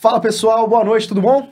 [0.00, 1.50] Fala pessoal, boa noite, tudo bom?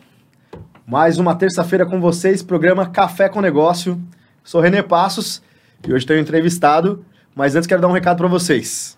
[0.87, 4.01] Mais uma terça-feira com vocês, programa Café com Negócio.
[4.45, 5.43] Sou Renê Passos
[5.85, 7.05] e hoje tenho entrevistado,
[7.35, 8.97] mas antes quero dar um recado para vocês.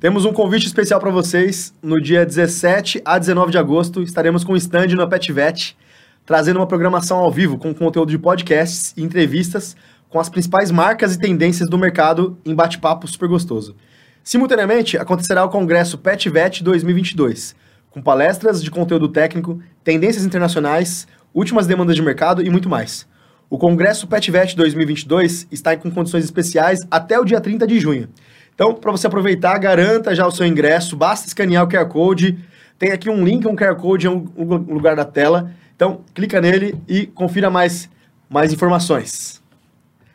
[0.00, 1.72] Temos um convite especial para vocês.
[1.80, 5.78] No dia 17 a 19 de agosto, estaremos com um stand na PetVet,
[6.26, 9.76] trazendo uma programação ao vivo com conteúdo de podcasts e entrevistas
[10.08, 13.76] com as principais marcas e tendências do mercado em bate-papo super gostoso.
[14.24, 17.54] Simultaneamente, acontecerá o Congresso PetVet 2022,
[17.90, 23.06] com palestras de conteúdo técnico, tendências internacionais, últimas demandas de mercado e muito mais.
[23.48, 28.08] O Congresso PetVet 2022 está com condições especiais até o dia 30 de junho.
[28.54, 32.38] Então, para você aproveitar, garanta já o seu ingresso, basta escanear o QR Code.
[32.78, 35.50] Tem aqui um link, um QR Code em um lugar da tela.
[35.74, 37.90] Então, clica nele e confira mais,
[38.28, 39.42] mais informações.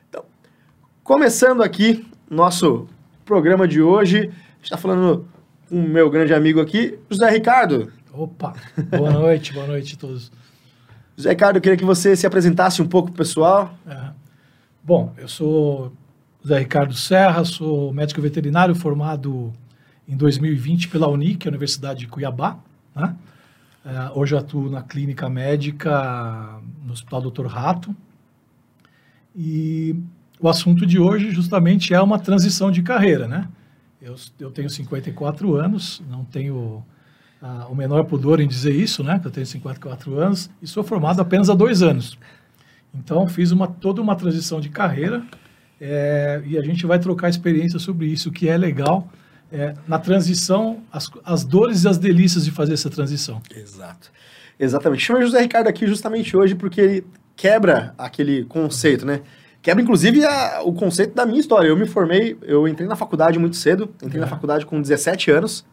[0.07, 0.23] Então,
[1.03, 2.87] começando aqui nosso
[3.25, 5.27] programa de hoje, a gente está falando
[5.69, 7.91] com o meu grande amigo aqui, José Ricardo.
[8.13, 8.53] Opa,
[8.89, 10.31] boa noite, boa noite a todos.
[11.17, 13.73] José Ricardo, eu queria que você se apresentasse um pouco para o pessoal.
[13.87, 14.09] É.
[14.83, 15.91] Bom, eu sou
[16.43, 19.51] José Ricardo Serra, sou médico veterinário formado
[20.07, 22.57] em 2020 pela Unic, Universidade de Cuiabá.
[22.95, 23.15] Né?
[23.85, 27.47] É, hoje atuo na clínica médica no Hospital Dr.
[27.47, 27.95] Rato.
[29.35, 29.95] E
[30.39, 33.47] o assunto de hoje justamente é uma transição de carreira, né?
[34.05, 36.85] Eu, eu tenho 54 anos, não tenho
[37.41, 39.17] uh, o menor pudor em dizer isso, né?
[39.17, 42.15] Que eu tenho 54 anos e sou formado apenas há dois anos.
[42.93, 45.23] Então, fiz uma, toda uma transição de carreira
[45.81, 49.09] é, e a gente vai trocar experiência sobre isso, que é legal.
[49.51, 53.41] É, na transição, as, as dores e as delícias de fazer essa transição.
[53.55, 54.11] Exato.
[54.59, 55.03] Exatamente.
[55.03, 59.21] Chama o José Ricardo aqui justamente hoje porque ele quebra aquele conceito, né?
[59.65, 61.67] Quebra, inclusive, a, o conceito da minha história.
[61.67, 64.23] Eu me formei, eu entrei na faculdade muito cedo, entrei é.
[64.23, 65.65] na faculdade com 17 anos,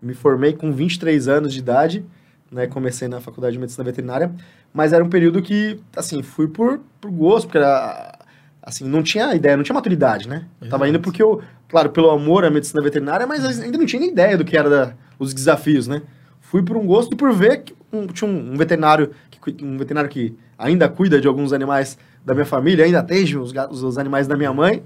[0.00, 2.02] me formei com 23 anos de idade,
[2.50, 2.66] né?
[2.66, 4.32] Comecei na faculdade de medicina veterinária,
[4.72, 8.18] mas era um período que, assim, fui por, por gosto, porque era,
[8.62, 10.46] assim, não tinha ideia, não tinha maturidade, né?
[10.58, 14.00] Eu tava indo porque eu, claro, pelo amor à medicina veterinária, mas ainda não tinha
[14.00, 16.00] nem ideia do que era da, os desafios, né?
[16.40, 19.76] Fui por um gosto e por ver que um, tinha um, um veterinário, que, um
[19.76, 24.26] veterinário que ainda cuida de alguns animais da minha família, ainda atende os, os animais
[24.26, 24.82] da minha mãe.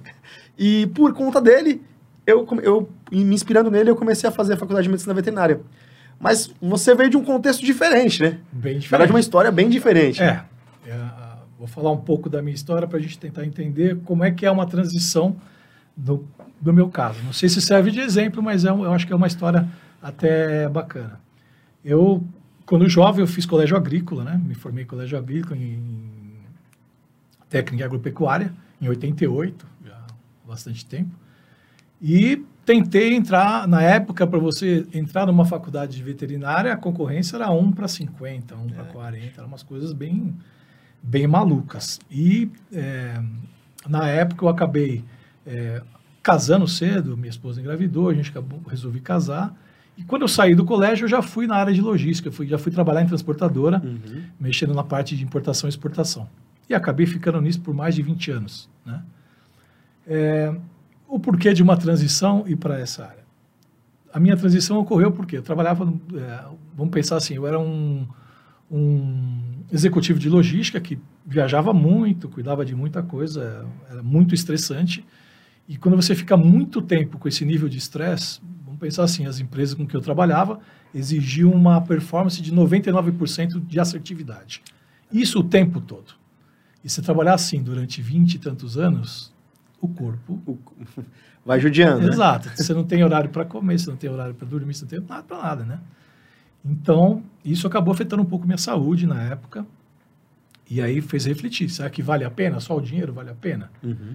[0.58, 1.82] E por conta dele,
[2.26, 5.60] eu, eu me inspirando nele, eu comecei a fazer a faculdade de medicina veterinária.
[6.18, 8.38] Mas você veio de um contexto diferente, né?
[8.52, 9.00] Bem diferente.
[9.00, 10.22] Na de uma história bem diferente.
[10.22, 10.44] É.
[10.86, 11.24] é
[11.58, 14.46] vou falar um pouco da minha história para a gente tentar entender como é que
[14.46, 15.36] é uma transição
[15.96, 16.26] do,
[16.60, 17.20] do meu caso.
[17.24, 19.66] Não sei se serve de exemplo, mas é, eu acho que é uma história
[20.02, 21.20] até bacana.
[21.84, 22.22] Eu,
[22.64, 24.40] quando jovem, eu fiz colégio agrícola, né?
[24.44, 26.13] Me formei em colégio agrícola em
[27.54, 31.14] técnica agropecuária, em 88, já há bastante tempo.
[32.02, 37.48] E tentei entrar, na época, para você entrar numa faculdade de veterinária, a concorrência era
[37.52, 40.34] 1 para 50, 1 para 40, eram umas coisas bem,
[41.00, 42.00] bem malucas.
[42.10, 43.22] E é,
[43.86, 45.04] na época eu acabei
[45.46, 45.80] é,
[46.20, 49.54] casando cedo, minha esposa engravidou, a gente acabou, resolvi casar.
[49.96, 52.58] E quando eu saí do colégio, eu já fui na área de logística, fui, já
[52.58, 54.24] fui trabalhar em transportadora, uhum.
[54.40, 56.28] mexendo na parte de importação e exportação.
[56.68, 58.70] E acabei ficando nisso por mais de 20 anos.
[58.84, 59.02] Né?
[60.06, 60.54] É,
[61.08, 63.24] o porquê de uma transição e para essa área?
[64.12, 66.44] A minha transição ocorreu porque eu trabalhava, é,
[66.76, 68.06] vamos pensar assim, eu era um,
[68.70, 69.40] um
[69.72, 75.04] executivo de logística que viajava muito, cuidava de muita coisa, era muito estressante.
[75.68, 79.40] E quando você fica muito tempo com esse nível de estresse, vamos pensar assim, as
[79.40, 80.60] empresas com que eu trabalhava
[80.94, 84.62] exigiam uma performance de 99% de assertividade.
[85.12, 86.14] Isso o tempo todo.
[86.84, 89.32] E se trabalhar assim durante 20 e tantos anos,
[89.80, 90.40] o corpo.
[90.46, 90.58] O...
[91.44, 92.02] Vai judiando.
[92.02, 92.12] Né?
[92.12, 92.48] Exato.
[92.48, 92.56] Né?
[92.56, 95.00] Você não tem horário para comer, você não tem horário para dormir, você não tem
[95.00, 95.80] nada para nada, né?
[96.64, 99.66] Então, isso acabou afetando um pouco minha saúde na época.
[100.70, 102.60] E aí fez refletir: será que vale a pena?
[102.60, 103.70] Só o dinheiro vale a pena?
[103.82, 104.14] Uhum.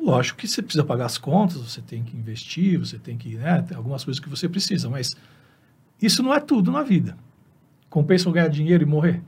[0.00, 3.36] Lógico que você precisa pagar as contas, você tem que investir, você tem que.
[3.36, 5.16] Né, tem algumas coisas que você precisa, mas
[6.00, 7.16] isso não é tudo na vida.
[7.90, 9.20] Compensa ganhar dinheiro e morrer?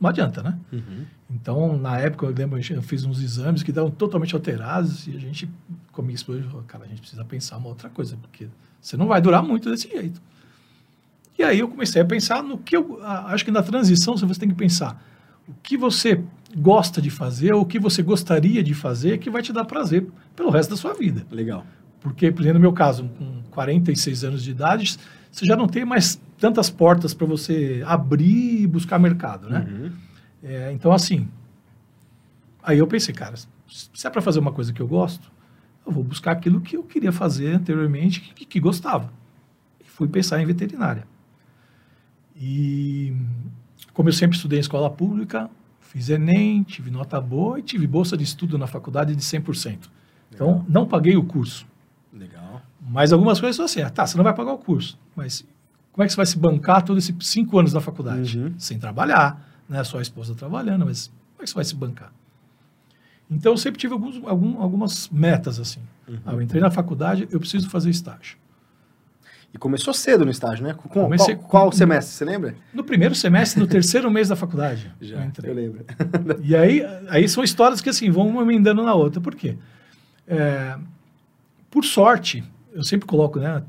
[0.00, 0.58] Não adianta, né?
[0.72, 1.04] Uhum.
[1.30, 5.18] Então, na época, eu lembro, eu fiz uns exames que estavam totalmente alterados e a
[5.18, 5.48] gente,
[5.90, 8.48] com a minha esposa, falou, cara, a gente precisa pensar uma outra coisa, porque
[8.80, 10.20] você não vai durar muito desse jeito.
[11.38, 13.00] E aí eu comecei a pensar no que eu...
[13.02, 15.02] Acho que na transição você tem que pensar
[15.48, 16.22] o que você
[16.56, 20.06] gosta de fazer, ou o que você gostaria de fazer, que vai te dar prazer
[20.34, 21.26] pelo resto da sua vida.
[21.30, 21.66] Legal.
[22.00, 24.96] Porque, por exemplo, no meu caso, com 46 anos de idade,
[25.30, 29.66] você já não tem mais tantas portas para você abrir e buscar mercado, né?
[29.68, 29.92] Uhum.
[30.42, 31.28] É, então, assim,
[32.62, 33.34] aí eu pensei, cara,
[33.66, 35.30] se é para fazer uma coisa que eu gosto,
[35.86, 39.12] eu vou buscar aquilo que eu queria fazer anteriormente, que, que gostava.
[39.80, 41.06] E fui pensar em veterinária.
[42.36, 43.16] E
[43.94, 45.48] como eu sempre estudei em escola pública,
[45.80, 49.88] fiz Enem, tive nota boa e tive bolsa de estudo na faculdade de 100%.
[50.30, 50.64] Então, Legal.
[50.68, 51.66] não paguei o curso.
[52.12, 52.60] Legal.
[52.80, 55.46] Mas algumas coisas são assim, ah, tá, você não vai pagar o curso, mas
[55.96, 58.38] como é que você vai se bancar todos esses cinco anos na faculdade?
[58.38, 58.54] Uhum.
[58.58, 59.82] Sem trabalhar, né?
[59.82, 62.12] Só a esposa trabalhando, mas como é que você vai se bancar?
[63.30, 65.80] Então, eu sempre tive alguns, algum, algumas metas, assim.
[66.06, 66.18] Uhum.
[66.26, 68.36] Ah, eu entrei na faculdade, eu preciso fazer estágio.
[69.54, 70.74] E começou cedo no estágio, né?
[70.74, 72.54] Com, Comecei, qual, qual com, semestre, você lembra?
[72.74, 74.92] No primeiro semestre, no terceiro mês da faculdade.
[75.00, 75.50] Já, eu, entrei.
[75.50, 75.86] eu lembro.
[76.44, 79.18] e aí, aí são histórias que, assim, vão uma emendando na outra.
[79.18, 79.56] Por quê?
[80.28, 80.76] É,
[81.70, 82.44] por sorte,
[82.76, 83.62] eu sempre coloco, né,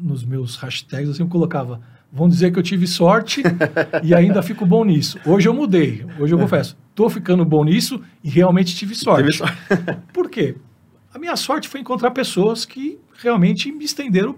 [0.00, 1.78] nos meus hashtags, eu sempre colocava,
[2.10, 3.42] vão dizer que eu tive sorte
[4.02, 5.18] e ainda fico bom nisso.
[5.26, 9.42] Hoje eu mudei, hoje eu confesso, estou ficando bom nisso e realmente tive sorte.
[10.10, 10.56] Por quê?
[11.12, 14.34] A minha sorte foi encontrar pessoas que realmente me estenderam,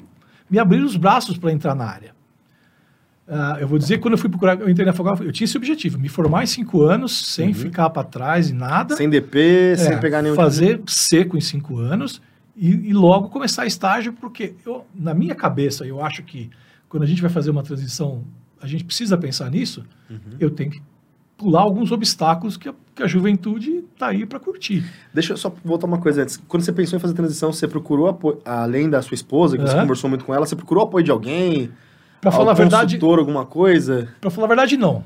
[0.51, 2.19] me abriram os braços para entrar na área.
[3.29, 5.45] Uh, eu vou dizer que quando eu fui procurar, eu entrei na faculdade, eu tinha
[5.45, 7.55] esse objetivo, me formar em cinco anos, sem uhum.
[7.55, 8.97] ficar para trás e nada.
[8.97, 10.35] Sem DP, é, sem pegar nenhum...
[10.35, 12.21] Fazer seco em cinco anos
[12.59, 16.51] e, e, logo começar estágio, porque eu, na minha cabeça, eu acho que
[16.89, 18.25] quando a gente vai fazer uma transição,
[18.61, 20.19] a gente precisa pensar nisso, uhum.
[20.41, 20.83] eu tenho que
[21.37, 24.85] pular alguns obstáculos que a, que a juventude está aí para curtir.
[25.15, 26.37] Deixa eu só voltar uma coisa antes.
[26.49, 29.69] Quando você pensou em fazer transição, você procurou apoio, além da sua esposa, que uhum.
[29.69, 31.71] você conversou muito com ela, você procurou apoio de alguém?
[32.21, 34.09] Para falar a verdade, alguma coisa?
[34.21, 35.05] Para falar a verdade, não.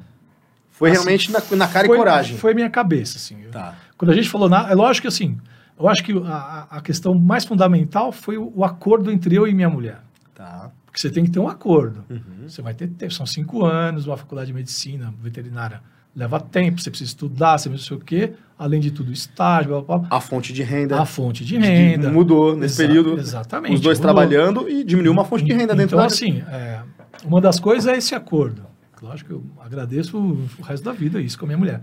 [0.70, 2.36] Foi assim, realmente na, na cara foi, e coragem.
[2.38, 3.36] Foi minha cabeça, assim.
[3.52, 3.76] Tá.
[3.98, 5.38] Quando a gente falou, na, é lógico que assim,
[5.82, 9.54] eu acho que a, a questão mais fundamental foi o, o, acordo entre eu e
[9.54, 10.00] minha mulher.
[10.34, 10.70] Tá.
[10.86, 12.04] Porque você tem que ter um acordo.
[12.08, 12.48] Uhum.
[12.48, 15.80] Você vai ter, são cinco anos, uma faculdade de medicina veterinária
[16.14, 19.80] leva tempo, você precisa estudar, você não sei o quê, além de tudo, estágio, blá,
[19.80, 20.08] blá, blá.
[20.10, 21.00] A fonte de renda.
[21.00, 22.10] A fonte de renda.
[22.10, 23.18] Mudou nesse Exa período.
[23.18, 23.74] Exatamente.
[23.74, 24.14] Os dois mudou.
[24.14, 26.04] trabalhando e diminuiu uma fonte de renda dentro então, da...
[26.04, 26.82] Então, assim, é,
[27.24, 28.62] uma das coisas é esse acordo.
[29.00, 31.82] Lógico que eu agradeço o, o resto da vida isso com a minha mulher.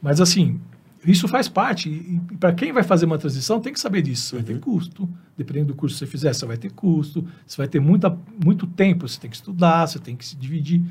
[0.00, 0.60] Mas, assim,
[1.06, 1.88] isso faz parte.
[1.88, 4.34] E, para quem vai fazer uma transição, tem que saber disso.
[4.34, 4.42] Uhum.
[4.42, 4.60] vai ter uhum.
[4.60, 5.08] custo.
[5.36, 7.26] Dependendo do curso que você fizer, você vai ter custo.
[7.46, 9.06] Você vai ter muita, muito tempo.
[9.08, 10.82] Você tem que estudar, você tem que se dividir.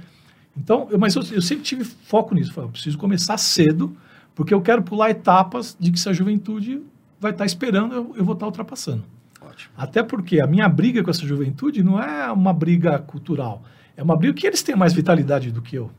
[0.56, 2.54] Então, eu, mas eu, eu, sempre tive foco nisso.
[2.56, 3.96] Eu preciso começar cedo,
[4.36, 6.82] porque eu quero pular etapas de que se a juventude
[7.20, 9.04] vai estar esperando, eu, eu vou estar ultrapassando.
[9.42, 9.74] Ótimo.
[9.76, 13.64] Até porque a minha briga com essa juventude não é uma briga cultural.
[13.96, 15.92] É uma briga que eles têm mais vitalidade do que eu.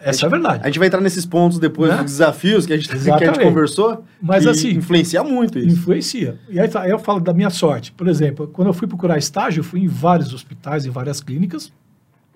[0.00, 0.60] Essa gente, é a verdade.
[0.62, 1.96] A gente vai entrar nesses pontos depois né?
[2.02, 4.04] dos desafios que a gente, que a gente conversou.
[4.20, 4.70] Mas assim.
[4.70, 5.68] Influencia muito isso.
[5.68, 6.38] Influencia.
[6.48, 7.92] E aí, aí eu falo da minha sorte.
[7.92, 11.72] Por exemplo, quando eu fui procurar estágio, eu fui em vários hospitais, em várias clínicas.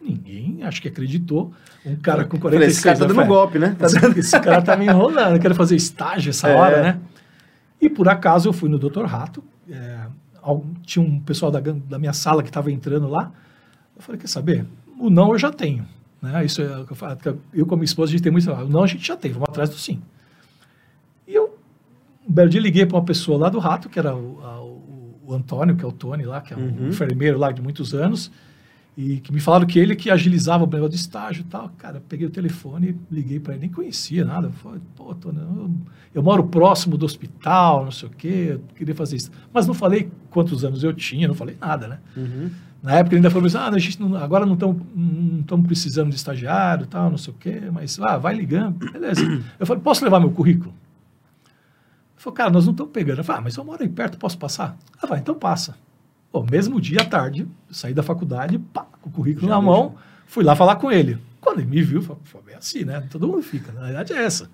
[0.02, 1.52] Ninguém, acho que acreditou.
[1.86, 3.74] Um cara com 46 Esse cara tá dando golpe, né?
[3.78, 4.18] Tá dando...
[4.18, 5.36] Esse cara tá me enrolando.
[5.36, 6.56] Eu quero fazer estágio essa é.
[6.56, 6.98] hora, né?
[7.80, 9.04] E por acaso eu fui no Dr.
[9.04, 9.42] Rato.
[9.70, 9.98] É,
[10.84, 13.32] tinha um pessoal da, da minha sala que estava entrando lá.
[13.96, 14.66] Eu falei, quer saber?
[14.98, 15.86] O não eu já tenho.
[16.22, 16.44] Né?
[16.44, 17.18] Isso é eu falo.
[17.52, 18.46] Eu com a minha esposa, a gente tem muito.
[18.68, 20.00] Não a gente já tem, vamos atrás do sim.
[21.26, 21.58] E eu,
[22.26, 25.20] um belo dia, liguei para uma pessoa lá do Rato, que era o, a, o,
[25.26, 26.88] o, Antônio, que é o Tony lá, que é um uhum.
[26.88, 28.30] enfermeiro lá de muitos anos.
[28.94, 31.70] E que me falaram que ele que agilizava o negócio de estágio e tal.
[31.78, 34.50] Cara, peguei o telefone, liguei para ele, nem conhecia nada.
[34.50, 35.70] Falei, pô, tô, eu,
[36.14, 39.30] eu, moro próximo do hospital, não sei o quê, eu queria fazer isso.
[39.52, 41.98] Mas não falei quantos anos eu tinha, não falei nada, né?
[42.14, 42.50] Uhum.
[42.82, 44.82] Na época ele ainda falou assim, ah, a gente não, agora não estamos
[45.48, 49.22] não precisando de estagiário tal, não sei o quê, mas ah, vai ligando, beleza.
[49.58, 50.70] Eu falei, posso levar meu currículo?
[50.72, 53.18] Ele falou, cara, nós não estamos pegando.
[53.18, 54.76] Eu falei, ah, mas eu moro aí perto, posso passar?
[55.00, 55.76] Ah, vai, então passa.
[56.32, 59.94] Pô, mesmo dia à tarde, saí da faculdade, pá, com o currículo Já na mão,
[60.26, 61.18] fui lá falar com ele.
[61.40, 63.00] Quando ele me viu, falou, é assim, né?
[63.10, 64.50] Todo mundo fica, na verdade é essa.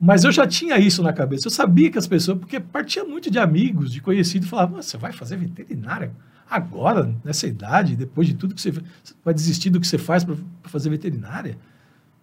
[0.00, 1.46] Mas eu já tinha isso na cabeça.
[1.46, 5.12] Eu sabia que as pessoas, porque partia muito de amigos, de conhecidos, falavam, você vai
[5.12, 6.12] fazer veterinária?
[6.50, 10.24] Agora, nessa idade, depois de tudo que você, você vai desistir do que você faz
[10.24, 11.56] para fazer veterinária?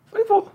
[0.05, 0.51] Eu falei, vou.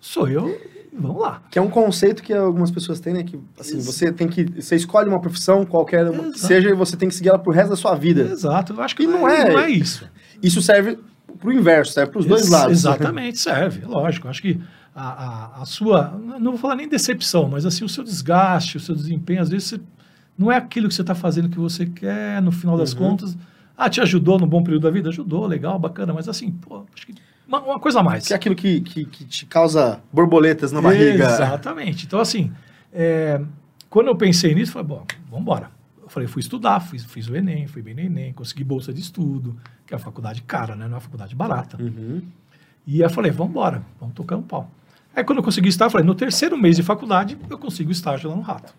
[0.00, 0.56] Sou eu
[0.98, 1.42] vamos lá.
[1.50, 3.22] Que é um conceito que algumas pessoas têm, né?
[3.24, 4.44] Que assim, você tem que.
[4.44, 7.70] Você escolhe uma profissão, qualquer que seja, e você tem que seguir ela pro resto
[7.70, 8.22] da sua vida.
[8.22, 8.72] Exato.
[8.72, 10.08] Eu acho que e não, é, não é isso.
[10.42, 10.98] Isso serve
[11.38, 12.78] pro inverso, serve pros dois lados.
[12.78, 13.84] Exatamente, serve.
[13.84, 14.28] Lógico.
[14.28, 14.60] Acho que
[14.94, 16.18] a, a, a, sua.
[16.40, 19.68] Não vou falar nem decepção, mas assim, o seu desgaste, o seu desempenho, às vezes
[19.68, 19.80] você,
[20.36, 22.98] não é aquilo que você está fazendo que você quer, no final das uhum.
[22.98, 23.36] contas.
[23.76, 25.08] Ah, te ajudou no bom período da vida?
[25.08, 27.14] Ajudou, legal, bacana, mas assim, pô, acho que
[27.46, 28.26] uma, uma, coisa a mais.
[28.26, 31.24] Que é aquilo que, que, que, te causa borboletas na barriga.
[31.24, 32.06] Exatamente.
[32.06, 32.50] Então, assim,
[32.92, 33.40] é,
[33.90, 35.70] quando eu pensei nisso, falei, bom, vamos embora.
[36.02, 39.00] Eu falei, fui estudar, fiz, fiz o Enem, fui bem no Enem, consegui bolsa de
[39.00, 40.84] estudo, que é uma faculdade cara, né?
[40.84, 41.76] Não é uma faculdade barata.
[41.80, 42.22] Uhum.
[42.86, 44.70] E eu falei, vamos embora, vamos tocar um pau.
[45.14, 48.28] Aí quando eu consegui estar, eu falei, no terceiro mês de faculdade, eu consigo estágio
[48.30, 48.74] lá no Rato.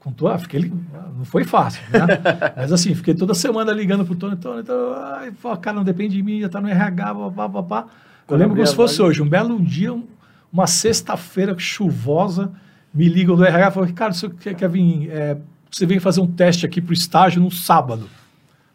[0.00, 0.72] Contou, ah, fiquei,
[1.14, 2.00] não foi fácil, né?
[2.56, 6.22] Mas assim, fiquei toda semana ligando pro Tony, Tony, Tony ai, cara, não depende de
[6.22, 7.86] mim, já tá no RH, papá, papá.
[8.26, 10.06] Eu lembro como se fosse hoje, um belo dia, um,
[10.50, 12.50] uma sexta-feira chuvosa,
[12.94, 15.36] me ligam do RH e falam, Ricardo, você quer, quer vir, é,
[15.70, 18.08] você vem fazer um teste aqui para o estágio no sábado.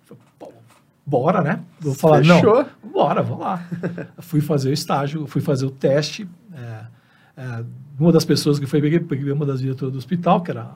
[0.05, 0.53] Falei,
[1.03, 1.59] bora, né?
[1.79, 2.65] Vou falar, Fechou.
[2.83, 3.65] não, bora, vamos lá.
[4.19, 6.29] fui fazer o estágio, fui fazer o teste.
[6.53, 6.85] É,
[7.37, 7.63] é,
[7.99, 10.69] uma das pessoas que foi, peguei, peguei uma das diretoras do hospital, que era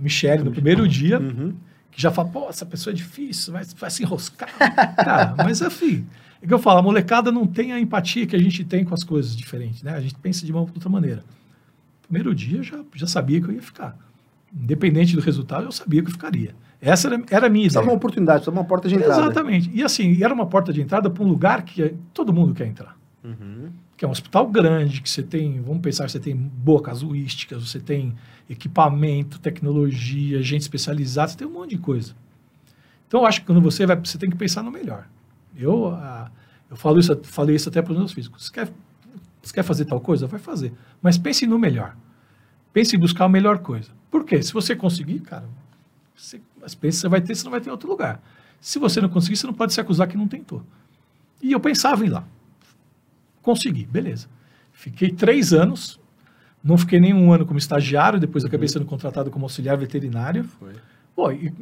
[0.00, 1.54] Michelle, no primeiro dia, uhum.
[1.90, 4.48] que já fala, pô, essa pessoa é difícil, vai, vai se enroscar.
[4.96, 6.06] Cara, mas enfim,
[6.42, 8.94] é que eu falo, a molecada não tem a empatia que a gente tem com
[8.94, 9.92] as coisas diferentes, né?
[9.92, 11.22] A gente pensa de uma outra maneira.
[12.02, 13.96] Primeiro dia, já, já sabia que eu ia ficar.
[14.52, 16.54] Independente do resultado, eu sabia que eu ficaria.
[16.80, 17.84] Essa era, era a minha ideia.
[17.84, 19.20] uma oportunidade, uma porta de entrada.
[19.20, 19.70] Exatamente.
[19.72, 22.96] E assim, era uma porta de entrada para um lugar que todo mundo quer entrar.
[23.22, 23.70] Uhum.
[23.96, 27.78] Que é um hospital grande, que você tem, vamos pensar, você tem boa casuística, você
[27.78, 28.14] tem
[28.48, 32.14] equipamento, tecnologia, gente especializada, você tem um monte de coisa.
[33.06, 35.06] Então, eu acho que quando você vai, você tem que pensar no melhor.
[35.56, 36.30] Eu, ah,
[36.70, 38.46] eu falo isso, falei isso até para os meus físicos.
[38.46, 38.72] Você quer,
[39.42, 40.26] você quer fazer tal coisa?
[40.26, 40.72] Vai fazer.
[41.02, 41.96] Mas pense no melhor.
[42.72, 43.90] Pense em buscar a melhor coisa.
[44.10, 44.40] Por quê?
[44.42, 45.48] Se você conseguir, cara,
[46.14, 48.22] você, as você vai ter, você não vai ter em outro lugar.
[48.60, 50.62] Se você não conseguir, você não pode se acusar que não tentou.
[51.42, 52.24] E eu pensava em ir lá.
[53.42, 54.28] Consegui, beleza.
[54.72, 56.00] Fiquei três anos,
[56.62, 58.72] não fiquei nem um ano como estagiário, depois acabei uhum.
[58.72, 60.44] sendo contratado como auxiliar veterinário.
[60.44, 60.72] Foi.
[61.14, 61.52] Pô, e,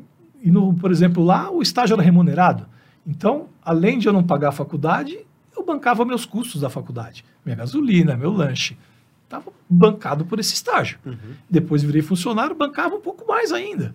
[0.43, 2.67] e no, por exemplo, lá o estágio era remunerado.
[3.07, 5.19] Então, além de eu não pagar a faculdade,
[5.57, 7.25] eu bancava meus custos da faculdade.
[7.45, 8.77] Minha gasolina, meu lanche.
[9.25, 10.99] Estava bancado por esse estágio.
[11.05, 11.35] Uhum.
[11.49, 13.95] Depois virei funcionário, bancava um pouco mais ainda.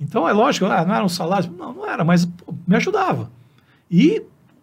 [0.00, 1.52] Então, é lógico, ah, não era um salário?
[1.52, 3.30] Não, não era, mas pô, me ajudava.
[3.90, 4.22] E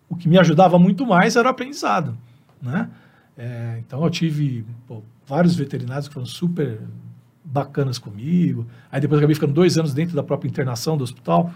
[0.09, 2.17] o que me ajudava muito mais era o aprendizado.
[2.61, 2.89] Né?
[3.37, 6.79] É, então, eu tive pô, vários veterinários que foram super
[7.43, 8.65] bacanas comigo.
[8.91, 11.51] Aí depois acabei ficando dois anos dentro da própria internação do hospital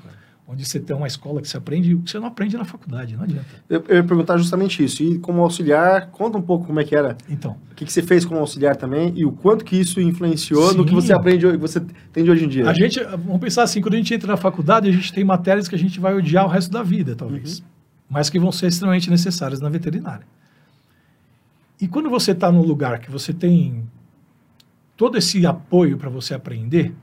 [0.52, 3.16] onde você tem uma escola que você aprende o que você não aprende na faculdade,
[3.16, 3.46] não adianta.
[3.70, 5.02] Eu, eu ia perguntar justamente isso.
[5.02, 7.18] E como auxiliar, conta um pouco como é que era.
[7.30, 7.56] Então.
[7.72, 10.78] O que, que você fez como auxiliar também e o quanto que isso influenciou Sim.
[10.78, 11.82] no que você aprende, você
[12.12, 12.70] tem de hoje em dia.
[12.70, 15.70] A gente, vamos pensar assim, quando a gente entra na faculdade, a gente tem matérias
[15.70, 17.60] que a gente vai odiar o resto da vida, talvez.
[17.60, 17.66] Uhum.
[18.10, 20.26] Mas que vão ser extremamente necessárias na veterinária.
[21.82, 23.90] E quando você está num lugar que você tem
[24.96, 26.94] todo esse apoio para você aprender,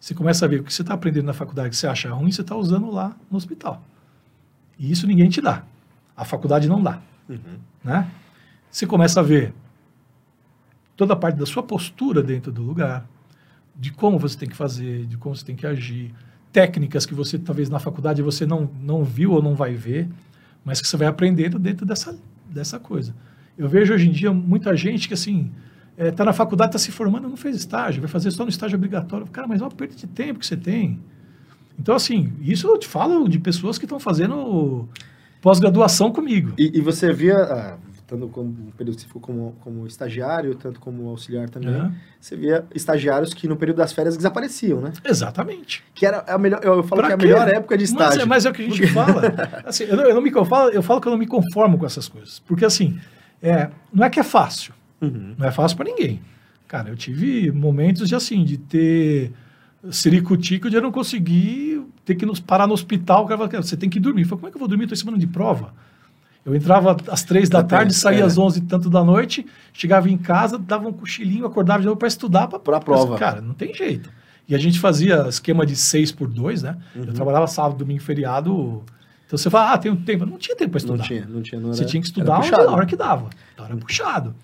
[0.00, 2.32] você começa a ver o que você está aprendendo na faculdade que você acha ruim,
[2.32, 3.84] você está usando lá no hospital.
[4.78, 5.62] E isso ninguém te dá.
[6.16, 7.02] A faculdade não dá.
[7.28, 7.58] Uhum.
[7.84, 8.10] Né?
[8.70, 9.52] Você começa a ver
[10.96, 13.06] toda a parte da sua postura dentro do lugar,
[13.76, 16.14] de como você tem que fazer, de como você tem que agir,
[16.50, 20.08] técnicas que você talvez na faculdade você não, não viu ou não vai ver,
[20.64, 22.16] mas que você vai aprendendo dentro dessa,
[22.48, 23.14] dessa coisa.
[23.56, 25.50] Eu vejo hoje em dia muita gente que assim,
[25.96, 28.50] está é, tá na faculdade, está se formando, não fez estágio, vai fazer só no
[28.50, 29.26] estágio obrigatório.
[29.26, 31.00] Cara, mas é uma perda de tempo que você tem.
[31.78, 34.88] Então, assim, isso eu te falo de pessoas que estão fazendo
[35.40, 36.52] pós-graduação comigo.
[36.56, 41.50] E, e, você via, ah, tanto como período que como, como estagiário, tanto como auxiliar
[41.50, 41.90] também, é.
[42.20, 44.92] você via estagiários que no período das férias desapareciam, né?
[45.04, 45.82] Exatamente.
[45.94, 48.20] Que era a melhor, eu falo pra que é a melhor época de estágio.
[48.20, 49.22] Mas é, mas é o que a gente fala.
[49.66, 51.76] Assim, eu, não, eu, não me, eu, falo, eu falo que eu não me conformo
[51.76, 52.38] com essas coisas.
[52.38, 52.98] Porque, assim,
[53.44, 54.72] é, não é que é fácil.
[55.00, 55.34] Uhum.
[55.36, 56.22] Não é fácil para ninguém.
[56.66, 59.32] Cara, eu tive momentos de assim, de ter
[59.90, 63.24] ciricutico de eu não conseguir ter que nos parar no hospital.
[63.24, 64.22] O cara fala, você tem que dormir.
[64.22, 64.84] Eu falei, como é que eu vou dormir?
[64.84, 65.74] Estou em semana de prova.
[66.44, 68.22] Eu entrava às três da tarde, saía é.
[68.22, 71.98] às onze e tanto da noite, chegava em casa, dava um cochilinho, acordava de novo
[71.98, 73.16] para estudar para a prova.
[73.18, 74.10] Cara, não tem jeito.
[74.46, 76.76] E a gente fazia esquema de seis por dois, né?
[76.94, 77.04] Uhum.
[77.04, 78.82] Eu trabalhava sábado, domingo, feriado.
[79.26, 80.26] Então você fala, ah, tem um tempo.
[80.26, 80.98] Não tinha tempo para estudar.
[80.98, 81.60] Não tinha, não tinha.
[81.60, 83.30] Não era, você tinha que estudar na hora que dava.
[83.54, 84.34] Então era puxado.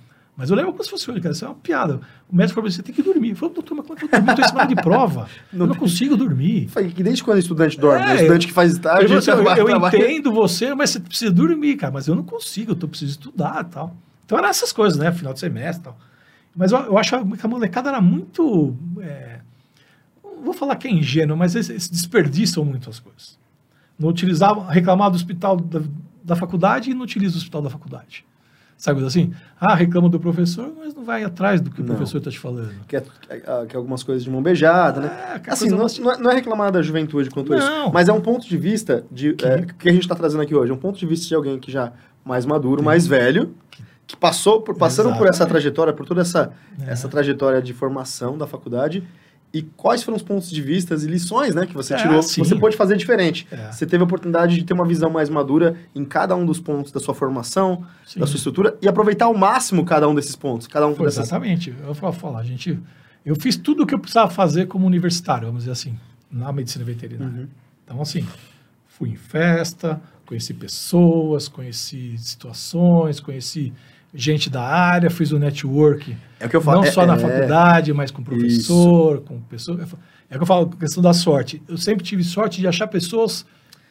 [0.41, 1.35] Mas eu lembro como se fosse hoje, cara.
[1.35, 2.01] Isso é uma piada.
[2.27, 3.31] O médico falou você tem que dormir.
[3.31, 4.31] Eu falei, doutor, mas é que eu dormir?
[4.31, 5.29] Estou em semana de prova.
[5.53, 6.71] Não, eu não consigo dormir.
[6.95, 8.07] Que desde quando o estudante dorme?
[8.07, 9.11] É, o estudante que faz estágio...
[9.21, 11.93] Eu, eu, eu, eu entendo você, mas você precisa dormir, cara.
[11.93, 13.95] Mas eu não consigo, eu tô, preciso estudar e tal.
[14.25, 15.13] Então eram essas coisas, né?
[15.13, 15.99] Final de semestre e tal.
[16.57, 18.75] Mas eu, eu acho que a molecada era muito...
[19.03, 19.41] É,
[20.43, 23.39] vou falar que é ingênuo, mas eles, eles desperdiçam muito as coisas.
[24.01, 25.83] Não utilizavam, reclamava do hospital da,
[26.25, 28.25] da faculdade e não utiliza o hospital da faculdade.
[28.81, 29.31] Sabe assim?
[29.61, 31.93] Ah, reclama do professor, mas não vai atrás do que não.
[31.93, 32.73] o professor está te falando.
[32.89, 33.05] Quer,
[33.69, 35.41] quer algumas coisas de mão beijada, né?
[35.47, 37.59] É, assim, não, não, é, não, é reclamar da juventude quanto não.
[37.59, 37.93] isso.
[37.93, 40.55] Mas é um ponto de vista de, que, é, que a gente está trazendo aqui
[40.55, 40.73] hoje.
[40.73, 41.93] É um ponto de vista de alguém que já
[42.25, 43.55] mais maduro, mais velho,
[44.07, 45.19] que passou por, passando Exatamente.
[45.19, 46.91] por essa trajetória, por toda essa, é.
[46.91, 49.07] essa trajetória de formação da faculdade
[49.53, 52.39] e quais foram os pontos de vista e lições né, que você é, tirou, que
[52.39, 53.47] você pode fazer diferente.
[53.51, 53.73] É.
[53.73, 56.93] Você teve a oportunidade de ter uma visão mais madura em cada um dos pontos
[56.93, 58.21] da sua formação, sim.
[58.21, 60.67] da sua estrutura, e aproveitar ao máximo cada um desses pontos.
[60.67, 61.27] Cada um Foi dessas...
[61.27, 61.75] Exatamente.
[61.83, 62.79] Eu vou falar, gente,
[63.25, 65.99] eu fiz tudo o que eu precisava fazer como universitário, vamos dizer assim,
[66.31, 67.41] na medicina veterinária.
[67.41, 67.49] Uhum.
[67.85, 68.25] Então, assim,
[68.87, 73.73] fui em festa, Conheci pessoas, conheci situações, conheci
[74.15, 76.17] gente da área, fiz o network.
[76.39, 76.81] É o que eu falo.
[76.81, 79.81] Não é, só na é, faculdade, mas com professor, com pessoas.
[80.29, 81.63] É o que eu falo, questão da sorte.
[81.69, 83.45] Eu sempre tive sorte de achar pessoas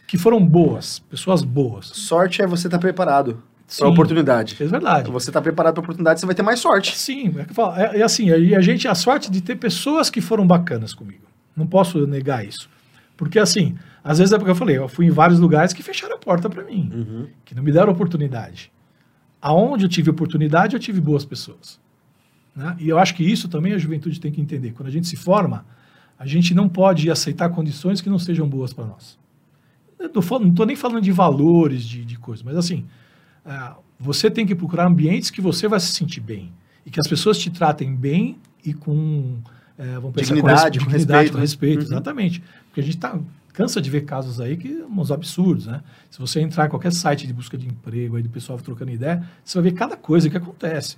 [0.08, 1.86] que foram boas, pessoas boas.
[1.88, 4.56] Sorte é você estar preparado Sim, para a oportunidade.
[4.60, 5.02] É verdade.
[5.02, 6.98] Então, você está preparado para a oportunidade, você vai ter mais sorte.
[6.98, 7.76] Sim, é que eu falo.
[7.76, 11.28] É, é assim, e a gente a sorte de ter pessoas que foram bacanas comigo.
[11.56, 12.70] Não posso negar isso.
[13.16, 16.16] Porque assim, às vezes é porque eu falei, eu fui em vários lugares que fecharam
[16.16, 17.28] a porta para mim, Uhum.
[17.44, 18.72] que não me deram oportunidade.
[19.42, 21.80] Aonde eu tive oportunidade, eu tive boas pessoas.
[22.56, 22.76] né?
[22.80, 24.72] E eu acho que isso também a juventude tem que entender.
[24.72, 25.66] Quando a gente se forma,
[26.18, 29.18] a gente não pode aceitar condições que não sejam boas para nós.
[29.98, 32.86] Eu não estou nem falando de valores, de, de coisas, mas assim,
[33.46, 36.52] ah, você tem que procurar ambientes que você vai se sentir bem
[36.86, 39.38] e que as pessoas te tratem bem e com
[39.78, 41.42] eh, vamos pensar, Dignidade, com, com res- dignidade, respeito, com né?
[41.42, 41.86] respeito, Uhum.
[41.86, 42.44] exatamente.
[42.68, 43.18] Porque a gente tá,
[43.54, 45.82] cansa de ver casos aí que uns absurdos, né?
[46.10, 49.24] Se você entrar em qualquer site de busca de emprego aí do pessoal trocando ideia,
[49.44, 50.98] você vai ver cada coisa que acontece.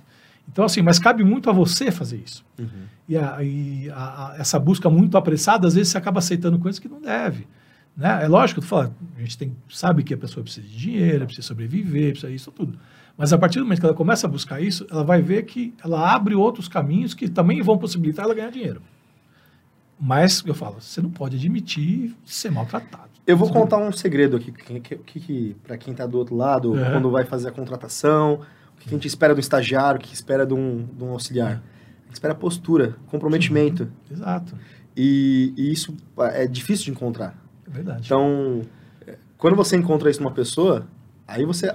[0.50, 2.44] Então, assim, mas cabe muito a você fazer isso.
[2.58, 2.66] Uhum.
[3.08, 6.78] E, a- e a- a- essa busca muito apressada, às vezes você acaba aceitando coisas
[6.78, 7.46] que não deve.
[7.96, 8.24] Né?
[8.24, 11.46] É lógico, tu fala, a gente tem, sabe que a pessoa precisa de dinheiro, precisa
[11.46, 12.78] sobreviver, precisa isso tudo.
[13.16, 15.74] Mas a partir do momento que ela começa a buscar isso, ela vai ver que
[15.84, 18.80] ela abre outros caminhos que também vão possibilitar ela ganhar dinheiro.
[20.04, 23.10] Mas, eu falo, você não pode admitir ser maltratado.
[23.24, 26.76] Eu vou contar um segredo aqui, que, que, que, para quem está do outro lado,
[26.76, 26.90] É.
[26.90, 28.40] quando vai fazer a contratação,
[28.74, 31.62] o que a gente espera do estagiário, o que espera de um, de um auxiliar.
[32.02, 33.88] A gente espera postura, comprometimento.
[34.10, 34.56] Exato,
[34.96, 35.96] E, e isso
[36.32, 37.38] é difícil de encontrar.
[37.66, 38.02] é verdade.
[38.04, 38.62] Então,
[39.06, 40.88] é, quando você encontra isso numa pessoa,
[41.28, 41.72] aí você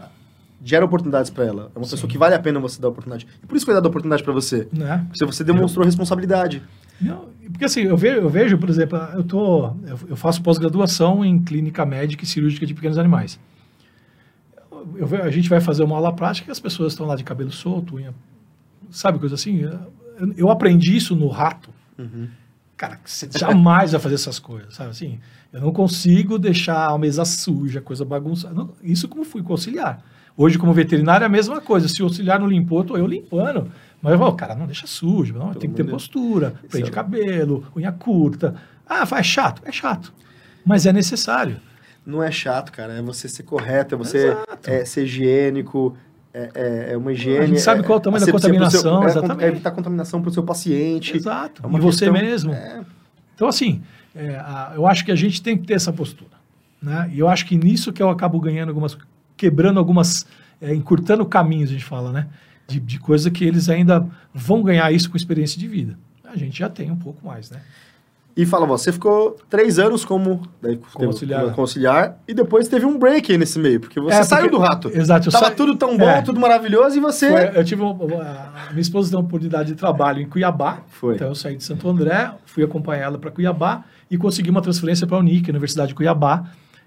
[0.62, 1.72] gera oportunidades para ela.
[1.74, 1.92] É uma Sim.
[1.92, 3.26] pessoa que vale a pena você dar oportunidade.
[3.42, 4.68] E por isso que vai dar oportunidade para você.
[4.74, 5.06] né?
[5.08, 6.62] Porque você demonstrou responsabilidade.
[7.00, 9.74] Não, porque assim, eu vejo, eu vejo, por exemplo, eu, tô,
[10.08, 13.40] eu, faço pós-graduação em clínica médica e cirúrgica de pequenos animais.
[14.96, 17.24] Eu, eu a gente vai fazer uma aula prática e as pessoas estão lá de
[17.24, 18.14] cabelo solto, unha,
[18.90, 19.62] sabe, coisa assim.
[19.62, 21.70] Eu, eu aprendi isso no rato.
[21.98, 22.28] Uhum.
[22.76, 25.20] Cara, você jamais vai fazer essas coisas, sabe assim?
[25.54, 28.54] Eu não consigo deixar a mesa suja, coisa bagunçada.
[28.54, 30.04] Não, isso como fui com auxiliar.
[30.36, 31.88] Hoje, como veterinário, é a mesma coisa.
[31.88, 33.72] Se o auxiliar não limpou, tô eu limpando.
[34.02, 36.04] Mas eu falo, cara, não deixa sujo, não, tem que ter de Deus.
[36.04, 38.54] postura, prende é- cabelo, unha curta.
[38.88, 39.62] Ah, faz chato?
[39.66, 40.14] É chato.
[40.64, 41.58] Mas é necessário.
[42.06, 42.94] Não é chato, cara.
[42.94, 45.98] É você ser correto, é você é, ser higiênico.
[46.34, 47.40] É, é- é uma higiene.
[47.40, 49.44] A gente sabe é- qual é o tamanho da pro seu- contaminação, é, exatamente.
[49.44, 51.18] É evitar contaminação para o seu paciente.
[51.18, 51.64] Exato.
[51.64, 52.54] É uma e você questão- mesmo.
[52.54, 52.82] É,
[53.34, 53.82] Então, assim,
[54.18, 56.32] é, a- eu acho que a gente tem que ter essa postura.
[56.82, 57.10] Né?
[57.14, 58.98] E eu acho que nisso que eu acabo ganhando algumas.
[59.36, 60.26] quebrando algumas.
[60.62, 62.28] é, encurtando caminhos, a gente fala, né?
[62.68, 65.98] De, de coisa que eles ainda vão ganhar isso com experiência de vida.
[66.26, 67.62] A gente já tem um pouco mais, né?
[68.38, 71.42] E fala, você ficou três anos como, daí, auxiliar.
[71.50, 74.56] como auxiliar, e depois teve um break aí nesse meio, porque você É, saiu porque-
[74.58, 74.92] do rato.
[74.94, 76.22] Exato, eu Tava sa- tudo tão bom, É.
[76.22, 77.30] tudo maravilhoso, e você...
[77.32, 80.82] Foi- eu tive uma, uma- minha esposa tem uma oportunidade de trabalho em Cuiabá.
[80.88, 81.16] Foi.
[81.16, 85.08] Então eu saí de Santo André, fui acompanhar ela para Cuiabá e consegui uma transferência
[85.08, 86.44] para a Unic, Universidade de Cuiabá,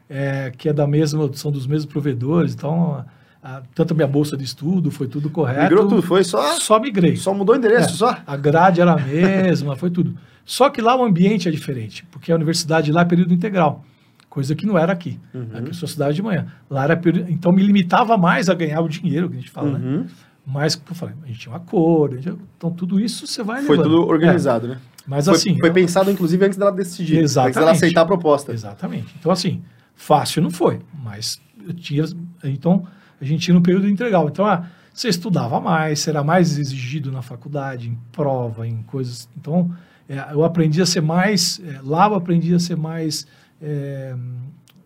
[0.09, 2.55] é, que é da mesma, são dos mesmos provedores.
[2.55, 3.05] Então,
[3.43, 5.63] a- tanto a minha bolsa de estudo foi tudo correto.
[5.65, 7.17] Migrou tudo, foi só, Só migrei.
[7.17, 8.17] só mudou o endereço, É, só.
[8.25, 10.15] A grade era a mesma, foi tudo.
[10.44, 13.85] Só que lá o ambiente é diferente, porque a universidade lá é período integral,
[14.29, 15.18] coisa que não era aqui.
[15.35, 15.48] Uhum.
[15.55, 16.46] Aqui eu sou cidade de manhã.
[16.68, 19.79] Lá era período, então me limitava mais a ganhar o dinheiro que a gente fala,
[19.79, 19.87] né?
[19.98, 20.07] Uhum.
[20.46, 23.62] Mas, como eu falei, a gente tinha um acordo, gente- então tudo isso você vai
[23.62, 23.92] Foi levando.
[23.92, 24.74] tudo organizado, né?
[24.74, 25.59] É, mas Foi, assim...
[25.59, 27.18] foi eu- pensado, inclusive, antes dela decidir.
[27.18, 27.76] Antes dela Exatamente.
[27.76, 28.53] aceitar a proposta.
[28.53, 29.14] Exatamente.
[29.18, 29.62] Então, assim,
[29.94, 32.05] fácil não foi, mas eu tinha.
[32.42, 32.85] Então,
[33.20, 34.29] a gente tinha um período integral.
[34.29, 39.29] Então, ah, você estudava mais, era mais exigido na faculdade, em prova, em coisas.
[39.37, 39.70] Então,
[40.11, 41.61] é, eu aprendi a ser mais.
[41.64, 43.27] é, lá eu aprendi a ser mais
[43.62, 44.14] é,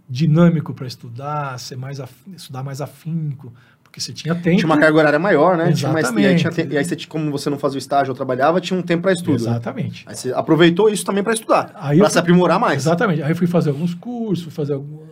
[0.08, 4.58] dinâmico para estudar, ser mais af- estudar mais afinco, porque você tinha tempo.
[4.58, 5.72] Tinha uma carga horária maior, né?
[5.72, 6.74] Tinha mais, e aí, tinha, Exatamente.
[6.74, 9.12] e aí você, como você não fazia o estágio ou trabalhava, tinha um tempo para
[9.12, 9.30] estudo.
[9.42, 9.50] né?
[9.50, 10.04] Exatamente.
[10.06, 12.82] Aí você aproveitou isso também para estudar, para se aprimorar mais.
[12.82, 13.22] Exatamente.
[13.22, 15.02] Aí eu fui fazer alguns cursos, fui fazer algum-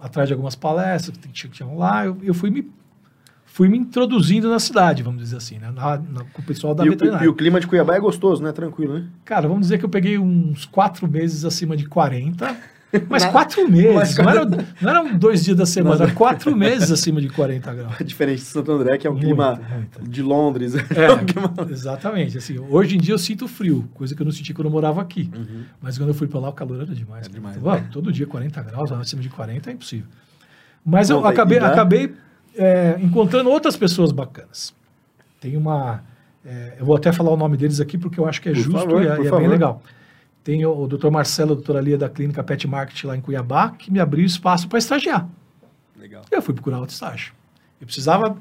[0.00, 2.06] atrás de algumas palestras que tinham lá.
[2.06, 2.70] Eu, eu fui me
[3.56, 5.70] fui me introduzindo na cidade, vamos dizer assim, né?
[5.74, 7.24] Na- na- com o pessoal da E, o- veterinária.
[7.24, 8.52] e o clima de Cuiabá é gostoso, né?
[8.52, 9.06] Tranquilo, né?
[9.24, 12.54] Cara, vamos dizer que eu peguei uns quatro meses acima de 40.
[13.08, 16.54] Mas Na- quatro meses, Mas não, eram, não eram dois dias da semana, eram quatro
[16.54, 17.94] meses acima de 40 graus.
[17.98, 20.02] É diferente de Santo André, que é um Muito, clima muito.
[20.02, 20.74] de Londres.
[20.94, 22.36] É, Um clima- exatamente.
[22.36, 25.00] Assim, hoje em dia eu sinto frio, coisa que eu não senti quando eu morava
[25.00, 25.30] aqui.
[25.34, 25.62] Uhum.
[25.80, 27.26] Mas quando eu fui para lá, o calor era demais.
[27.26, 27.88] É demais, Então, né?
[27.90, 30.06] Todo dia 40 graus, acima de 40 é impossível.
[30.84, 32.14] Mas eu Conta aí, acabei, acabei
[32.56, 34.74] é, encontrando outras pessoas bacanas.
[35.40, 36.02] Tem uma.
[36.44, 38.58] é, eu vou até falar o nome deles aqui porque eu acho que é Por
[38.60, 39.40] justo favor, e, é, e é favor.
[39.40, 39.82] bem legal.
[40.42, 41.10] Tem o, o Dr.
[41.10, 44.68] Marcelo, a doutora Lia da clínica Pet Market lá em Cuiabá, que me abriu espaço
[44.68, 45.28] para estagiar.
[45.98, 46.22] Legal.
[46.30, 47.32] Eu fui procurar outro estágio.
[47.80, 48.36] Eu precisava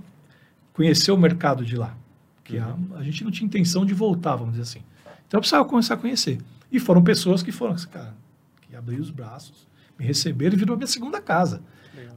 [0.74, 1.96] conhecer o mercado de lá.
[2.36, 4.84] Porque a, a gente não tinha intenção de voltar, vamos dizer assim.
[5.28, 6.38] Então eu precisava começar a conhecer.
[6.72, 8.14] E foram pessoas que foram, cara,
[8.62, 11.62] que abriram os braços, me receberam e virou a minha segunda casa.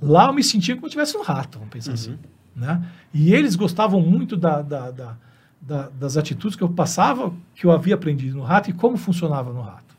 [0.01, 2.17] Lá eu me sentia como se eu estivesse um rato, vamos pensar assim.
[2.55, 2.83] Né?
[3.15, 5.17] E eles gostavam muito da, da, da,
[5.61, 9.53] da- das atitudes que eu passava, que eu havia aprendido no rato e como funcionava
[9.53, 9.97] no rato.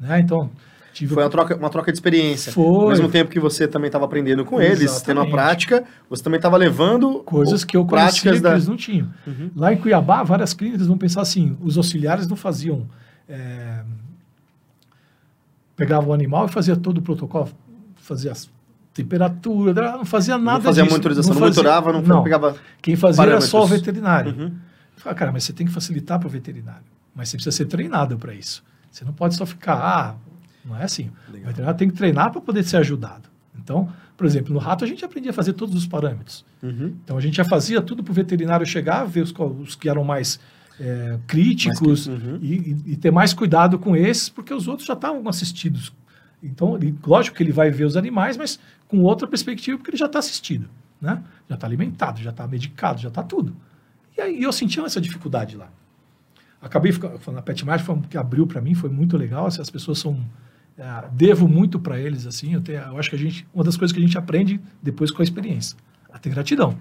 [0.00, 0.20] Né?
[0.20, 0.50] Então,
[0.92, 2.52] tive Foi uma troca, uma troca de experiência.
[2.52, 2.64] Foi.
[2.84, 5.30] Ao mesmo tempo que você também estava aprendendo com eles, tendo a Exatamente.
[5.30, 8.52] prática, você também estava levando coisas que eu conhecia práticas que da...
[8.52, 9.08] eles não tinham.
[9.26, 9.50] Uhum.
[9.56, 12.86] Lá em Cuiabá, várias clínicas vão pensar assim, os auxiliares não faziam...
[13.28, 13.82] é,
[15.76, 17.48] pegavam o animal e fazia todo o protocolo,
[17.96, 18.48] fazia as
[18.94, 20.92] temperatura, não fazia nada não fazia disso.
[20.94, 22.56] monitorização, não, fazia- monitorava, não, pegava...
[22.80, 24.34] Quem fazia era só o veterinário.
[24.38, 24.52] Uhum.
[24.96, 26.84] Falei, cara, mas você tem que facilitar para o veterinário.
[27.14, 28.62] Mas você precisa ser treinado para isso.
[28.90, 30.14] Você não pode só ficar, ah,
[30.64, 31.10] não é assim.
[31.28, 31.44] Legal.
[31.44, 33.28] O veterinário tem que treinar para poder ser ajudado.
[33.58, 36.44] Então, por exemplo, no rato a gente aprendia a fazer todos os parâmetros.
[36.62, 36.94] Uhum.
[37.04, 40.04] Então a gente já fazia tudo para o veterinário chegar, ver os, os que eram
[40.04, 40.38] mais
[40.78, 42.38] é, críticos Mais cri- uhum.
[42.42, 45.92] e, e- ter mais cuidado com esses, porque os outros já estavam assistidos.
[46.42, 50.06] Então, lógico que ele vai ver os animais, mas com outra perspectiva, porque ele já
[50.06, 50.68] está assistido.
[51.00, 51.22] Né?
[51.48, 53.54] Já está alimentado, já está medicado, já está tudo.
[54.16, 55.68] E aí eu sentia essa dificuldade lá.
[56.62, 59.46] Acabei ficando falando, a Pet Mart foi um que abriu para mim, foi muito legal.
[59.46, 60.18] As pessoas são.
[60.78, 62.54] é, devo muito para eles, assim.
[62.54, 63.46] Eu, tenho- eu acho que a gente.
[63.52, 65.76] Uma das coisas que a gente aprende depois com a experiência.
[66.12, 66.74] A ter gratidão.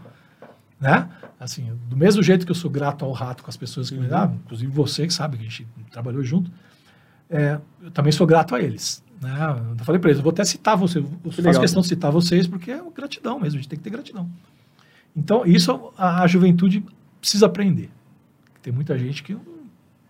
[0.79, 1.09] Né?
[1.39, 4.07] Assim, do mesmo jeito que eu sou grato ao rato com as pessoas que me
[4.07, 6.49] dão, inclusive você que sabe que a gente trabalhou junto,
[7.29, 9.02] é, eu também sou grato a eles.
[9.21, 9.75] Né?
[9.79, 12.47] Eu falei para eles, eu vou até citar você, eu faço questão de citar vocês
[12.47, 14.29] porque é gratidão mesmo, a gente tem que ter gratidão.
[15.15, 16.83] Então, isso a, a juventude
[17.19, 17.89] precisa aprender.
[18.61, 19.37] Tem muita gente que,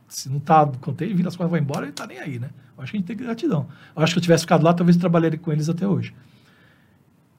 [0.08, 2.50] se não está contente, vira as coisas vai embora, ele está nem aí, né?
[2.78, 3.68] Eu acho que a gente tem gratidão.
[3.96, 6.14] Eu acho que eu tivesse ficado lá, talvez eu trabalharia com eles até hoje.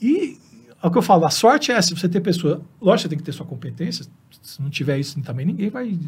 [0.00, 0.38] E
[0.83, 2.61] é o que eu falo, a sorte é se você ter pessoa.
[2.81, 4.05] Lógico, você tem que ter sua competência.
[4.42, 5.98] Se não tiver isso também, ninguém vai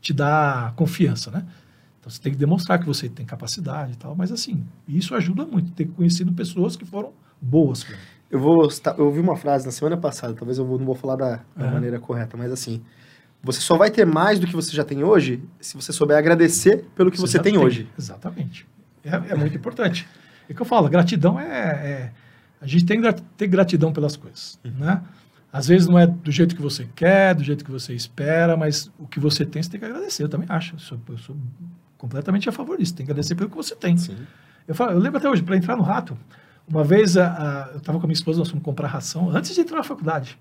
[0.00, 1.46] te dar confiança, né?
[2.04, 4.14] Então você tem que demonstrar que você tem capacidade e tal.
[4.14, 7.82] Mas assim, isso ajuda muito, ter conhecido pessoas que foram boas.
[7.88, 7.96] mim.
[8.30, 8.68] Eu vou.
[8.98, 11.72] Eu ouvi uma frase na semana passada, talvez eu não vou falar da, da Aham.
[11.72, 12.82] maneira correta, mas assim.
[13.42, 16.84] Você só vai ter mais do que você já tem hoje se você souber agradecer
[16.94, 17.88] pelo que você, já tem, hoje.
[17.98, 18.66] Exatamente.
[19.02, 20.06] É, é muito importante.
[20.48, 22.12] É que eu falo, gratidão é, é-
[22.60, 24.72] A gente tem que ter gratidão pelas coisas, Uhum.
[24.78, 25.02] né?
[25.52, 28.90] Às vezes não é do jeito que você quer, do jeito que você espera, mas
[28.98, 30.22] o que você tem, você tem que agradecer.
[30.22, 30.74] Eu também acho.
[30.74, 31.36] Eu sou, eu sou
[32.04, 32.94] completamente a favor disso.
[32.94, 33.96] Tem que agradecer pelo que você tem.
[33.96, 34.16] Sim.
[34.68, 36.16] Eu, falo, eu lembro até hoje, para entrar no rato,
[36.68, 39.54] uma vez a- a- eu estava com a minha esposa, nós fomos comprar ração antes
[39.54, 40.38] de entrar na faculdade.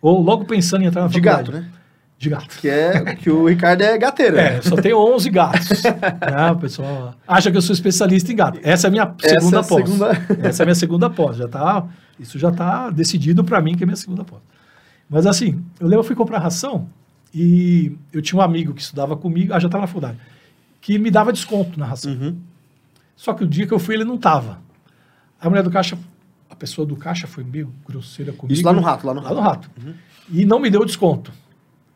[0.00, 1.50] Ou logo pensando em entrar na De faculdade.
[1.52, 1.70] gato, né?
[2.18, 2.58] De gato.
[2.58, 4.36] Que é que o Ricardo é gateiro.
[4.38, 4.56] É, né?
[4.58, 5.82] eu só tenho 11 gatos.
[5.82, 6.50] né?
[6.52, 8.60] O pessoal acha que eu sou especialista em gato.
[8.62, 9.84] Essa é a minha Essa segunda é a pós.
[9.84, 11.36] segunda- Essa é a minha segunda pós.
[11.36, 11.86] Já tá,
[12.18, 14.40] isso já está decidido para mim que é a minha segunda pós.
[15.10, 16.88] Mas assim, eu lembro, eu fui comprar ração
[17.34, 20.16] e eu tinha um amigo que estudava comigo, ah, já estava na faculdade,
[20.84, 22.12] que me dava desconto na ração.
[22.12, 22.36] Uhum.
[23.16, 24.60] Só que o dia que eu fui, ele não estava.
[25.40, 25.96] A mulher do caixa,
[26.50, 28.52] a pessoa do caixa foi meio grosseira comigo.
[28.52, 29.34] Isso lá no rato, lá no Lá rato.
[29.34, 29.70] no rato.
[30.30, 31.32] E não me deu desconto.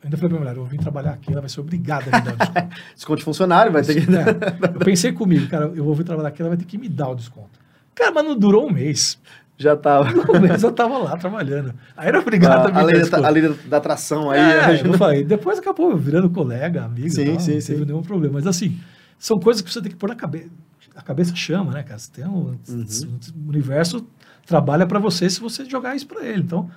[0.00, 2.18] Eu ainda falei pra minha mulher, eu vim trabalhar aqui, ela vai ser obrigada a
[2.18, 2.76] me dar o desconto.
[2.94, 4.16] Desconto de funcionário, vai ter que.
[4.16, 6.88] É, eu pensei comigo, cara, eu vou vir trabalhar aqui, ela vai ter que me
[6.88, 7.60] dar o desconto.
[7.94, 9.18] Cara, mas não durou um mês.
[9.58, 10.08] Já tava.
[10.38, 11.74] Mês eu tava lá trabalhando.
[11.96, 14.38] Aí era obrigado a me a, lei da, a lei da, atração aí.
[14.38, 14.90] É, ajuda.
[14.90, 17.10] eu falei, depois acabou virando colega, amigo.
[17.10, 17.72] Sim, tal, sim, não sim.
[17.72, 18.34] teve nenhum problema.
[18.34, 18.78] Mas assim,
[19.18, 20.48] são coisas que você tem que pôr na cabeça.
[20.94, 21.98] A cabeça chama, né, cara?
[21.98, 23.18] Você tem um, Uhum.
[23.46, 24.06] O universo
[24.46, 26.42] trabalha para você se você jogar isso para ele.
[26.42, 26.70] Então,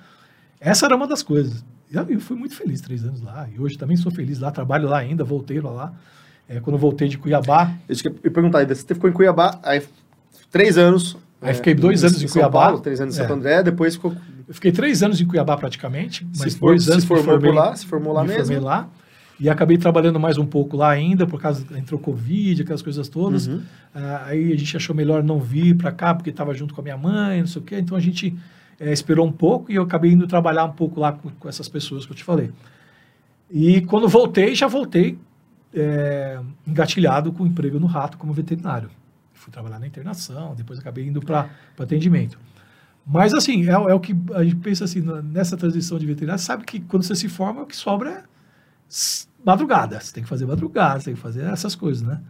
[0.60, 1.64] essa era uma das coisas.
[1.90, 3.48] Eu, eu fui muito feliz três anos lá.
[3.54, 5.92] E hoje também sou feliz lá, trabalho lá ainda, voltei lá.
[6.48, 8.74] É, quando voltei de Cuiabá, eu ia perguntar ainda.
[8.74, 9.82] Você ficou em Cuiabá, aí
[10.50, 11.16] três anos.
[11.42, 12.66] Aí é, fiquei dois anos em Cuiabá.
[12.66, 13.22] Paulo, três anos em É.
[13.22, 14.14] Santo André, depois ficou.
[14.48, 17.50] eu fiquei três anos em Cuiabá praticamente, mas se, for, dois anos se formou formei-
[17.50, 18.64] por lá, se formou lá me formei mesmo.
[18.64, 18.88] lá.
[19.40, 23.48] E acabei trabalhando mais um pouco lá ainda, por causa entrou Covid, aquelas coisas todas.
[23.48, 23.60] Uhum.
[23.92, 26.84] Ah, aí a gente achou melhor não vir para cá, porque estava junto com a
[26.84, 27.76] minha mãe, não sei o quê.
[27.78, 28.32] Então a gente
[28.78, 31.68] eh, esperou um pouco e eu acabei indo trabalhar um pouco lá com, com essas
[31.68, 32.50] pessoas que eu te falei.
[33.50, 35.18] E quando voltei, já voltei
[35.74, 38.90] eh, engatilhado com emprego no Rato como veterinário.
[39.42, 42.38] Fui trabalhar na internação, depois acabei indo para atendimento.
[43.04, 46.64] Mas assim, é, é o que a gente pensa assim, nessa transição de veterinário, sabe
[46.64, 48.22] que quando você se forma, o que sobra é
[49.44, 49.98] madrugada.
[49.98, 52.20] Você tem que fazer madrugada, você tem que fazer essas coisas, né?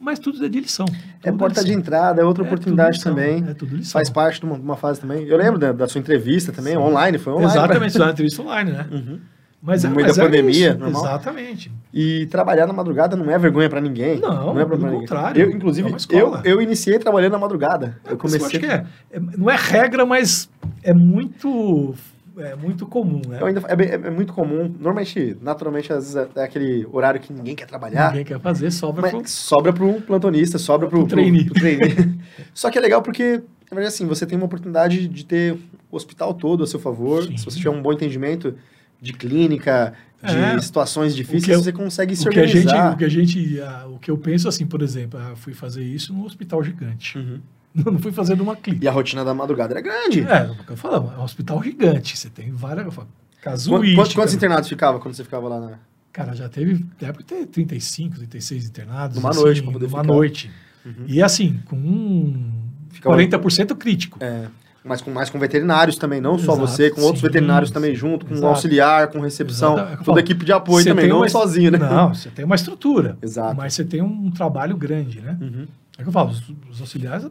[0.00, 0.86] Mas tudo é de lição.
[1.22, 1.80] É tudo porta de lição.
[1.80, 3.44] entrada, é outra É oportunidade lição, também.
[3.46, 3.92] É tudo lição.
[3.92, 5.26] Faz parte de uma, de uma fase também.
[5.26, 6.78] Eu lembro da, da sua entrevista também, Sim.
[6.78, 7.50] online, foi online.
[7.50, 8.86] Exatamente, isso é uma entrevista online, né?
[8.90, 9.20] Uhum.
[9.60, 11.04] Mas No é, meio mas da é pandemia, isso, normal.
[11.04, 11.72] Exatamente.
[11.92, 14.20] E trabalhar na madrugada não é vergonha pra ninguém.
[14.20, 17.98] Não, é pelo contrário, Eu, inclusive, é eu, eu iniciei trabalhando na madrugada.
[18.04, 18.46] Eu Eu comecei.
[18.46, 20.48] acho que é, é- não é regra, mas
[20.84, 21.92] é muito,
[22.36, 23.38] é muito comum, né?
[23.40, 24.72] Eu ainda, é, bem- é muito comum.
[24.78, 28.10] Normalmente, naturalmente, às vezes é aquele horário que ninguém quer trabalhar.
[28.12, 31.48] Ninguém quer fazer, sobra Mas pro- sobra para um plantonista, sobra para o trainee.
[32.54, 35.54] Só que é legal porque, na verdade, assim, você tem uma oportunidade de ter
[35.90, 37.24] o hospital todo a seu favor.
[37.24, 37.36] Sim.
[37.36, 38.54] Se você tiver um bom entendimento
[39.00, 40.60] de clínica, de É.
[40.60, 42.94] situações difíceis, eu- você consegue se o que a gente, organizar.
[42.94, 45.82] o que a gente, ah, o que eu penso assim, por exemplo, ah, fui fazer
[45.84, 47.16] isso num hospital gigante.
[47.18, 47.40] Uhum.
[47.92, 48.84] Não fui fazer numa clínica.
[48.84, 50.22] E a rotina da madrugada era grande.
[50.22, 52.16] É, o que eu falo, é um hospital gigante.
[52.16, 53.94] Você tem várias falo, Quantos, casuística.
[53.94, 55.78] quantos, quantos internados ficava quando você ficava lá na...
[56.12, 59.16] Cara, já teve, deve ter 35, 36 internados.
[59.16, 60.12] Numa assim, noite, pra poder numa ficar.
[60.12, 60.50] noite.
[60.84, 60.92] Uhum.
[61.06, 62.50] E assim, com um
[62.90, 64.18] Ficava- 40% crítico.
[64.20, 64.46] É,
[64.84, 67.90] mas com, mais com veterinários também, não só Exato, você, com outros sim, veterinários também
[67.90, 68.46] sim, junto, com exato.
[68.46, 70.16] auxiliar, com recepção, Exato, toda falo.
[70.18, 71.78] a equipe de apoio também, não uma- sozinho, né?
[71.78, 73.18] Não, você tem uma estrutura.
[73.20, 73.56] Exato.
[73.56, 75.36] Mas você tem um trabalho grande, né?
[75.40, 75.66] Uhum.
[75.98, 77.28] É que eu falo, os, os auxiliares,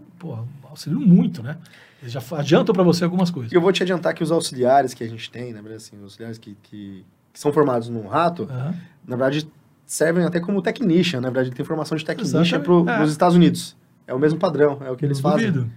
[0.69, 1.57] auxiliam muito, né?
[2.01, 3.51] Eles já adiantam para você algumas coisas.
[3.51, 6.03] Eu vou te adiantar que os auxiliares que a gente tem, na verdade, assim, os
[6.03, 8.75] auxiliares que, que, que são formados no rato, Aham.
[9.07, 9.49] na verdade,
[9.85, 13.03] servem até como technician, na verdade, tem formação de technician para é.
[13.03, 13.75] os Estados Unidos.
[14.05, 15.51] É o mesmo padrão, é o que eles fazem.
[15.51, 15.71] duvido.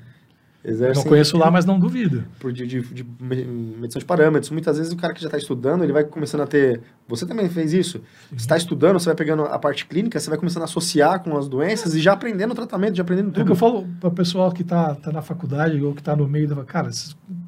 [0.62, 2.22] Exercem não conheço lá, mas não duvido.
[2.38, 4.50] por de, de, de me- medição de parâmetros.
[4.50, 6.82] Muitas vezes o cara que já está estudando, ele vai começando a ter...
[7.08, 8.02] Você também fez isso.
[8.28, 11.36] Você está estudando, você vai pegando a parte clínica, você vai começando a associar com
[11.38, 13.50] as doenças e já aprendendo o tratamento, já aprendendo É o que tudo.
[13.52, 16.46] eu falo para o pessoal que está tá na faculdade ou que está no meio
[16.46, 16.90] da cara,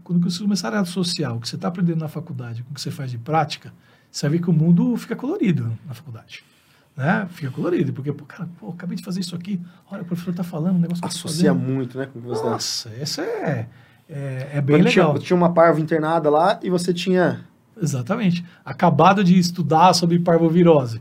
[0.03, 2.81] quando vocês começarem a associar o que você está aprendendo na faculdade com o que
[2.81, 3.73] você faz de prática,
[4.11, 6.45] você vai ver que o mundo fica colorido na faculdade.
[6.97, 7.27] Né?
[7.31, 9.59] Fica colorido, porque, pô, cara, pô, acabei de fazer isso aqui,
[9.91, 12.07] olha, o professor está falando, um negócio que eu tô Associa muito, né?
[12.13, 12.51] Com você dá.
[12.51, 13.67] Nossa, isso é,
[14.09, 15.13] é, é bem Quando legal.
[15.15, 17.45] Tinha, tinha uma parva internada lá e você tinha...
[17.81, 18.45] Exatamente.
[18.65, 21.01] Acabado de estudar sobre parvovirose.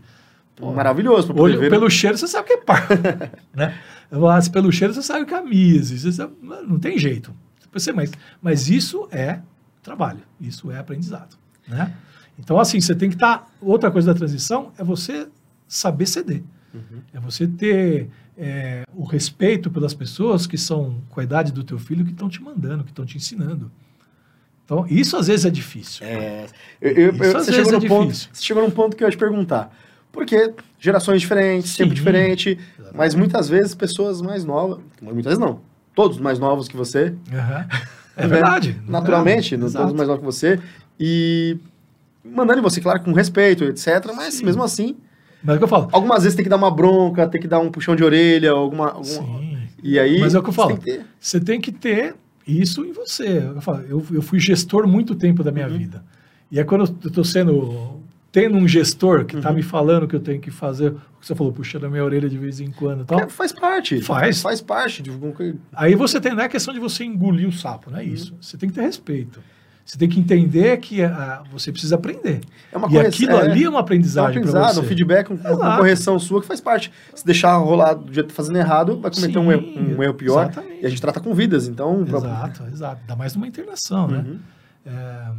[0.55, 1.69] Pô, Maravilhoso poder Olho, ver.
[1.69, 2.93] pelo cheiro você sabe o que é parvo.
[3.53, 3.77] né?
[4.09, 5.99] Mas pelo cheiro você sabe o que é mise.
[5.99, 7.33] Você sabe- não tem jeito.
[7.73, 9.39] Você- Mas, mas isso é
[9.83, 11.35] trabalho, isso é aprendizado.
[11.67, 11.93] Né?
[12.39, 13.47] Então, assim, você tem que estar.
[13.61, 15.27] outra coisa da transição é você
[15.71, 16.43] saber ceder.
[16.73, 17.01] Uhum.
[17.13, 21.77] É você ter é, o respeito pelas pessoas que são com a idade do teu
[21.79, 23.71] filho que estão te mandando, que estão te ensinando.
[24.65, 26.05] Então, isso às vezes é difícil.
[26.05, 26.45] É,
[26.81, 28.29] eu, eu- Isso eu- às você, vezes é no ponto, difícil.
[28.33, 29.75] você chegou num ponto que eu ia te perguntar.
[30.11, 32.97] Porque gerações diferentes, tempo diferente, exatamente.
[32.97, 35.61] mas muitas vezes pessoas mais novas, muitas vezes não,
[35.95, 37.67] todos mais novos que você, Aham.
[38.17, 38.27] É né?
[38.27, 38.81] verdade.
[38.87, 40.59] naturalmente, É, todos mais novos que você,
[40.99, 41.57] e
[42.23, 44.45] mandando em você, claro, com respeito, etc, mas Sim.
[44.45, 44.97] mesmo assim,
[45.43, 45.89] Mas é o que eu falo.
[45.91, 48.87] algumas vezes tem que dar uma bronca, tem que dar um puxão de orelha, alguma...
[48.89, 49.57] alguma Sim.
[49.83, 50.19] e aí...
[50.19, 50.69] Mas é o que eu você falo.
[50.69, 52.15] tem que ter- Você tem que ter
[52.47, 53.37] isso em você.
[53.55, 55.77] Eu, falo, eu, eu fui gestor muito tempo da minha Uhum.
[55.77, 56.03] vida.
[56.51, 57.99] E é quando eu estou sendo.
[58.31, 59.55] Tendo um gestor que está Uhum.
[59.55, 62.29] me falando que eu tenho que fazer, o que você falou, puxando a minha orelha
[62.29, 63.19] de vez em quando tal.
[63.19, 64.01] É, faz parte.
[64.01, 64.41] Faz.
[64.41, 65.01] Faz parte.
[65.03, 65.11] De.
[65.73, 67.93] Aí você tem, não é questão de você engolir o sapo, Uhum.
[67.95, 68.33] não é isso.
[68.39, 69.41] Você tem que ter respeito.
[69.85, 70.99] Você tem que entender que
[71.51, 72.41] você precisa aprender.
[72.71, 75.31] é uma e correção- aquilo é- ali é uma É um aprendizagem aprendizado, um feedback,
[75.31, 76.91] um- uma correção sua que faz parte.
[77.13, 80.13] Se deixar rolar do jeito tá fazendo errado, vai cometer um, erro, Sim, um erro
[80.13, 80.43] pior.
[80.43, 80.81] exatamente.
[80.81, 82.03] E a gente trata com vidas, então...
[82.07, 83.01] Exato, exato.
[83.01, 84.19] Ainda mais numa internação, né?
[84.25, 84.39] Uhum.
[84.85, 85.31] É,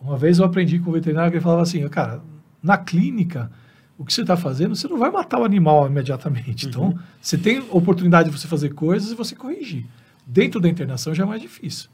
[0.00, 2.20] uma vez eu aprendi com o veterinário que ele falava assim, cara,
[2.62, 3.50] na clínica,
[3.98, 6.66] o que você está fazendo, você não vai matar o animal imediatamente.
[6.66, 6.98] Então, Uhum.
[7.20, 9.84] você tem oportunidade de você fazer coisas e você corrigir.
[10.26, 11.88] Dentro da internação já é mais difícil.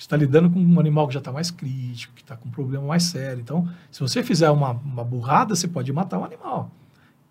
[0.00, 2.50] Você está lidando com um animal que já está mais crítico, que está com um
[2.50, 3.38] problema mais sério.
[3.38, 6.70] Então, se você fizer uma, uma burrada, você pode matar o animal.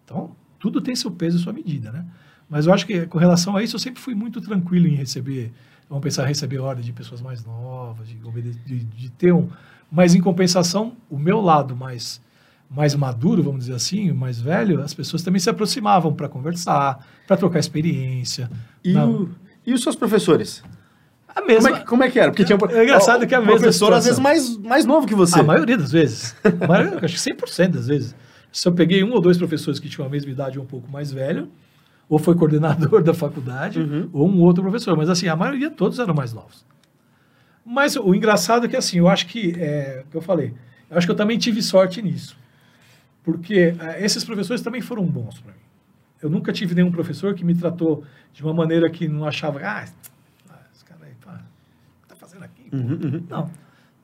[0.05, 2.05] Então, tudo tem seu peso e sua medida, né?
[2.47, 5.51] Mas eu acho que com relação a isso, eu sempre fui muito tranquilo em receber,
[5.89, 8.15] vamos pensar, receber ordem de pessoas mais novas, de,
[8.65, 9.49] de, de ter um...
[9.91, 12.21] Mas, em compensação, o meu lado mais,
[12.69, 17.35] mais maduro, vamos dizer assim, mais velho, as pessoas também se aproximavam para conversar, para
[17.35, 18.47] trocar experiência.
[18.83, 19.29] E, o-
[19.65, 20.63] e os seus professores?
[21.39, 22.31] A mesma, Como é, que- como é que era?
[22.31, 25.39] Porque tinha É engraçado que a mesma professor, às vezes, mais, mais novo que você.
[25.39, 26.35] A maioria das vezes.
[26.67, 28.15] Maioria, acho que 100% das vezes.
[28.51, 30.89] Se eu peguei um ou dois professores que tinham a mesma idade ou um pouco
[30.91, 31.49] mais velho,
[32.09, 34.09] ou foi coordenador da faculdade, Uhum.
[34.11, 34.97] ou um outro professor.
[34.97, 36.65] Mas assim, a maioria todos eram mais novos.
[37.65, 40.53] Mas o engraçado é que assim, eu acho que, é, que eu falei,
[40.89, 42.35] eu acho que eu também tive sorte nisso.
[43.23, 45.59] Porque é, esses professores também foram bons para mim.
[46.21, 49.83] Eu nunca tive nenhum professor que me tratou de uma maneira que não achava, ah,
[50.73, 52.58] esse cara aí, pá, o que tá fazendo aqui?
[52.58, 53.23] pô?" Uhum, uhum.
[53.29, 53.49] Não.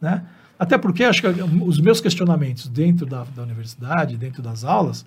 [0.01, 0.23] Né?
[0.58, 5.06] Até porque acho que os meus questionamentos dentro da, da universidade, dentro das aulas,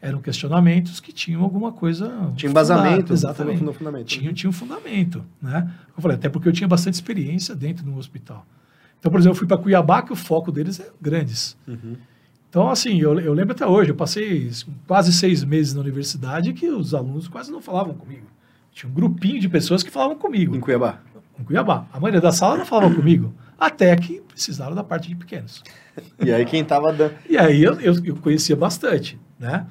[0.00, 2.32] eram questionamentos que tinham alguma coisa.
[2.36, 3.58] Tinha embasamento, Exatamente.
[3.58, 4.06] funda- fundamento.
[4.06, 5.24] Tinha, tinha um fundamento.
[5.40, 5.70] Né?
[5.96, 8.46] Eu falei, até porque eu tinha bastante experiência dentro do hospital.
[8.98, 11.56] Então, por exemplo, eu fui para Cuiabá, que o foco deles é grandes.
[11.66, 11.96] Uhum.
[12.48, 14.50] Então, assim, eu, eu lembro até hoje, eu passei
[14.86, 18.26] quase seis meses na universidade que os alunos quase não falavam comigo.
[18.72, 20.54] Tinha um grupinho de pessoas que falavam comigo.
[20.56, 21.00] Em Cuiabá?
[21.40, 21.86] Em Cuiabá.
[21.92, 25.62] A maioria da sala não falava comigo, até que precisaram da parte de pequenos.
[26.22, 27.14] E aí quem tava dando...
[27.28, 29.66] E aí eu, eu, eu conhecia bastante, né?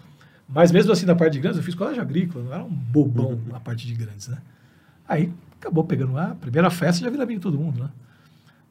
[0.48, 3.30] Mas mesmo assim, na parte de grandes, eu fiz colégio agrícola, não era um bobão
[3.34, 3.42] Uhum.
[3.52, 4.38] na parte de grandes, né?
[5.08, 7.90] Aí acabou pegando a primeira festa, já vira amigo todo mundo, né?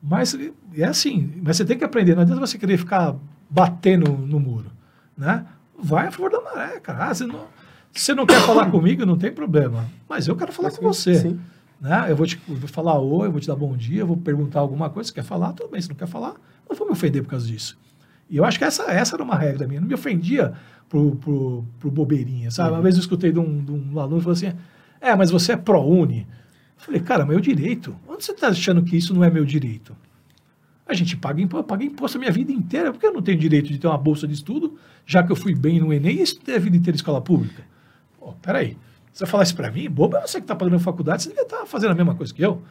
[0.02, 0.36] Mas
[0.76, 3.14] é assim, mas você tem que aprender, não adianta você querer ficar
[3.50, 4.70] batendo no muro,
[5.16, 5.44] né?
[5.80, 7.06] Vai a favor da maré, cara.
[7.10, 7.46] Ah, você não,
[7.92, 9.86] se você não quer falar comigo, não tem problema.
[10.08, 11.14] Mas eu quero falar com você.
[11.14, 11.40] Sim.
[11.80, 12.10] Né?
[12.10, 14.16] Eu vou te eu vou falar oi, eu vou te dar bom dia, eu vou
[14.16, 15.52] perguntar alguma coisa, você quer falar?
[15.52, 16.34] Tudo bem, se não quer falar,
[16.68, 17.78] não vou me ofender por causa disso.
[18.30, 19.78] E eu acho que essa, essa era uma regra minha.
[19.78, 20.52] Eu não me ofendia
[20.88, 22.72] pro, pro, pro bobeirinha, sabe?
[22.72, 24.52] Uma vez eu escutei de um, de um aluno que falou assim:
[25.00, 26.26] É, mas você é pró-uni.
[26.78, 27.96] Eu falei, cara, meu direito.
[28.06, 29.96] Onde você está achando que isso não é meu direito?
[30.86, 33.38] A gente paga imposto, eu paguei imposto a minha vida inteira, porque eu não tenho
[33.38, 36.22] direito de ter uma bolsa de estudo, já que eu fui bem no Enem e
[36.22, 37.62] estudei a vida inteira em escola pública.
[38.18, 38.76] Pô, peraí.
[39.18, 39.90] Você vai falar isso pra mim?
[39.90, 42.40] Bobo é você que está pagando faculdade, você devia estar fazendo a mesma coisa que
[42.40, 42.62] eu.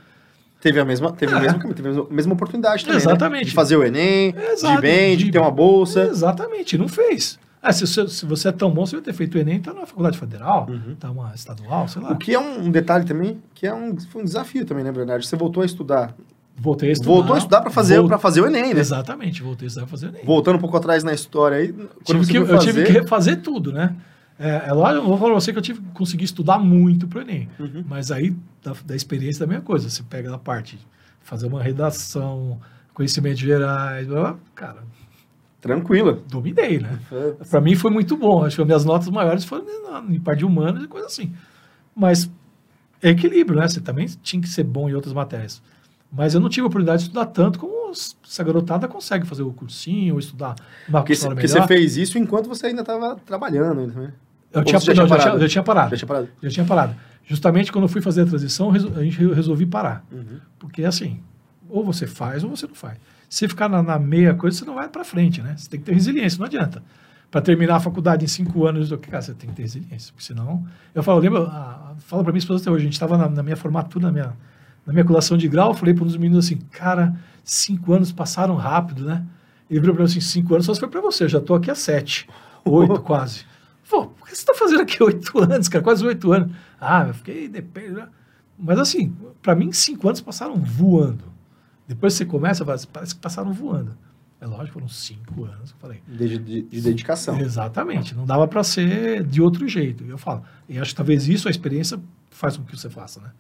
[0.62, 1.38] Teve a mesma, teve É.
[1.38, 3.04] o mesmo teve a mesma- oportunidade também, né?
[3.04, 3.46] Exatamente.
[3.48, 6.04] De fazer o Enem, Exato, de bem, de, de- ter uma bolsa.
[6.06, 7.38] Exatamente, não fez.
[7.62, 9.74] Ah, se, você- se você é tão bom, você vai ter feito o Enem, tá
[9.74, 10.66] numa faculdade federal,
[10.98, 12.14] tá uma estadual, sei lá.
[12.14, 14.92] O que é um, um detalhe também, que é um, foi um desafio também, né,
[14.94, 15.26] Bernardo?
[15.26, 16.16] Você voltou a estudar.
[16.56, 17.12] Voltei a estudar.
[17.14, 18.80] Voltou a estudar para fazer, Vol- pra fazer o Enem, né?
[18.80, 20.24] Exatamente, voltei a estudar para fazer o Enem.
[20.26, 22.72] Voltando um pouco atrás na história aí, quando Tive você que, foi eu fazer...
[22.72, 23.94] tive que refazer tudo, né?
[24.40, 27.08] É, é lógico, eu vou falar pra você que eu tive que conseguir estudar muito
[27.08, 27.50] pro Enem.
[27.60, 27.84] Uhum.
[27.88, 29.90] Mas aí, da, da experiência, da mesma coisa.
[29.90, 30.86] Você pega da parte de
[31.22, 32.60] fazer uma redação,
[32.94, 34.84] conhecimentos gerais, blá, blá, cara,
[35.60, 36.20] Tranquila.
[36.30, 37.00] dominei, né?
[37.12, 38.44] É, Para mim foi muito bom.
[38.46, 41.34] Acho que as minhas notas maiores foram na- em parte de humanos e coisa assim.
[41.96, 42.30] Mas
[43.02, 43.68] é equilíbrio, né?
[43.68, 45.62] Você também tinha que ser bom em outras matérias.
[46.12, 49.52] Mas eu não tive a oportunidade de estudar tanto como essa garotada consegue fazer o
[49.52, 50.56] cursinho, ou estudar
[50.88, 53.88] uma Porque, porque você fez isso enquanto você ainda estava trabalhando.
[53.88, 54.14] né?
[54.54, 55.40] Eu tinha, não, tinha parado?
[55.42, 55.90] já tinha parado.
[55.92, 56.30] Já tinha parado?
[56.42, 56.96] Já tinha parado.
[57.26, 60.06] Justamente quando eu fui fazer a transição, a gente re- resolvi parar.
[60.12, 60.40] Uhum.
[60.58, 61.20] Porque assim,
[61.70, 62.98] ou você faz ou você não faz.
[63.30, 65.54] Se ficar na, na meia coisa, você não vai para frente, né?
[65.58, 66.82] Você tem que ter resiliência, não adianta.
[67.30, 70.14] Para terminar a faculdade em cinco anos, que, cara, você tem que ter resiliência.
[70.14, 70.66] Porque senão.
[70.96, 73.44] Eu falo, lembra, a- fala para minha esposa até hoje, a gente estava na, na
[73.44, 74.34] minha formatura, na minha,
[74.86, 78.14] na minha colação de grau, eu falei para um dos meninos assim, cara, cinco anos
[78.14, 79.22] passaram rápido, né?
[79.70, 81.58] Ele virou para mim assim, cinco anos só se foi para você, eu já estou
[81.58, 82.30] aqui há sete,
[82.64, 83.44] oito quase.
[83.90, 85.84] Pô, por que você está fazendo aqui oito anos, cara?
[85.84, 86.56] Quase oito anos.
[86.80, 88.08] Ah, eu fiquei, depende, né?
[88.58, 91.24] Mas assim, para mim, cinco anos passaram voando.
[91.88, 93.98] Depois que você começa, parece que passaram voando.
[94.42, 95.72] É lógico, foram cinco anos.
[95.72, 97.40] Eu falei, De, de- de dedicação.
[97.40, 98.14] Exatamente.
[98.14, 100.04] Não dava para ser de outro jeito.
[100.04, 100.44] Eu falo.
[100.70, 103.32] E acho que talvez isso, a experiência, faz com que você faça, né?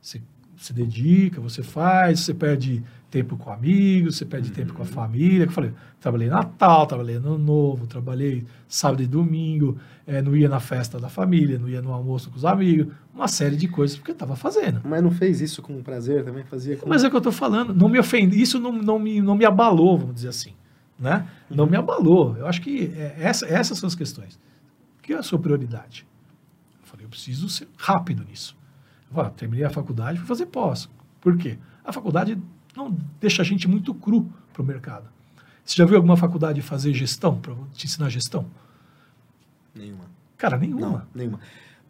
[0.00, 0.20] Você
[0.56, 5.46] se dedica, você faz, você perde tempo com amigos, você perde tempo com a família.
[5.46, 10.48] que Eu falei, trabalhei Natal, trabalhei Ano Novo, trabalhei sábado e domingo, eh, não ia
[10.48, 13.96] na festa da família, não ia no almoço com os amigos, uma série de coisas
[13.96, 14.80] porque eu estava fazendo.
[14.84, 16.42] Mas não fez isso com prazer também?
[16.44, 16.88] Fazia com...
[16.88, 19.36] Mas é o que eu estou falando, não me ofendi, isso não, não, me, não
[19.36, 20.52] me abalou, vamos dizer assim.
[20.98, 21.26] Né?
[21.48, 22.36] Não me abalou.
[22.36, 24.38] Eu acho que é, essa, essas são as questões.
[24.98, 26.06] O que é a sua prioridade?
[26.80, 28.56] Eu falei, eu preciso ser rápido nisso.
[29.16, 30.88] Ah, terminei a faculdade, fui fazer pós.
[31.20, 31.58] Por quê?
[31.84, 32.38] A faculdade
[32.76, 35.04] não deixa a gente muito cru para o mercado.
[35.64, 38.44] Você já viu alguma faculdade fazer gestão, para te ensinar gestão?
[39.74, 40.04] Nenhuma.
[40.36, 40.80] Cara, nenhuma.
[40.88, 41.40] Não, nenhuma.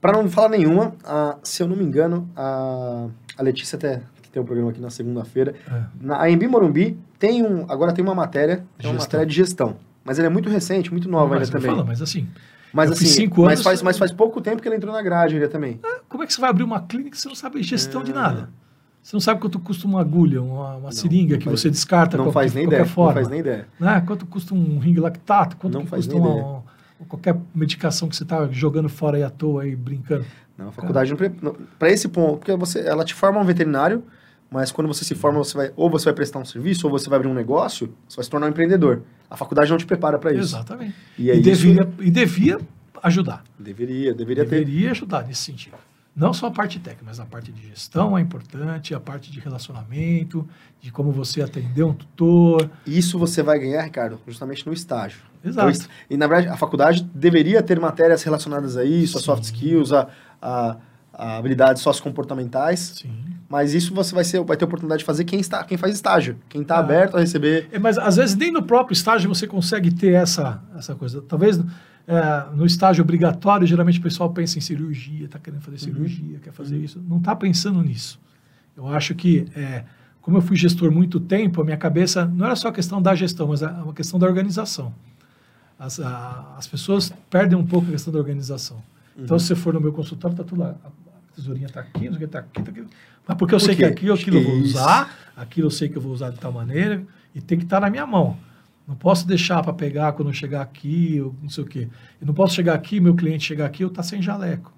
[0.01, 3.09] Pra não falar nenhuma, a- se eu não me engano, a,
[3.39, 5.85] a Letícia até, que tem um programa aqui na segunda-feira, É.
[6.01, 9.77] na a Embi Morumbi tem um, agora tem uma matéria, tem uma matéria de gestão.
[10.05, 11.75] Mas ela é muito recente, muito nova mas, ainda também.
[11.75, 12.29] falo, mas assim,
[12.75, 15.01] mas eu assim, cinco mas anos- faz, mas faz pouco tempo que ela entrou na
[15.01, 15.81] grade ainda também.
[16.09, 18.15] como é que você vai abrir uma clínica se você não sabe gestão de É.
[18.15, 18.51] nada?
[19.03, 22.17] Você não sabe quanto custa uma agulha, uma, uma seringa não que faz- você descarta
[22.17, 23.11] não qual- faz de nem qualquer ideia, forma.
[23.11, 23.69] não faz nem ideia.
[23.79, 24.03] né?
[24.07, 25.57] Quanto custa um ring lactato?
[25.59, 26.63] Quanto Não faz custa nem uma, ideia.
[27.09, 30.25] qualquer medicação que você está jogando fora aí à toa aí brincando?
[30.57, 33.45] Não, a faculdade não, pre- não para esse ponto, porque você, ela te forma um
[33.45, 34.03] veterinário,
[34.55, 37.11] mas quando você se forma, você vai ou você vai prestar um serviço ou você
[37.11, 39.03] vai abrir um negócio, você vai se tornar um empreendedor.
[39.29, 40.43] A faculdade não te prepara para isso.
[40.57, 40.95] Exatamente.
[41.19, 42.59] E E, é isso- devia, e devia
[43.03, 43.43] ajudar.
[43.59, 44.65] Deveria, deveria ter.
[44.65, 45.77] Deveria ajudar nesse sentido.
[46.17, 49.41] Não só a parte técnica, mas a parte de gestão é importante, a parte de
[49.41, 50.47] relacionamento,
[50.81, 52.71] de como você atender um tutor.
[52.87, 55.19] Isso você vai ganhar, Ricardo, justamente no estágio.
[55.45, 55.69] Exato.
[55.77, 59.27] Então, E na verdade, a faculdade deveria ter matérias relacionadas a isso, a Sim.
[59.27, 60.07] soft skills, a,
[60.41, 60.77] a,
[61.13, 63.13] a habilidades sociocomportamentais, Sim.
[63.55, 66.37] Mas isso você vai, ser, vai ter oportunidade de fazer quem, está, quem faz estágio,
[66.49, 66.81] quem está Ah.
[66.81, 67.69] aberto a receber.
[67.71, 71.23] É, mas às vezes nem no próprio estágio você consegue ter essa, essa coisa.
[71.23, 76.41] Talvez é, no estágio obrigatório, geralmente o pessoal pensa em cirurgia, está querendo fazer cirurgia,
[76.43, 77.01] quer fazer isso.
[77.09, 78.19] Não está pensando nisso.
[78.77, 79.85] Eu acho que, é,
[80.21, 83.15] como eu fui gestor muito tempo, a minha cabeça não era só a questão da
[83.15, 84.93] gestão, mas a, uma questão da organização.
[85.79, 88.83] as, a, as pessoas perdem um pouco a questão da organização.
[89.17, 90.75] Então, se você for no meu consultório, tá tudo lá.
[91.35, 92.85] A tesourinha tá aqui, não sei o que tá aqui, tá aqui.
[93.27, 93.83] Mas porque eu Por sei quê?
[93.83, 96.53] que aquilo, aquilo eu vou usar, aquilo eu sei que eu vou usar de tal
[96.53, 97.03] maneira,
[97.35, 98.37] e tem que estar na minha mão.
[98.87, 101.89] Não posso deixar para pegar quando eu chegar aqui, ou não sei o quê.
[102.21, 104.73] Eu não posso chegar aqui, meu cliente chegar aqui, eu tá sem jaleco.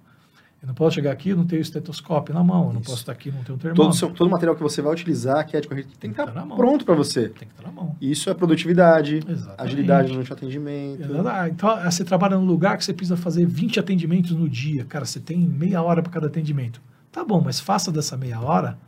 [0.62, 2.68] Eu não posso chegar aqui, não tenho estetoscópio na mão.
[2.68, 3.98] Eu não posso estar aqui, não tenho Todo, termômetro.
[3.98, 6.34] seu- todo material que você vai utilizar, que é de corrida, tem que Tá estar
[6.34, 6.56] na mão.
[6.56, 7.28] pronto para você.
[7.28, 7.94] Tem que estar na mão.
[8.00, 9.60] Isso é produtividade, Exatamente.
[9.62, 11.02] agilidade no atendimento.
[11.28, 14.84] Ah, Então, ah, você trabalha num lugar que você precisa fazer 20 atendimentos no dia.
[14.86, 16.80] Cara, você tem meia hora para cada atendimento.
[17.12, 18.78] Tá bom, mas faça dessa meia hora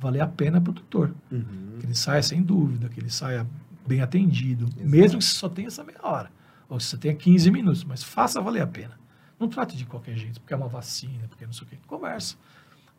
[0.00, 1.14] valer a pena para o doutor.
[1.30, 1.44] Uhum.
[1.78, 3.46] Que ele saia sem dúvida, que ele saia
[3.86, 4.66] bem atendido.
[4.80, 6.30] Mesmo que você só tenha essa meia hora.
[6.68, 9.00] Ou que você tenha 15 minutos, mas faça valer a pena.
[9.42, 11.76] Não trate de qualquer jeito, porque é uma vacina, porque não sei o quê.
[11.88, 12.36] Conversa.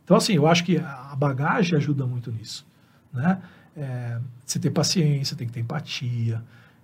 [0.03, 2.67] Então, assim, eu acho que a bagagem ajuda muito nisso.
[3.13, 3.41] Né?
[3.77, 6.43] É, você ter paciência, tem que ter empatia.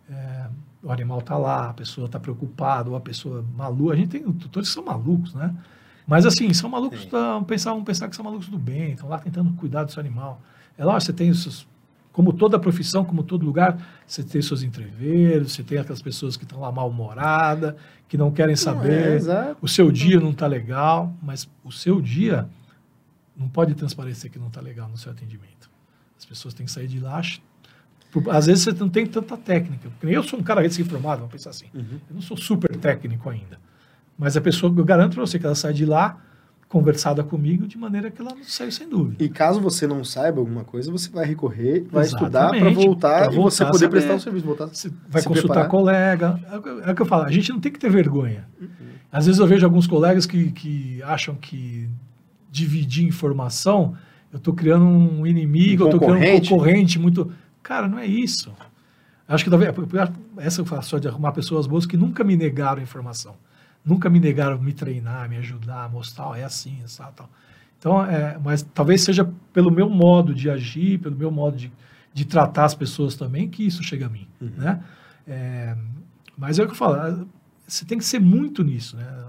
[0.10, 0.48] É,
[0.82, 3.96] o animal está lá, a pessoa está preocupada, ou a pessoa maluca.
[3.96, 5.54] A gente tem tutores que são malucos, né?
[6.08, 9.52] Mas, assim, são malucos, da, pensar, pensar que são malucos do bem, estão lá tentando
[9.56, 10.42] cuidar do seu animal.
[10.78, 11.68] É lógico, você tem os seus,
[12.20, 16.44] como toda profissão, como todo lugar, você tem seus entreveiros, você tem aquelas pessoas que
[16.44, 17.76] estão lá mal-humoradas,
[18.10, 19.58] que não querem é, saber, exato.
[19.62, 22.46] o seu dia não está legal, mas o seu dia
[23.38, 25.72] não pode transparecer que não está legal no seu atendimento.
[26.18, 27.22] As pessoas têm que sair de lá.
[28.32, 29.90] Às vezes você não tem tanta técnica.
[29.98, 31.68] Porque eu sou um cara recém-formado, vamos pensar assim.
[31.74, 32.02] Uhum.
[32.10, 33.58] Eu não sou super técnico ainda.
[34.18, 36.22] Mas a pessoa, eu garanto para você que ela sai de lá
[36.70, 39.22] conversada comigo de maneira que ela não saiu sem dúvida.
[39.24, 43.24] E caso você não saiba alguma coisa, você vai recorrer, vai Exatamente, estudar para voltar
[43.24, 43.90] pra e você voltar poder saber.
[43.90, 44.66] prestar o serviço, voltar.
[44.68, 45.70] Você vai se consultar preparar.
[45.70, 46.40] colega.
[46.52, 48.48] É o que- é o que eu falo, a gente não tem que ter vergonha.
[48.62, 48.68] Uhum.
[49.12, 51.90] Às vezes eu vejo alguns colegas que, que acham que
[52.52, 53.96] dividir informação,
[54.32, 56.50] eu estou criando um inimigo, Um eu estou criando um concorrente.
[56.50, 57.32] concorrente muito.
[57.64, 58.52] Cara, não é isso.
[59.28, 59.74] Acho que talvez
[60.38, 63.34] essa eu faço de arrumar pessoas boas que nunca me negaram informação.
[63.86, 67.30] Nunca me negaram me treinar, me ajudar, mostrar, ó, é assim, essa, tal.
[67.78, 71.72] Então, é, mas talvez seja pelo meu modo de agir, pelo meu modo de,
[72.14, 74.52] de tratar as pessoas também, que isso chega a mim, Uhum.
[74.58, 74.84] né?
[75.28, 75.76] É,
[76.38, 77.26] mas é o que eu falo, ah,
[77.68, 79.26] você tem que ser muito nisso, né?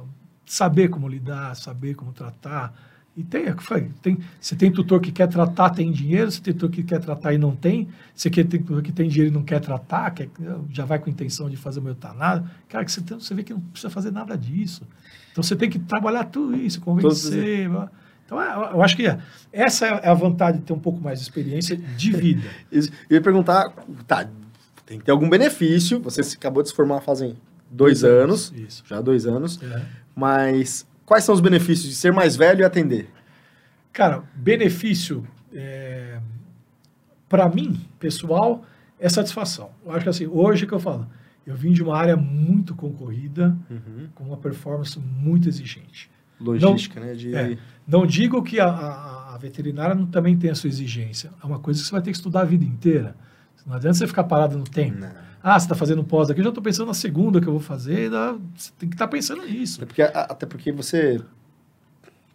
[0.46, 2.74] Saber como lidar, saber como tratar.
[3.16, 3.54] E tem, é
[4.00, 7.34] tem, você tem tutor que quer tratar, tem dinheiro, você tem tutor que quer tratar
[7.34, 10.28] e não tem, você quer, tem tutor que tem dinheiro e não quer tratar, quer,
[10.70, 12.48] já vai com intenção de fazer o meu eutanado.
[12.68, 14.86] Cara, que você, tem- você vê que não precisa fazer nada disso.
[15.32, 17.68] Então você tem que trabalhar tudo isso, convencer.
[18.24, 19.04] Então é, eu acho que
[19.52, 22.48] essa é a vantagem de ter um pouco mais de experiência de vida.
[22.70, 23.70] Eu ia perguntar,
[24.06, 24.28] tá,
[24.86, 26.00] tem que ter algum benefício.
[26.02, 27.36] Você se acabou de se formar fazem
[27.68, 28.84] dois anos, Isso.
[28.86, 29.82] já dois anos, É.
[30.14, 33.10] mas quais são os benefícios de ser mais velho e atender?
[33.92, 36.20] Cara, benefício é,
[37.28, 38.64] para mim, pessoal,
[38.96, 39.70] é satisfação.
[39.84, 41.08] Eu acho que assim, hoje que eu falo,
[41.44, 43.56] eu vim de uma área muito concorrida,
[44.14, 46.08] com uma performance muito exigente.
[46.40, 47.14] Logística, né?
[47.14, 47.34] De...
[47.34, 47.58] É,
[47.88, 51.32] não digo que a, a- a veterinária não, também tem a sua exigência.
[51.42, 53.16] É uma coisa que você vai ter que estudar a vida inteira.
[53.66, 55.00] Não adianta você ficar parado no tempo.
[55.00, 55.10] Não.
[55.42, 57.60] Ah, você está fazendo pós aqui, eu já estou pensando na segunda que eu vou
[57.60, 58.10] fazer.
[58.10, 59.78] dá- Você tem que estar pensando nisso.
[59.78, 61.20] Até porque, até porque você.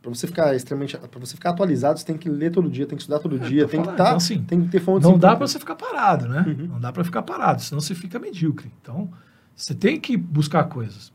[0.01, 0.97] Pra você ficar extremamente.
[0.97, 3.63] Pra você ficar atualizado, você tem que ler todo dia, tem que estudar todo dia,
[3.65, 5.07] tô tem que tá, então, assim, tem que ter fontes.
[5.07, 6.45] Não dá para você ficar parado, né?
[6.47, 6.67] Uhum.
[6.67, 8.71] Não dá para ficar parado, senão você fica medíocre.
[8.81, 9.09] Então,
[9.55, 11.11] você tem que buscar coisas.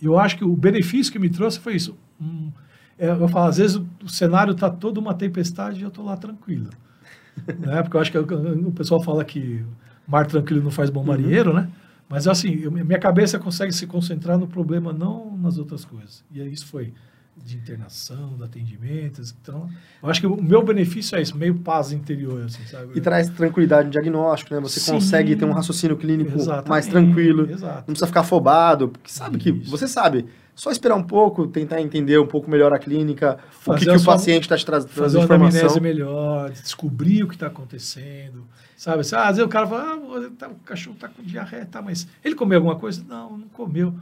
[0.00, 1.96] E eu acho que o benefício que me trouxe foi isso.
[2.20, 2.50] Hum,
[2.98, 6.04] é, eu falo, às vezes o, o cenário está todo uma tempestade e eu estou
[6.04, 6.68] lá tranquilo.
[7.58, 7.82] né?
[7.82, 9.64] Porque eu acho que o, o pessoal fala que
[10.06, 11.06] mar tranquilo não faz bom Uhum.
[11.06, 11.68] marinheiro, né?
[12.08, 16.22] Mas assim, eu- minha cabeça consegue se concentrar no problema, não nas outras coisas.
[16.30, 16.92] E isso foi
[17.36, 19.34] de internação, de atendimentos.
[19.40, 19.68] Então,
[20.02, 22.92] eu acho que o meu benefício é isso, meio paz interior, assim, sabe?
[22.96, 24.60] E traz tranquilidade no diagnóstico, né?
[24.60, 24.92] Você Sim.
[24.92, 26.32] consegue ter um raciocínio clínico
[26.68, 27.50] mais tranquilo.
[27.50, 27.78] Exato.
[27.78, 29.50] Não precisa ficar afobado, porque sabe que.
[29.50, 29.70] Isso.
[29.70, 30.26] Você sabe.
[30.54, 33.90] Só esperar um pouco, tentar entender um pouco melhor a clínica, o Fazer que, que
[33.90, 35.60] a o paciente está te trazendo Fazer uma informação.
[35.60, 38.46] anamnese melhor, descobrir o que está acontecendo.
[38.76, 39.02] Sabe?
[39.12, 42.36] Ah, às vezes o cara fala, ah, o cachorro está com diarreia, tá, mas ele
[42.36, 43.04] comeu alguma coisa?
[43.08, 43.94] Não, não comeu.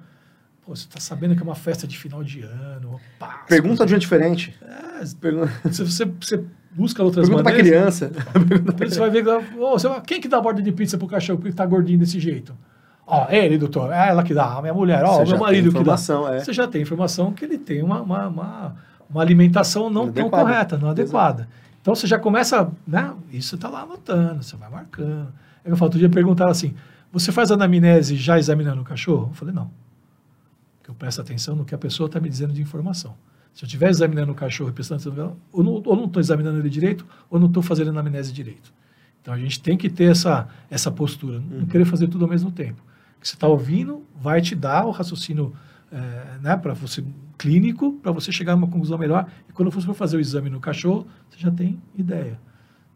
[0.64, 3.00] Pô, você está sabendo que é uma festa de final de ano.
[3.48, 4.54] Pergunta de um diferente.
[4.62, 8.12] É, Pergunta, se você, você busca outras pergunta pra maneiras, criança.
[8.78, 9.24] você vai ver,
[9.58, 12.56] oh, você quem que dá borda de pizza pro cachorro que está gordinho desse jeito?
[13.04, 15.44] Ó, ele, doutor, é ela que dá, a minha mulher, ó, Você o já meu
[15.44, 15.94] marido que dá.
[16.32, 16.38] é.
[16.38, 18.76] Você já tem informação que ele tem uma, uma, uma,
[19.10, 21.48] uma alimentação não tão correta, não adequada.
[21.80, 23.12] Então você já começa, né?
[23.32, 25.32] Isso está lá anotando, você vai marcando.
[25.64, 26.74] Eu falo, outro dia perguntaram assim:
[27.12, 29.30] você faz anamnese já examinando o cachorro?
[29.30, 29.68] Eu falei, não.
[30.92, 33.16] Eu presto atenção no que a pessoa está me dizendo de informação.
[33.54, 36.58] Se eu estiver examinando o cachorro e prestando atenção, ou não ou não estou examinando
[36.58, 38.72] ele direito, ou não estou fazendo anamnese direito.
[39.20, 42.50] Então a gente tem que ter essa, essa postura, não querer fazer tudo ao mesmo
[42.50, 42.82] tempo.
[43.18, 45.54] que você está ouvindo vai te dar o raciocínio
[45.90, 47.02] é, né, para você
[47.38, 49.26] clínico, para você chegar a uma conclusão melhor.
[49.48, 52.38] E quando você for fazer o exame no cachorro, você já tem ideia.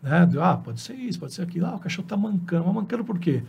[0.03, 0.29] Né?
[0.39, 1.67] Ah, pode ser isso, pode ser aquilo.
[1.67, 2.67] Ah, o cachorro está mancando.
[2.67, 3.43] Mas mancando por quê?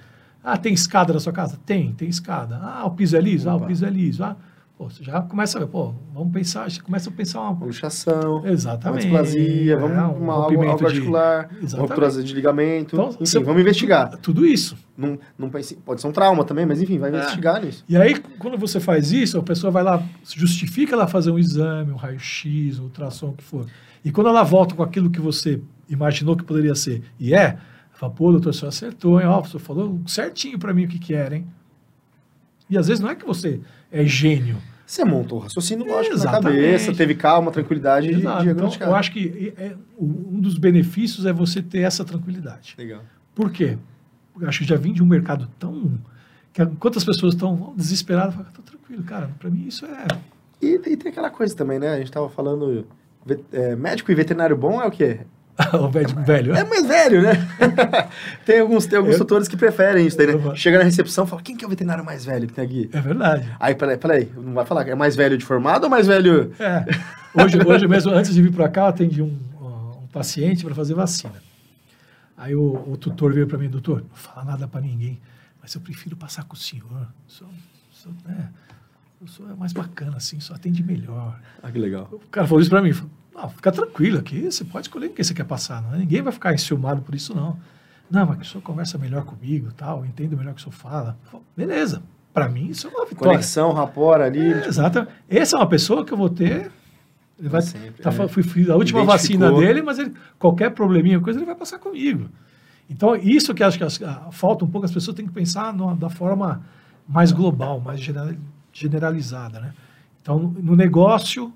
[0.49, 1.59] Ah, tem escada na sua casa?
[1.65, 2.57] Tem, tem escada.
[2.63, 3.49] Ah, o piso é liso?
[3.49, 3.59] Opa.
[3.59, 4.23] Ah, o piso é liso.
[4.23, 4.37] Ah,
[4.77, 7.65] Pô, você já começa a ver, pô, vamos pensar, você começa a pensar uma...
[7.65, 9.07] Luxação, Exatamente.
[9.07, 11.73] uma displasia, vamos é, um uma, algo, algo articular, de...
[11.73, 13.39] uma ruptura de ligamento, então, enfim, você...
[13.39, 14.15] vamos investigar.
[14.17, 14.77] Tudo isso.
[14.95, 15.75] Não, não pense...
[15.77, 17.17] Pode ser um trauma também, mas enfim, vai é.
[17.17, 17.83] investigar nisso.
[17.89, 21.91] E aí, quando você faz isso, a pessoa vai lá, justifica ela fazer um exame,
[21.91, 23.65] um raio-x, um ultrassom, o que for.
[24.05, 27.57] E quando ela volta com aquilo que você imaginou que poderia ser, e é,
[27.97, 29.27] fala, pô, doutor, você acertou, hein?
[29.27, 31.47] Ó, você falou certinho para mim o que que era, hein?
[32.69, 33.59] E às vezes não é que você
[33.91, 34.57] é gênio.
[34.85, 36.43] Você montou o raciocínio lógico Exatamente.
[36.43, 38.43] na cabeça, teve calma, tranquilidade Exato.
[38.43, 42.73] de então, Eu acho que é, um dos benefícios é você ter essa tranquilidade.
[42.77, 43.01] Legal.
[43.35, 43.77] Por quê?
[44.39, 45.99] Eu acho que já vim de um mercado tão...
[46.53, 50.07] Que quantas pessoas estão desesperadas, falam, tô tranquilo, cara, para mim isso é...
[50.61, 51.89] E, e, tem aquela coisa também, né?
[51.89, 52.87] A gente estava falando,
[53.51, 55.19] é, médico e veterinário bom é o quê?
[55.73, 56.55] o médico velho.
[56.55, 57.33] É mais velho, né?
[58.45, 59.19] tem alguns, tem alguns eu...
[59.19, 60.55] tutores que preferem isso daí, né?
[60.55, 62.89] Chega na recepção e fala, quem que é o veterinário mais velho que tem aqui?
[62.93, 63.51] É verdade.
[63.59, 66.53] Aí, peraí, peraí, não vai falar, é mais velho de formado ou mais velho...
[66.59, 66.85] É,
[67.43, 70.93] hoje, hoje mesmo, antes de vir para cá, eu atendi um, um paciente para fazer
[70.93, 71.41] vacina.
[72.37, 75.19] Aí o, o tutor veio para mim, doutor, não fala nada para ninguém,
[75.59, 77.07] mas eu prefiro passar com o senhor.
[77.25, 77.47] Sou,
[77.91, 78.49] sou, né,
[79.19, 81.39] eu sou mais bacana, assim, só atende melhor.
[81.63, 82.07] Ah, que legal.
[82.11, 82.93] O cara falou isso para mim,
[83.37, 85.99] não, fica tranquilo aqui, você pode escolher o que você quer passar, não é?
[85.99, 87.55] Ninguém vai ficar enciumado por isso, não.
[88.09, 90.73] Não, mas que o senhor conversa melhor comigo, tal, entendo melhor o que o senhor
[90.73, 91.15] fala.
[91.55, 92.01] Beleza,
[92.33, 93.33] para mim isso é uma vitória.
[93.33, 94.39] Conexão, rapor ali.
[94.39, 94.67] É, tipo...
[94.69, 95.07] Exato.
[95.29, 96.71] Essa é uma pessoa que eu vou ter...
[97.39, 98.27] Ele vai, sempre, tá, é.
[98.27, 102.27] fui, fui a última vacina dele, mas ele, qualquer probleminha, coisa, ele vai passar comigo.
[102.89, 105.71] Então, isso que acho que as, a, falta um pouco, as pessoas têm que pensar
[105.71, 106.63] no, da forma
[107.07, 108.01] mais global, mais
[108.73, 109.73] generalizada, né?
[110.19, 111.53] Então, no negócio,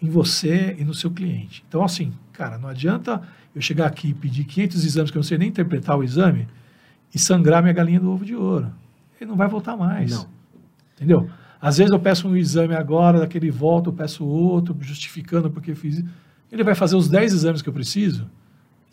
[0.00, 1.64] em você e no seu cliente.
[1.68, 3.22] Então, assim, cara, não adianta
[3.54, 6.46] eu chegar aqui e pedir 500 exames que eu não sei nem interpretar o exame
[7.14, 8.72] e sangrar minha galinha do ovo de ouro.
[9.20, 10.10] Ele não vai voltar mais.
[10.10, 10.28] Não.
[10.96, 11.28] Entendeu?
[11.60, 16.04] Às vezes eu peço um exame agora, daquele volta, eu peço outro, justificando porque fiz.
[16.52, 18.28] Ele vai fazer os 10 exames que eu preciso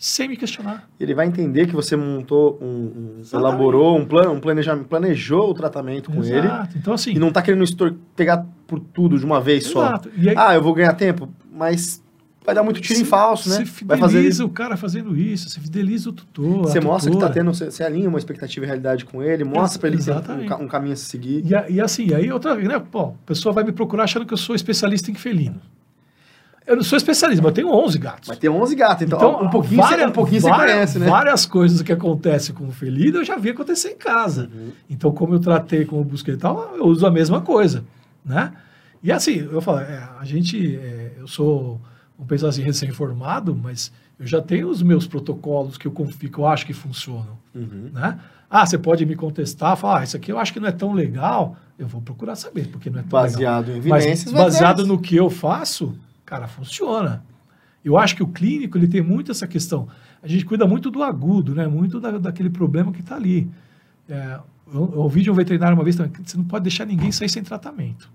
[0.01, 0.89] sem me questionar.
[0.99, 5.53] Ele vai entender que você montou, um, um elaborou um plano, um planejamento, planejou o
[5.53, 6.71] tratamento com Exato.
[6.73, 6.79] ele.
[6.81, 7.63] Então, assim, e não está querendo
[8.15, 10.09] pegar por tudo de uma vez Exato.
[10.09, 10.29] só.
[10.29, 12.03] Aí, ah, eu vou ganhar tempo, mas
[12.43, 13.57] vai dar muito tiro se, em falso, né?
[13.57, 14.43] Você fideliza vai fazer...
[14.43, 16.63] o cara fazendo isso, você fideliza o tutor.
[16.63, 17.31] Você mostra tutora.
[17.31, 20.63] que está tendo, você, alinha uma expectativa e realidade com ele, mostra para ele um,
[20.63, 21.45] um, caminho a seguir.
[21.45, 22.79] E, e assim, aí outra vez, né?
[22.79, 25.61] Pô, a pessoa vai me procurar achando que eu sou especialista em felino.
[26.65, 28.29] Eu não sou especialista, mas eu tenho 11 gatos.
[28.29, 31.07] Mas tem 11 gatos, então, então um pouquinho, várias, um pouquinho várias, você conhece, né?
[31.07, 34.49] Várias coisas que acontecem com o felino eu já vi acontecer em casa.
[34.53, 34.71] Uhum.
[34.89, 37.83] Então, como eu tratei, como eu busquei e tal, eu uso a mesma coisa,
[38.23, 38.51] né?
[39.03, 41.81] E assim, eu falo, é, a gente, é, eu sou,
[42.15, 46.45] vamos pensar assim, recém-formado, mas eu já tenho os meus protocolos que eu que eu
[46.45, 47.89] acho que funcionam, uhum.
[47.91, 48.19] né?
[48.47, 50.93] Ah, você pode me contestar, falar, ah, isso aqui eu acho que não é tão
[50.93, 53.75] legal, eu vou procurar saber, porque não é tão baseado legal.
[53.75, 55.97] em evidências, mas baseado no que eu faço,
[56.31, 57.25] cara, funciona.
[57.83, 59.89] Eu acho que o clínico ele tem muito essa questão.
[60.23, 61.67] A gente cuida muito do agudo, né?
[61.67, 63.51] Muito da, daquele problema que está ali.
[64.07, 64.39] É,
[64.73, 67.11] eu, eu ouvi de um veterinário uma vez também que você não pode deixar ninguém
[67.11, 68.09] sair sem tratamento.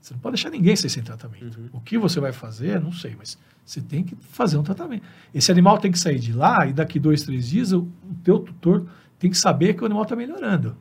[0.00, 1.58] Você não pode deixar ninguém sair sem tratamento.
[1.58, 1.70] Uhum.
[1.72, 5.02] O que você vai fazer, não sei, mas você tem que fazer um tratamento.
[5.34, 8.38] Esse animal tem que sair de lá e daqui dois, três dias o, o teu
[8.38, 8.86] tutor
[9.18, 10.76] tem que saber que o animal está melhorando.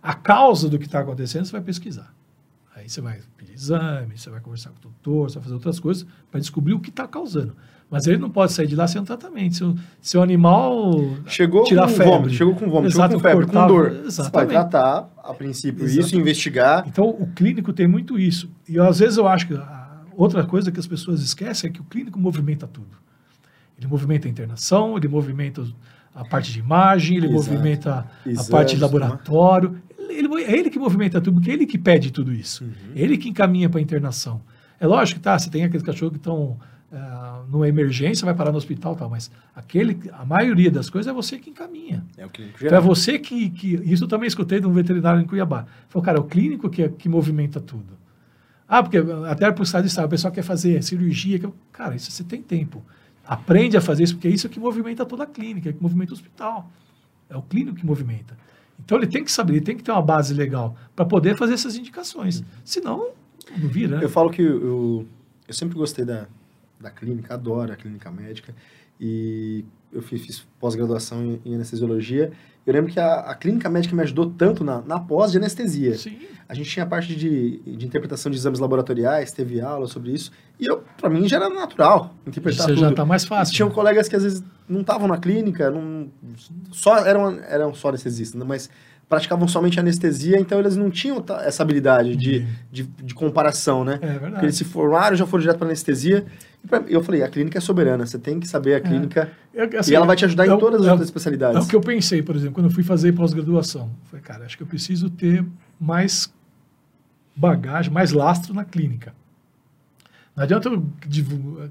[0.00, 2.14] A causa do que está acontecendo você vai pesquisar.
[2.84, 5.80] Aí você vai pedir exame, você vai conversar com o doutor, você vai fazer outras
[5.80, 7.56] coisas para descobrir o que está causando.
[7.90, 9.54] Mas ele não pode sair de lá sem um tratamento.
[9.54, 10.92] Se o, se o animal
[11.26, 14.12] chegou tirar com febre, vômito, chegou com vômito, chegou com febre, com dor, exatamente.
[14.12, 16.06] você vai tratar, a princípio, exatamente.
[16.06, 16.84] isso, investigar.
[16.86, 18.50] Então, o clínico tem muito isso.
[18.68, 19.58] E às vezes eu acho que
[20.14, 22.98] outra coisa que as pessoas esquecem é que o clínico movimenta tudo.
[23.78, 25.64] Ele movimenta a internação, ele movimenta
[26.14, 27.50] a parte de imagem, ele Exato.
[27.50, 28.06] movimenta
[28.36, 29.82] a parte de laboratório
[30.18, 32.64] ele, é ele que movimenta tudo, porque é ele que pede tudo isso.
[32.64, 32.72] Uhum.
[32.94, 34.40] É ele que encaminha para a internação.
[34.78, 36.58] É lógico que tá, você tem aqueles cachorros que estão
[36.92, 41.14] uh, numa emergência, vai parar no hospital tal, mas aquele, a maioria das coisas é
[41.14, 42.04] você que encaminha.
[42.16, 42.78] É o clínico geral.
[42.78, 43.74] Então é você que, que.
[43.84, 45.66] Isso eu também escutei de um veterinário em Cuiabá.
[45.88, 47.94] Falou, cara, é o clínico que, que movimenta tudo.
[48.68, 48.98] Ah, porque
[49.28, 51.38] até por estado de estado, o pessoal quer fazer cirurgia.
[51.38, 52.82] Que, cara, isso você tem tempo.
[53.26, 56.12] Aprende a fazer isso, porque é isso que movimenta toda a clínica, é que movimenta
[56.12, 56.70] o hospital.
[57.28, 58.36] É o clínico que movimenta.
[58.84, 61.54] Então ele tem que saber, ele tem que ter uma base legal para poder fazer
[61.54, 62.40] essas indicações.
[62.40, 62.46] Uhum.
[62.64, 63.10] Senão,
[63.56, 63.98] não vira.
[63.98, 64.04] Né?
[64.04, 65.06] Eu falo que eu,
[65.46, 66.26] eu sempre gostei da,
[66.80, 68.54] da clínica, adoro a clínica médica.
[69.00, 72.32] E eu fiz, fiz pós-graduação em, em anestesiologia.
[72.66, 75.98] Eu lembro que a, a, clínica médica me ajudou tanto na, na pós de anestesia.
[75.98, 76.18] Sim.
[76.48, 80.30] A gente tinha a parte de, de interpretação de exames laboratoriais, teve aula sobre isso.
[80.58, 82.80] E eu, para mim já era natural interpretar Você tudo.
[82.80, 83.52] já tá mais fácil.
[83.52, 83.74] E tinham né?
[83.74, 86.08] colegas que às vezes não estavam na clínica, não,
[86.72, 88.46] só eram, eram só anestesistas, né?
[88.48, 88.70] mas
[89.08, 92.46] praticavam somente anestesia, então eles não tinham essa habilidade de, Uhum.
[92.72, 93.94] de, de comparação, né?
[93.94, 94.44] É Porque verdade.
[94.46, 96.24] eles se formaram, já foram direto para anestesia.
[96.64, 99.68] E pra- eu falei, a clínica é soberana, você tem que saber a clínica Eu-
[99.78, 101.64] assim, e ela vai te ajudar é em o- todas as é outras É especialidades.
[101.64, 103.90] o que eu pensei, por exemplo, quando eu fui fazer pós-graduação.
[104.04, 105.44] Falei, cara, acho que eu preciso ter
[105.78, 106.32] mais
[107.36, 109.12] bagagem, mais lastro na clínica.
[110.36, 110.84] Não adianta eu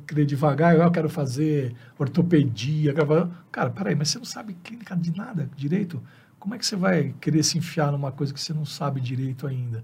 [0.07, 2.93] querer devagar, eu quero fazer ortopedia.
[2.93, 6.01] quero fazer- Cara, peraí, mas você não sabe clínica de nada direito?
[6.43, 9.47] Como é que você vai querer se enfiar numa coisa que você não sabe direito
[9.47, 9.81] ainda?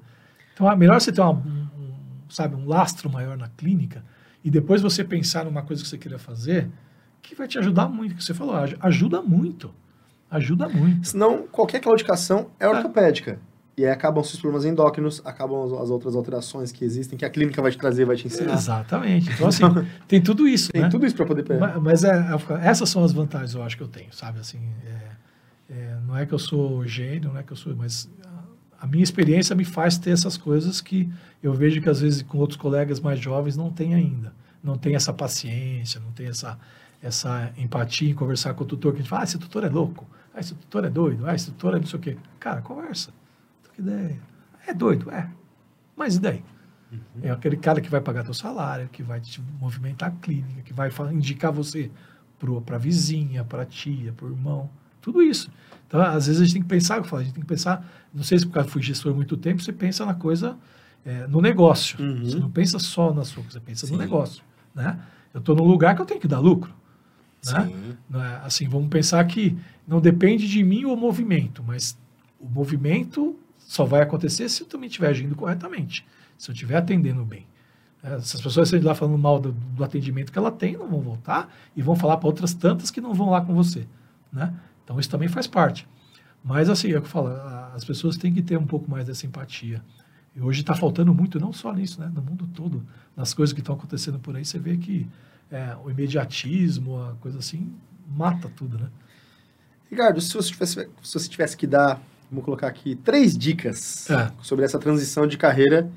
[0.53, 1.67] Então, é melhor você ter uma, um,
[2.29, 4.03] sabe, um lastro maior na clínica
[4.43, 6.69] e depois você pensar numa coisa que você queira fazer
[7.21, 9.73] que vai te ajudar muito, que você falou, aj- ajuda muito.
[10.29, 11.07] Ajuda muito.
[11.07, 13.39] Senão, qualquer claudicação é ortopédica.
[13.77, 17.29] E aí acabam os problemas endócrinos, acabam as, as outras alterações que existem, que a
[17.29, 18.53] clínica vai te trazer, vai te ensinar.
[18.55, 19.31] Exatamente.
[19.31, 19.63] Então, assim,
[20.09, 20.89] tem tudo isso, Tem né?
[20.89, 21.75] tudo isso para poder pegar.
[21.75, 24.39] Ma- Mas é, é- essas são as vantagens, eu acho que eu tenho, sabe?
[24.41, 25.28] Assim, é-
[25.69, 28.09] é, não é que eu sou gênio, não é que eu sou, mas
[28.79, 31.09] a, minha experiência me faz ter essas coisas que
[31.43, 34.33] eu vejo que às vezes com outros colegas mais jovens não tem ainda.
[34.63, 36.59] Não tem essa paciência, não tem essa,
[37.01, 39.69] essa empatia em conversar com o tutor, que a gente fala, ah, esse tutor é
[39.69, 42.17] louco, ah, esse tutor é doido, ah, esse tutor é não sei o quê.
[42.39, 43.13] Cara, conversa.
[43.63, 44.19] Troca ideia.
[44.67, 45.29] É doido, é.
[45.95, 46.43] Mas e daí?
[47.21, 50.73] É aquele cara que vai pagar teu salário, que vai te movimentar a clínica, que
[50.73, 51.91] vai indicar você
[52.65, 54.69] para a vizinha, para a tia, para o irmão,
[55.01, 55.49] tudo isso.
[55.87, 57.85] Então, às vezes a gente tem que pensar, eu falo, a gente tem que pensar,
[58.13, 60.55] não sei se por causa fui gestor há muito tempo, você pensa na coisa,
[61.03, 61.99] é, no negócio.
[61.99, 62.23] Uhum.
[62.23, 63.93] Você não pensa só na sua, você pensa Sim.
[63.93, 64.43] no negócio.
[64.73, 64.99] Né?
[65.33, 66.73] Eu estou num lugar que eu tenho que dar lucro.
[67.45, 67.71] Né?
[68.13, 68.45] É?
[68.45, 71.97] Assim, vamos pensar que não depende de mim o movimento, mas
[72.39, 76.05] o movimento só vai acontecer se eu também estiver agindo corretamente,
[76.37, 77.47] se eu estiver atendendo bem.
[78.01, 80.87] É, se as pessoas de lá falando mal do, do atendimento que ela tem, não
[80.87, 83.85] vão voltar e vão falar para outras tantas que não vão lá com você.
[84.31, 84.53] Né?
[84.89, 85.87] Então, isso também faz parte.
[86.43, 87.27] Mas, assim, é o que eu falo,
[87.75, 89.83] as pessoas têm que ter um pouco mais dessa empatia.
[90.35, 92.11] E hoje está faltando muito, não só nisso, né?
[92.11, 92.83] no mundo todo,
[93.15, 95.05] nas coisas que estão acontecendo por aí, você vê que
[95.51, 97.71] é, o imediatismo, a coisa assim,
[98.15, 98.87] mata tudo, né?
[99.91, 104.31] Ricardo, se você, tivesse, se você tivesse que dar, vamos colocar aqui, três dicas É.
[104.41, 105.87] sobre essa transição de carreira,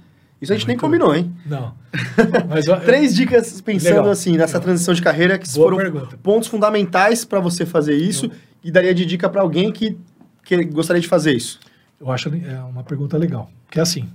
[0.41, 1.35] isso a gente nem Muito combinou, hein?
[1.47, 1.75] Não.
[2.49, 4.11] Mas, Três dicas pensando Legal.
[4.11, 4.63] assim, nessa Legal.
[4.63, 6.19] transição de carreira, que foram pergunta.
[6.19, 8.33] pontos fundamentais para você fazer isso Eu-
[8.63, 9.99] e daria de dica para alguém que,
[10.45, 11.59] que gostaria de fazer isso.
[12.01, 13.51] Eu acho é uma pergunta legal.
[13.71, 14.09] Que é assim,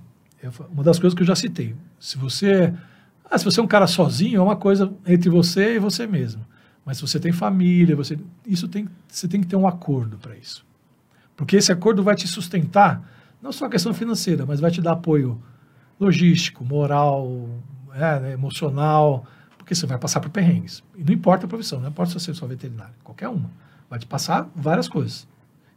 [0.70, 1.76] uma das coisas que eu já citei.
[2.00, 2.74] Se você,
[3.30, 6.46] ah, se você é um cara sozinho, é uma coisa entre você e você mesmo.
[6.86, 10.36] Mas se você tem família, você, isso tem, você tem que ter um acordo para
[10.36, 10.66] isso.
[11.36, 13.02] Porque esse acordo vai te sustentar,
[13.42, 15.42] não só a questão financeira, mas vai te dar apoio
[16.00, 17.50] logístico, moral,
[17.94, 19.26] é, né, emocional,
[19.58, 20.84] porque você vai passar por perrengues.
[20.96, 23.52] E não importa a profissão, não importa se você é só veterinário, qualquer uma.
[23.90, 25.28] Vai te passar várias coisas.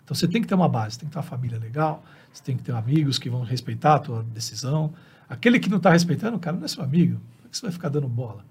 [0.05, 2.03] Então você tem que ter uma base, tem que ter uma família legal,
[2.33, 4.93] você tem que ter amigos que vão respeitar a tua decisão.
[5.29, 7.21] Aquele que não está respeitando, cara, não é seu amigo.
[7.43, 8.45] Por que você vai ficar dando bola?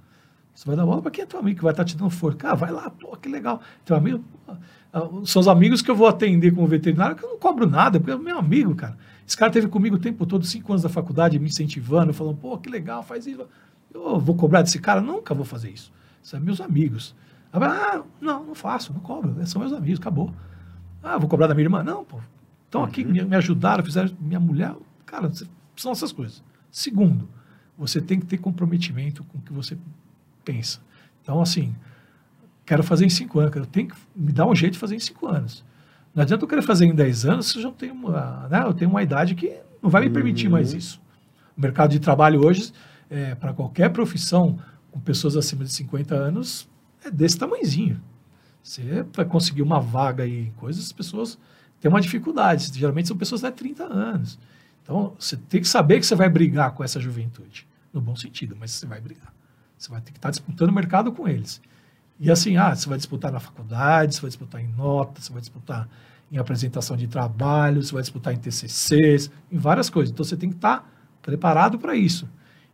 [0.56, 2.38] Você vai dar bola para quem é teu amigo que vai estar te dando força.
[2.38, 3.62] Cara, vai lá, pô, que legal.
[3.86, 4.54] Teu amigo, pô,
[4.94, 8.00] ah, são os amigos que eu vou atender como veterinário, que eu não cobro nada,
[8.00, 8.98] porque é meu amigo, cara.
[9.28, 12.58] Esse cara teve comigo o tempo todo, cinco anos da faculdade, me incentivando, falando, pô,
[12.58, 13.46] que legal, faz isso.
[13.94, 15.02] Eu vou cobrar desse cara?
[15.02, 15.92] Nunca vou fazer isso.
[16.22, 17.16] São meus amigos.
[17.52, 19.36] Ah, não, não faço, não cobro.
[19.48, 20.34] São meus amigos, acabou.
[21.02, 21.84] Ah, vou cobrar da minha irmã?
[21.84, 22.20] Não, pô.
[22.66, 24.76] Estão aqui, me, me ajudaram, fizeram minha mulher.
[25.06, 25.32] Cara,
[25.76, 26.44] são essas coisas.
[26.72, 27.28] Segundo,
[27.78, 29.76] você tem que ter comprometimento com o que você
[30.46, 30.80] pensa.
[31.24, 31.76] Então, assim,
[32.66, 35.00] quero fazer em cinco anos, eu tenho que me dar um jeito de fazer em
[35.00, 35.66] cinco anos.
[36.14, 38.74] Não adianta eu querer fazer em dez anos se eu já tenho uma, né, eu
[38.74, 40.54] tenho uma idade que não vai me permitir Uhum.
[40.54, 41.02] mais isso.
[41.58, 42.72] O mercado de trabalho hoje,
[43.10, 44.60] é, para qualquer profissão
[44.92, 46.69] com pessoas acima de 50 anos,
[47.04, 48.02] é desse tamanhozinho.
[48.62, 51.38] Você vai conseguir uma vaga aí em coisas, as pessoas
[51.80, 52.72] têm uma dificuldade.
[52.74, 54.38] Geralmente são pessoas de 30 anos.
[54.84, 57.68] Então, você tem que saber que você vai brigar com essa juventude.
[57.94, 59.34] No bom sentido, mas você vai brigar.
[59.78, 61.62] Você vai ter que estar disputando o mercado com eles.
[62.20, 65.40] E assim, ah, você vai disputar na faculdade, você vai disputar em nota, você vai
[65.40, 65.88] disputar
[66.32, 70.12] em apresentação de trabalho, você vai disputar em TCCs, em várias coisas.
[70.12, 70.88] Então, você tem que estar
[71.22, 72.28] preparado para isso.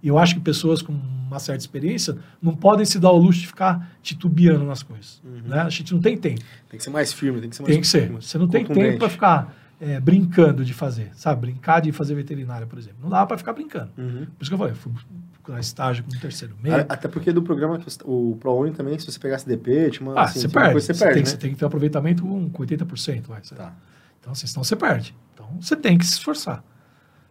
[0.05, 3.39] E eu acho que pessoas com uma certa experiência não podem se dar o luxo
[3.39, 5.19] de ficar titubeando nas coisas.
[5.23, 5.59] Né?
[5.59, 6.41] A gente não tem tempo.
[6.69, 8.11] Tem que ser mais firme, tem que ser mais Tem que ser.
[8.11, 11.41] Você não tem tempo para ficar é, brincando de fazer, sabe?
[11.41, 12.99] Brincar de fazer veterinária, por exemplo.
[13.01, 13.89] Não dá para ficar brincando.
[13.97, 14.27] Uhum.
[14.27, 14.91] Por isso que eu falei, eu fui
[15.33, 16.85] procurar estágio com o terceiro meio.
[16.87, 20.39] Até porque do programa, o ProUni também, se você pegasse DP, tinha uma, ah, assim,
[20.39, 20.71] você, perde.
[20.71, 21.13] Coisa, você, você, perde.
[21.15, 21.29] Tem, né?
[21.31, 23.23] Você tem que ter um aproveitamento com 80%.
[23.25, 23.73] Vai, tá.
[24.19, 25.15] Então, assim, senão você perde.
[25.33, 26.63] Então, você tem que se esforçar.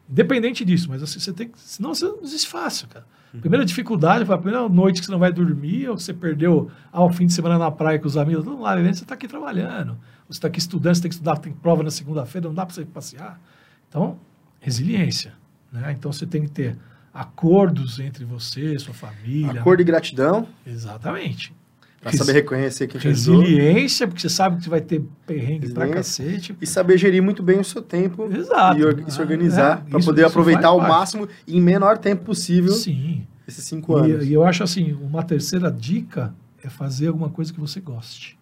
[0.09, 1.59] Independente disso, mas assim, você tem que.
[1.59, 3.07] Senão você não existe fácil, cara.
[3.41, 7.27] Primeira dificuldade, a primeira noite que você não vai dormir, ou você perdeu ao fim
[7.27, 9.99] de semana na praia com os amigos, não lá, você está aqui trabalhando,
[10.29, 12.73] você está aqui estudando, você tem que estudar, tem prova na segunda-feira, não dá para
[12.73, 13.41] você passear.
[13.89, 14.21] Então,
[14.61, 15.35] resiliência.
[15.73, 15.97] Né?
[15.99, 16.79] Então você tem que ter
[17.13, 19.61] acordos entre você, sua família.
[19.61, 20.47] Acordo e gratidão.
[20.65, 21.53] Exatamente.
[22.05, 26.55] Pra saber reconhecer que Resiliência, porque você sabe que você vai ter perrengue pra cacete.
[26.61, 28.31] E saber gerir muito bem o seu tempo.
[28.31, 28.79] Exato.
[28.79, 32.73] E, e se organizar é, para poder aproveitar ao máximo e em menor tempo possível.
[32.73, 33.27] Sim.
[33.49, 34.23] Esses cinco anos.
[34.23, 38.39] E, e, eu acho assim, uma terceira dica é fazer alguma coisa que você goste.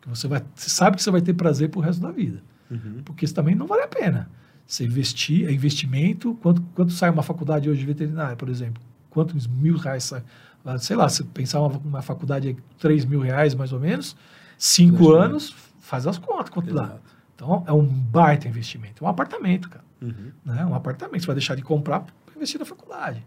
[0.00, 2.40] Que você, vai, você sabe que você vai ter prazer pro resto da vida.
[2.70, 3.02] Uhum.
[3.04, 4.30] Porque isso também não vale a pena.
[4.64, 6.38] Você investir, é investimento.
[6.40, 8.80] Quanto, quanto sai uma faculdade hoje de veterinária, por exemplo?
[9.10, 10.22] Quantos mil reais sai?
[10.64, 14.16] Ah, sei lá, se pensar uma, uma faculdade de 3 mil reais mais ou menos,
[14.58, 16.88] cinco anos, faz as contas quanto Exato.
[16.88, 16.98] dá.
[17.34, 19.02] Então, é um baita investimento.
[19.02, 19.84] É um apartamento, cara.
[20.02, 20.30] Uhum.
[20.44, 20.64] Né?
[20.66, 21.22] Um apartamento.
[21.22, 23.24] Você vai deixar de comprar para investir na faculdade.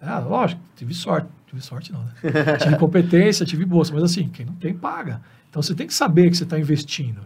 [0.00, 1.28] É, lógico, tive sorte.
[1.46, 2.12] Tive sorte não, né?
[2.62, 3.92] tive competência, tive bolsa.
[3.92, 5.20] Mas assim, quem não tem, paga.
[5.50, 7.20] Então, você tem que saber que você está investindo.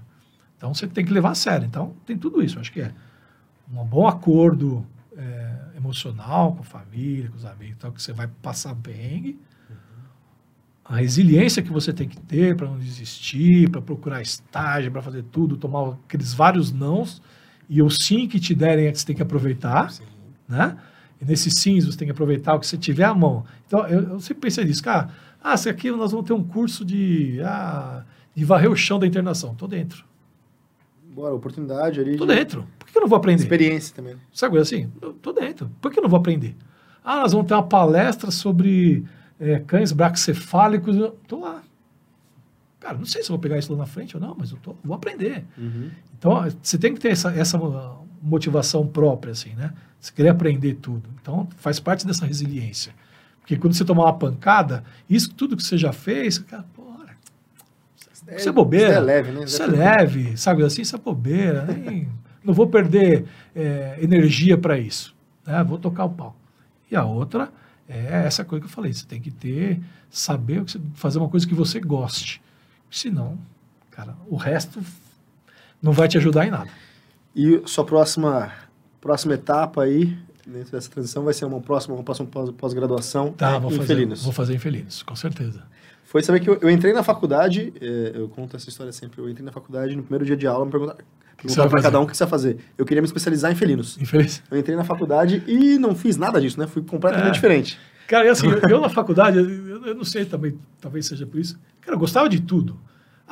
[0.57, 1.67] Então, você tem que levar a sério.
[1.67, 2.59] Então, tem tudo isso.
[2.59, 2.93] Acho que é
[3.71, 4.87] um bom acordo é,
[5.93, 9.39] emocional com a família, com os amigos, tal, que você vai passar perrengue.
[10.85, 15.23] A resiliência que você tem que ter para não desistir, para procurar estágio, para fazer
[15.25, 17.23] tudo, tomar aqueles vários nãos
[17.69, 20.03] e o sim que te derem é que você tem que aproveitar, sim.
[20.49, 20.77] né?
[21.21, 23.45] E nesses sims você tem que aproveitar o que você tiver à mão.
[23.67, 26.85] Então, eu, eu sempre pensei nisso, cara, ah, se aqui nós vamos ter um curso
[26.85, 29.55] de, ah, de varrer o chão da internação.
[29.55, 30.05] Tô dentro.
[31.15, 32.17] Bora, oportunidade ali.
[32.17, 32.35] Tô de...
[32.35, 33.43] dentro que eu não vou aprender?
[33.43, 34.17] Experiência também.
[34.33, 34.91] Sabe assim?
[35.01, 35.71] Eu tô dentro.
[35.81, 36.55] Por que eu não vou aprender?
[37.03, 39.05] Ah, nós vamos ter uma palestra sobre
[39.41, 40.97] é, cães braxcefálicos.
[40.97, 41.63] Eu tô lá.
[42.79, 44.59] Cara, não sei se eu vou pegar isso lá na frente ou não, mas eu
[44.59, 45.45] tô, vou aprender.
[45.57, 45.91] Uhum.
[46.19, 47.59] Então, você tem que ter essa, essa
[48.21, 49.73] motivação própria, assim, né?
[49.99, 51.09] Você querer aprender tudo.
[51.21, 52.93] Então, faz parte dessa resiliência.
[53.41, 57.17] Porque quando você tomar uma pancada, isso tudo que você já fez, cara, porra,
[58.37, 58.91] isso é bobeira.
[58.91, 59.45] Isso é leve, né?
[59.45, 60.83] Isso é leve, sabe assim?
[60.83, 61.65] Isso é bobeira.
[61.65, 62.09] Nem,
[62.45, 63.25] não vou perder
[63.55, 65.15] é, energia para isso.
[65.47, 65.63] Né?
[65.65, 66.37] Vou tocar o pau.
[66.91, 67.53] E a outra
[67.89, 68.93] é essa coisa que eu falei.
[68.93, 69.81] Você tem que ter,
[70.11, 70.65] saber
[70.95, 72.43] fazer uma coisa que você goste.
[72.91, 73.39] Senão,
[73.91, 74.81] cara, o resto
[75.81, 76.71] não vai te ajudar em nada.
[77.35, 78.53] E sua próxima,
[79.01, 80.17] próxima etapa aí,
[80.47, 84.23] dentro dessa transição, vai ser uma próxima, uma próxima pós-graduação tá, em fazer, felinos.
[84.23, 85.63] Vou fazer em felinos, com certeza.
[86.13, 89.31] Foi saber que eu, eu entrei na faculdade, é, eu conto essa história sempre, eu
[89.31, 90.99] entrei na faculdade, no primeiro dia de aula, me perguntaram,
[91.39, 92.59] Perguntaram para cada um o que você ia fazer.
[92.77, 93.97] Eu queria me especializar em felinos.
[93.99, 94.43] Em felinos.
[94.51, 96.67] Eu entrei na faculdade e não fiz nada disso, né?
[96.67, 97.33] Fui completamente é.
[97.33, 97.81] diferente.
[98.07, 101.59] Cara, assim, eu na faculdade, eu, eu, não sei também, talvez seja por isso.
[101.81, 102.79] Cara, eu gostava de tudo.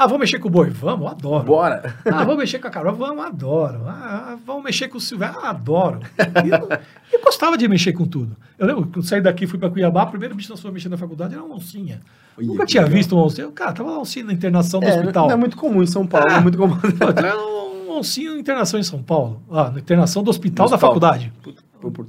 [0.00, 0.70] Ah, vamos mexer com o boi?
[0.70, 1.44] Vamos, adoro.
[1.44, 1.94] Bora.
[2.06, 2.94] Ah, vamos mexer com a Carol?
[2.94, 3.82] Vamos, adoro.
[3.86, 5.38] Ah, vamos mexer com o Silvério?
[5.42, 6.00] Ah, adoro.
[6.42, 6.68] E eu,
[7.12, 8.34] eu, gostava de mexer com tudo.
[8.58, 10.72] Eu lembro que eu saí daqui, fui para Cuiabá, o primeiro bicho que nós fomos
[10.72, 12.00] mexer na faculdade era uma oncinha.
[12.38, 12.96] Oi, Nunca tinha legal.
[12.96, 13.46] visto uma oncinha.
[13.48, 15.26] Cara, tava uma oncinha na internação do é, hospital.
[15.26, 16.78] Não é muito comum em São Paulo, é, é muito comum.
[16.80, 19.42] Pô, Monsinho internação em São Paulo.
[19.50, 21.30] Ah, na internação do hospital da faculdade.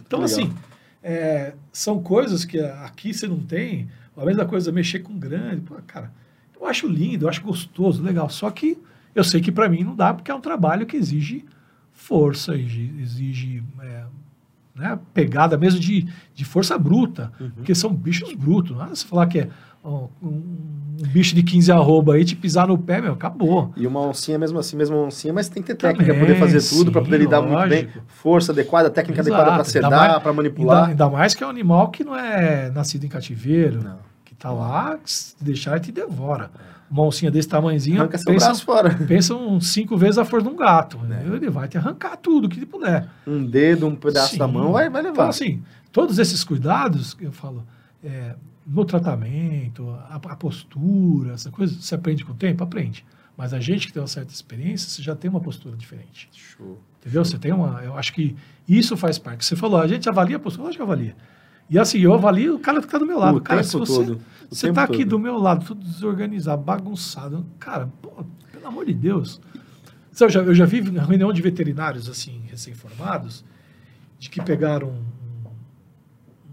[0.06, 0.54] então, assim,
[1.04, 3.90] é, são coisas que aqui você não tem.
[4.16, 5.60] A mesma coisa, mexer com grande.
[5.60, 6.10] Pô, cara,
[6.62, 8.30] eu acho lindo, eu acho gostoso, legal.
[8.30, 8.78] Só que
[9.16, 11.44] eu sei que para mim não dá, porque é um trabalho que exige
[11.92, 14.04] força, exige, é,
[14.76, 17.52] né, pegada mesmo de, de força bruta, uhum.
[17.52, 18.76] porque são bichos brutos.
[18.76, 19.50] Não é você falar que é
[19.84, 23.74] um, um bicho de 15 arroba aí te pisar no pé, meu, acabou.
[23.76, 26.40] E uma oncinha mesmo assim, mesmo uma oncinha, mas tem que ter técnica para poder
[26.40, 27.58] fazer tudo, para poder lidar lógico.
[27.58, 28.04] muito bem.
[28.08, 29.36] Força adequada, técnica Exato.
[29.36, 30.90] adequada para sedar, para manipular.
[30.90, 34.11] Ainda, ainda, mais que é um animal que não é nascido em cativeiro, não.
[34.42, 36.50] Tá lá, se deixar ele te devora.
[36.90, 38.94] Uma oncinha desse tamanhozinho, Arranca seu pensa, braço fora.
[39.08, 40.98] pensa uns cinco vezes a força de um gato.
[40.98, 41.24] Né?
[41.26, 43.08] Ele vai te arrancar tudo que ele puder.
[43.26, 44.40] Um dedo, um pedaço Sim.
[44.40, 45.14] da mão, vai, vai levar.
[45.14, 47.66] Então, assim, todos esses cuidados, eu falo,
[48.04, 48.36] é,
[48.66, 52.64] no tratamento, a, a, postura, essa coisa, você aprende com o tempo?
[52.64, 53.06] Aprende.
[53.38, 56.30] Mas a gente que tem uma certa experiência, você já tem uma postura diferente.
[56.34, 56.80] Show.
[57.00, 57.24] Entendeu?
[57.24, 57.32] Show.
[57.32, 57.82] Você tem uma.
[57.84, 58.36] Eu acho que
[58.68, 59.46] isso faz parte.
[59.46, 61.16] Você falou, a gente avalia a postura, lógico que avalia.
[61.72, 63.38] E assim, eu avalio o cara que está do meu lado.
[63.38, 64.22] O cara, se você, todo.
[64.50, 69.42] você está aqui do meu lado, tudo desorganizado, bagunçado, cara, pô, pelo amor de Deus.
[70.20, 73.46] Eu já, eu já vi reunião de veterinários, assim, recém-formados,
[74.20, 75.04] de que pegaram um,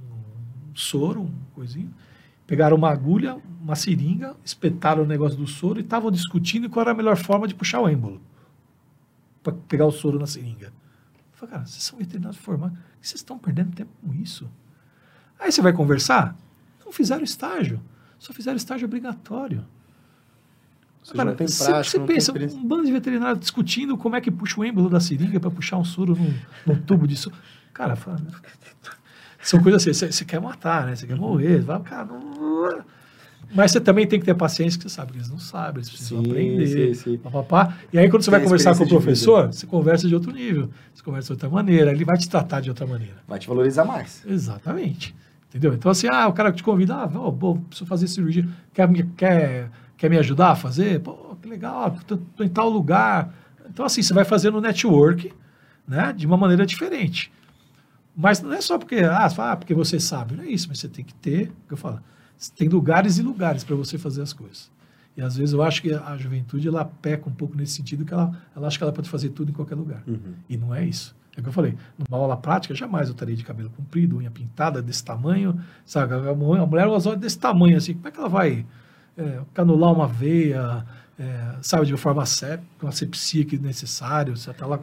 [0.06, 1.92] um, um soro, um coisinho,
[2.48, 6.92] Pegaram uma agulha, uma seringa, espetaram o negócio do soro e estavam discutindo qual era
[6.92, 8.22] a melhor forma de puxar o êmbolo
[9.42, 10.68] para pegar o soro na seringa.
[10.68, 10.72] Eu
[11.34, 14.48] falei, cara, vocês são veterinários formados, vocês estão perdendo tempo com isso.
[15.38, 16.36] Aí você vai conversar?
[16.84, 17.80] Não fizeram estágio.
[18.18, 19.64] Só fizeram estágio obrigatório.
[21.02, 22.58] Você tem você, prática, você tem pensa, experiência.
[22.58, 25.78] um bando de veterinário discutindo como é que puxa o êmbolo da seringa para puxar
[25.78, 26.34] um soro num,
[26.66, 27.34] num tubo de soro.
[27.72, 28.20] Cara, fala,
[29.42, 30.96] são coisas assim, você, você quer matar, né?
[30.96, 31.60] Você quer morrer.
[31.60, 32.84] Vai, cara, não-
[33.54, 35.88] Mas você também tem que ter paciência, que você sabe que eles não sabem, eles
[35.88, 36.94] precisam Sim, aprender.
[36.94, 37.16] sim, sim.
[37.18, 37.78] papapá.
[37.90, 39.52] E aí, quando você Tem vai conversar com o professor, vida.
[39.52, 40.68] você conversa de outro nível.
[40.92, 43.16] Você conversa de outra maneira, ele vai te tratar de outra maneira.
[43.26, 44.22] Vai te valorizar mais.
[44.26, 45.14] Exatamente.
[45.48, 45.72] Entendeu?
[45.72, 49.04] Então, assim, ah, o cara te convida, ah, vou, vou, preciso fazer cirurgia, quer, me-
[49.16, 51.00] quer, quer me ajudar a fazer?
[51.00, 53.32] Pô, que legal, ah, tô, em tal lugar.
[53.68, 55.32] Então, assim, você vai fazendo network,
[55.86, 57.32] né, de uma maneira diferente.
[58.16, 60.80] Mas não é só porque, ah, fala, ah, porque você sabe, não é isso, mas
[60.80, 62.00] você tem que ter, que eu falo,
[62.56, 64.70] tem lugares e lugares para você fazer as coisas.
[65.18, 68.14] E às vezes eu acho que a juventude ela peca um pouco nesse sentido que
[68.14, 70.00] ela, ela acha que ela pode fazer tudo em qualquer lugar.
[70.48, 71.12] E não é isso.
[71.36, 71.74] É o que eu falei.
[71.98, 75.60] Numa aula prática, jamais eu estaria de cabelo comprido, unha pintada desse tamanho.
[75.84, 76.14] Sabe?
[76.14, 77.94] A mulher, usa olhos desse tamanho, assim.
[77.94, 78.64] Como é que ela vai
[79.16, 80.86] é, canular uma veia,
[81.18, 84.36] é, sabe, de uma forma sép, com a sepsia que é necessário?
[84.36, 84.78] Você tá lá...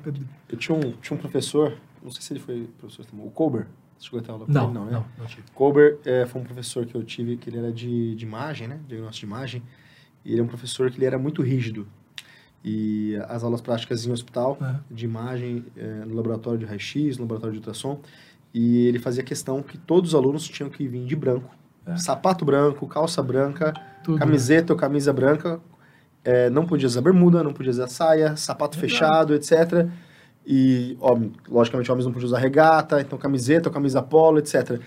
[0.49, 3.67] Eu tinha um, tinha um professor, não sei se ele foi professor também, o.
[3.97, 4.73] Você chegou a ter aula Não, ele?
[4.73, 4.91] não, né?
[4.91, 5.43] não, não tive.
[5.53, 8.81] Colber é, foi um professor que eu tive, que ele era de, de imagem, né?
[8.85, 9.63] Diagnóstico de imagem.
[10.25, 11.87] E ele é um professor que ele era muito rígido.
[12.63, 14.75] E as aulas práticas em hospital, É.
[14.89, 17.99] de imagem, é, no laboratório de raio-x, no laboratório de ultrassom.
[18.53, 21.53] E ele fazia questão que todos os alunos tinham que vir de branco.
[21.85, 21.95] É.
[21.97, 23.73] Sapato branco, calça branca,
[24.03, 24.17] Tudo.
[24.17, 25.59] camiseta ou camisa branca.
[26.23, 29.87] É, não podia usar bermuda, não podia usar saia, sapato fechado, etc.
[30.47, 34.79] E, homem, logicamente, homens não podiam usar regata, então camiseta ou camisa polo, etc.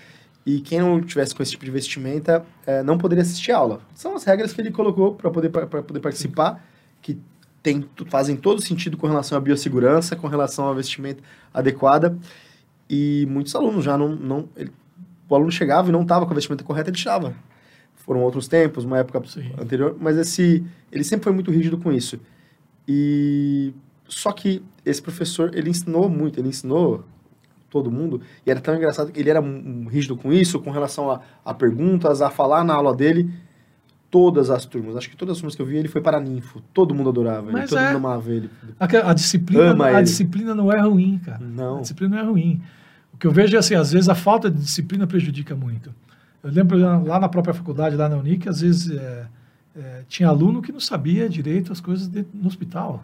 [0.45, 3.81] E quem não tivesse com esse tipo de vestimenta é, não poderia assistir aula.
[3.93, 6.65] São as regras que ele colocou para poder, pra- pra poder participar,
[7.01, 7.17] que
[7.61, 11.21] tem, fazem todo sentido com relação à biossegurança, com relação à vestimenta
[11.53, 12.17] adequada.
[12.89, 14.15] E muitos alunos já não.
[14.15, 14.71] não ele-
[15.29, 17.35] o aluno chegava e não estava com a vestimenta correta, ele tirava.
[17.97, 19.51] Foram outros tempos, uma época Sim.
[19.61, 22.19] anterior, mas esse, ele sempre foi muito rígido com isso.
[22.87, 23.71] E
[24.07, 27.03] só que esse professor, ele ensinou muito, ele ensinou
[27.69, 30.71] todo mundo, e era tão engraçado que ele era um, um rígido com isso, com
[30.71, 33.29] relação a, a perguntas, a falar na aula dele.
[34.11, 36.59] Todas as turmas, acho que todas as turmas que eu vi, ele foi para ninfo.
[36.73, 37.93] Todo mundo adorava ele, Mas todo é.
[37.93, 38.49] mundo amava ele.
[38.79, 40.03] A, a disciplina, Ama a ele.
[40.03, 41.39] disciplina não é ruim, cara.
[41.39, 41.77] Não.
[41.77, 42.61] A disciplina não é ruim.
[43.13, 45.93] O que eu vejo é assim, às vezes a falta de disciplina prejudica muito.
[46.43, 49.27] Eu lembro lá na própria faculdade, lá na Unic, às vezes é,
[49.75, 53.03] é, tinha aluno que não sabia direito as coisas dentro, no hospital.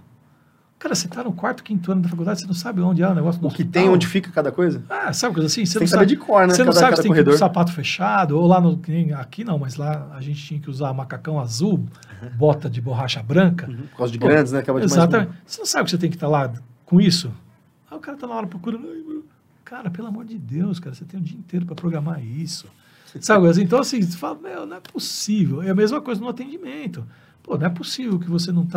[0.86, 3.16] Cara, você está no quarto, quinto ano da faculdade, você não sabe onde é o
[3.16, 3.82] negócio do O que hospital.
[3.82, 4.84] tem, onde fica cada coisa?
[4.88, 5.66] Ah, sabe coisa assim?
[5.66, 6.54] Você tem não sabe, de cor, né?
[6.54, 7.34] Você não cada, sabe cada se tem que ir com corredor.
[7.34, 8.80] o sapato fechado, ou lá no.
[9.18, 11.84] Aqui não, mas lá a gente tinha que usar macacão azul,
[12.38, 13.68] bota de borracha branca.
[13.68, 14.60] Uhum, Por causa de Pô, grandes, né?
[14.60, 15.32] Acaba de mais Exatamente.
[15.44, 16.54] Você não sabe que você tem que estar lá
[16.86, 17.32] com isso?
[17.90, 19.26] Aí o cara tá na hora procurando.
[19.64, 22.68] Cara, pelo amor de Deus, cara, você tem o dia inteiro para programar isso.
[23.20, 23.48] Sabe?
[23.48, 25.64] assim, Então, assim, você fala, meu, não é possível.
[25.64, 27.04] É a mesma coisa no atendimento.
[27.42, 28.68] Pô, não é possível que você não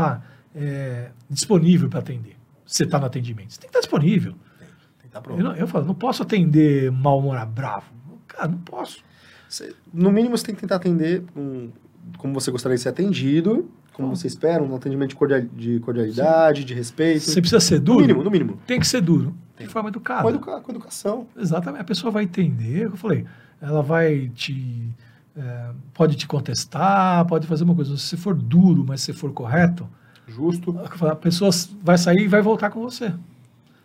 [0.55, 2.37] está disponível para atender.
[2.65, 3.53] Você está no atendimento.
[3.53, 4.33] Você tem que estar disponível.
[4.33, 4.69] Tem
[5.01, 5.43] que estar Eu, pronto.
[5.43, 7.87] não, eu falo, não posso atender mal-humorado, bravo.
[8.27, 9.03] Cara, não posso.
[9.49, 11.71] Você- no mínimo, você tem que tentar atender um-
[12.19, 16.65] como você gostaria de ser atendido, como você espera, um atendimento de, cordial- de cordialidade,
[16.65, 17.21] de respeito.
[17.25, 18.01] Você precisa ser No duro?
[18.01, 18.59] mínimo, no mínimo.
[18.67, 19.35] Tem que ser duro.
[19.59, 20.23] De forma educada.
[20.23, 21.27] Com, educa- com educação.
[21.37, 21.81] Exatamente.
[21.81, 23.25] A pessoa vai entender, é o que eu falei,
[23.61, 24.89] ela vai te.
[25.37, 27.97] é, pode te contestar, pode fazer uma coisa.
[27.97, 29.89] Se for duro, mas se for correto,
[30.29, 30.79] Justo.
[31.07, 31.51] a pessoa
[31.83, 33.13] vai sair e vai voltar com você.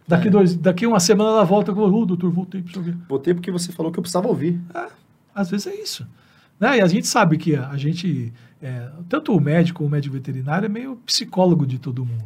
[0.08, 0.32] Daqui, É.
[0.32, 2.94] dois, daqui uma semana ela volta com o doutor, voltei para ver.
[3.08, 4.60] Botei porque você falou que eu precisava ouvir.
[5.34, 6.06] Às vezes é isso.
[6.60, 6.78] Né?
[6.78, 8.32] E a gente sabe que a gente,
[8.62, 12.24] é, tanto o médico como o médico veterinário, é meio psicólogo de todo mundo.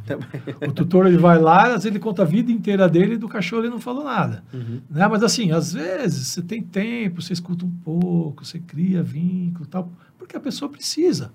[0.67, 3.29] O tutor ele vai lá, às vezes ele conta a vida inteira dele e do
[3.29, 4.43] cachorro ele não falou nada.
[4.53, 4.81] Uhum.
[4.89, 5.07] Né?
[5.07, 9.67] Mas assim, às vezes você tem tempo, você escuta um pouco, você cria vínculo e
[9.67, 11.31] tal, porque a pessoa precisa.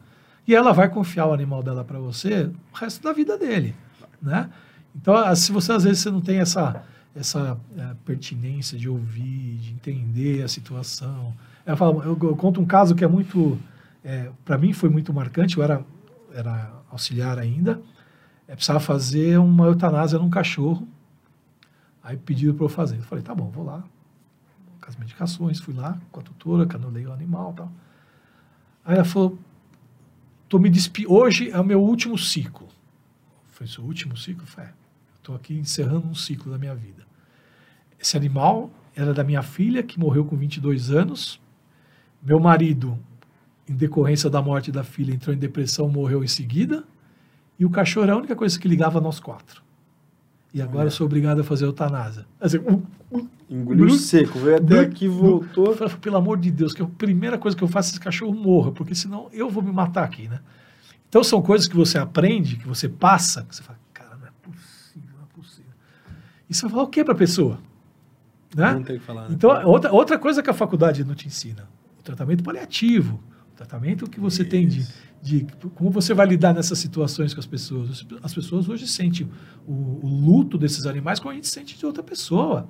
[0.47, 3.75] E ela vai confiar o animal dela para você o resto da vida dele.
[4.21, 4.51] Né?
[4.95, 6.85] Então, ah, se você às vezes você não tem essa,
[7.15, 11.33] essa eh, pertinência de ouvir, de entender a situação.
[11.65, 13.59] Eu, falo, eu, eu conto um caso que é muito,
[14.45, 15.85] para mim foi muito marcante, eu era,
[16.35, 17.81] era auxiliar ainda,
[18.49, 20.87] eh, precisava fazer uma eutanásia num cachorro,
[22.03, 22.97] Aí pediram para eu fazer.
[22.97, 23.85] Eu falei, tá bom, vou lá.
[24.81, 27.71] Com as medicações, fui lá com a tutora, canulei o animal tal.
[28.85, 29.39] Aí ela falou,
[30.53, 32.69] tô me despi hoje é o meu último ciclo.
[33.53, 34.47] Foi seu último ciclo?
[34.47, 34.73] Foi, é.
[35.17, 37.07] Estou aqui encerrando um ciclo da minha vida.
[37.99, 41.41] Esse animal era da minha filha, que morreu com 22 anos.
[42.23, 42.99] Meu marido,
[43.67, 46.85] em decorrência da morte da filha, entrou em depressão, morreu em seguida.
[47.59, 49.63] E o cachorro era a única coisa que ligava nós quatro.
[50.53, 52.27] E agora eu sou obrigado a fazer eutanásia.
[52.39, 52.59] Assim,
[53.51, 55.67] Engoliu seco, veio até aqui, voltou.
[55.67, 57.97] eu falei, pelo amor de Deus, que a primeira coisa que eu faço é que
[57.97, 60.41] esse cachorro morra, porque senão eu vou me matar aqui, né?
[61.09, 64.31] Então são coisas que você aprende, que você passa, que você fala, cara, não é
[64.43, 65.71] possível, não é possível.
[66.49, 67.59] E você vai falar o que para a pessoa?
[68.57, 68.73] Né?
[68.75, 69.29] Não tem que falar.
[69.29, 69.35] né?
[69.35, 73.21] Então, outra, outra coisa que a faculdade não te ensina, o tratamento paliativo,
[73.53, 74.87] o tratamento que você tem de,
[75.23, 77.91] de como você vai lidar nessas situações com as pessoas.
[77.91, 79.29] As- As pessoas hoje sentem
[79.67, 82.67] o, o luto desses animais como a gente sente de outra pessoa.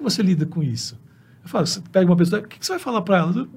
[0.00, 0.98] É que você lida com isso?
[1.42, 3.48] Eu falo, você pega uma pessoa, o que você vai falar para ela?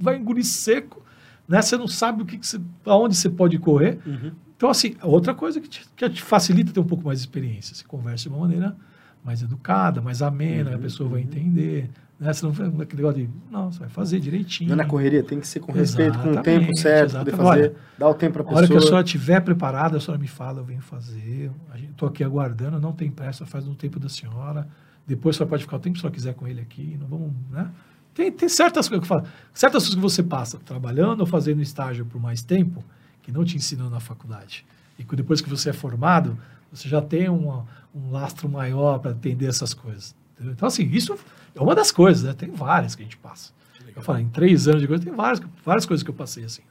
[0.00, 1.02] Vai engolir seco,
[1.48, 1.60] né?
[1.60, 3.98] Você não sabe o que, que você, aonde você pode correr.
[4.06, 4.32] Uhum.
[4.56, 7.74] Então, assim, outra coisa que te, que te facilita ter um pouco mais de experiência.
[7.74, 8.76] Você conversa de uma maneira
[9.24, 11.26] mais educada, mais amena, Uhum, a pessoa vai uhum.
[11.26, 11.90] entender.
[12.18, 12.32] Né?
[12.32, 14.68] Você não vai aquele negócio de, não, você vai fazer direitinho.
[14.68, 17.36] Não é na correria, tem que ser com respeito, com o tempo certo, poder exatamente.
[17.36, 18.88] fazer, Olha, dar o tempo para A a hora que a pessoa.
[18.90, 21.50] senhora estiver preparada, a senhora me fala, eu venho fazer.
[21.90, 24.68] Estou aqui aguardando, não tem pressa, faz no tempo da senhora.
[25.06, 26.96] Depois senhora pode ficar o tempo que senhora quiser com ele aqui.
[27.00, 27.70] Não vamos, né?
[28.14, 31.62] Tem, tem certas coisas que eu falo, certas coisas que você passa trabalhando ou fazendo
[31.62, 32.84] estágio por mais tempo
[33.22, 34.66] que não te ensinam na faculdade.
[34.98, 36.36] E que depois que você é formado,
[36.70, 40.14] você já tem uma- um lastro maior para entender essas coisas.
[40.34, 40.52] entendeu?
[40.54, 41.16] Então, assim, isso
[41.54, 42.32] é uma das coisas, né?
[42.34, 43.52] Tem várias que a gente passa.
[43.96, 46.62] Eu falo, em três anos de coisa, tem várias, várias coisas que eu passei assim,
[46.62, 46.68] né?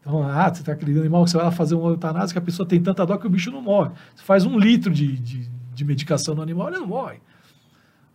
[0.00, 2.42] Então, ah, você está aquele animal que você vai lá fazer uma eutanásia que a
[2.42, 3.90] pessoa tem tanta dó que o bicho não morre.
[4.14, 7.18] Você faz um litro de, de, de medicação no animal, ele não morre.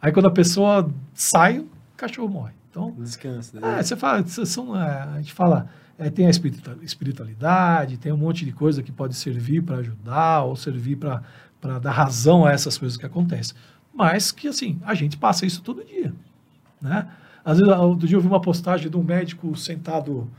[0.05, 2.53] Aí quando a pessoa sai, o cachorro morre.
[2.69, 3.59] Então, Descansa.
[3.59, 3.79] né?
[3.79, 8.45] é, você fala, são, é, a gente fala, é, tem a espiritualidade, tem um monte
[8.45, 12.95] de coisa que pode servir para ajudar ou servir para dar razão a essas coisas
[12.95, 13.57] que acontecem.
[13.91, 16.13] Mas que, assim, a gente passa isso todo dia.
[16.79, 17.07] Né?
[17.43, 20.29] Às vezes, outro dia eu vi uma postagem de um médico sentado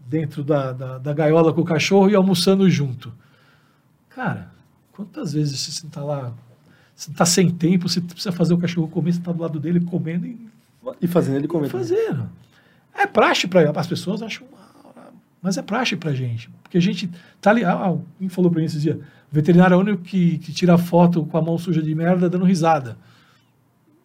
[0.00, 3.14] dentro da, da, da gaiola com o cachorro e almoçando junto.
[4.08, 4.50] Cara,
[4.90, 6.34] quantas vezes você está lá,
[6.96, 9.80] você está sem tempo, você precisa fazer o cachorro comer, você está do lado dele
[9.80, 10.48] comendo e
[11.00, 11.68] E fazendo ele comer.
[11.68, 12.28] fazendo.
[12.94, 14.46] É praxe para as pessoas, acham,
[14.96, 15.10] "Ah,
[15.42, 16.48] mas é praxe para gente.
[16.62, 17.62] Porque a gente tá ali.
[17.64, 20.78] Ah, alguém falou para mim esses dias: o veterinário é o único que, que tira
[20.78, 22.96] foto com a mão suja de merda dando risada.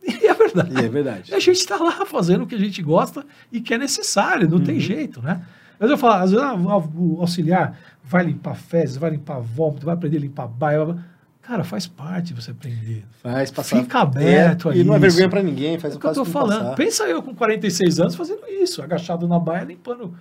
[0.04, 0.74] E é verdade.
[0.74, 1.34] E é verdade.
[1.34, 4.60] A gente está lá fazendo o que a gente gosta e que é necessário, não
[4.60, 5.42] tem jeito, né?
[5.80, 9.96] Mas eu falo, às vezes ah, o auxiliar vai limpar fezes, vai limpar vômito, vai
[9.96, 10.98] aprender a limpar baia.
[11.42, 13.04] Cara, faz parte você aprender.
[13.22, 13.82] Faz passar.
[13.82, 16.14] Fica aberto é, a E não é vergonha pra ninguém, faz É o que eu
[16.14, 16.60] tô falando.
[16.60, 16.76] passar.
[16.76, 20.14] Pensa eu com 46 anos fazendo isso, agachado na baia, limpando.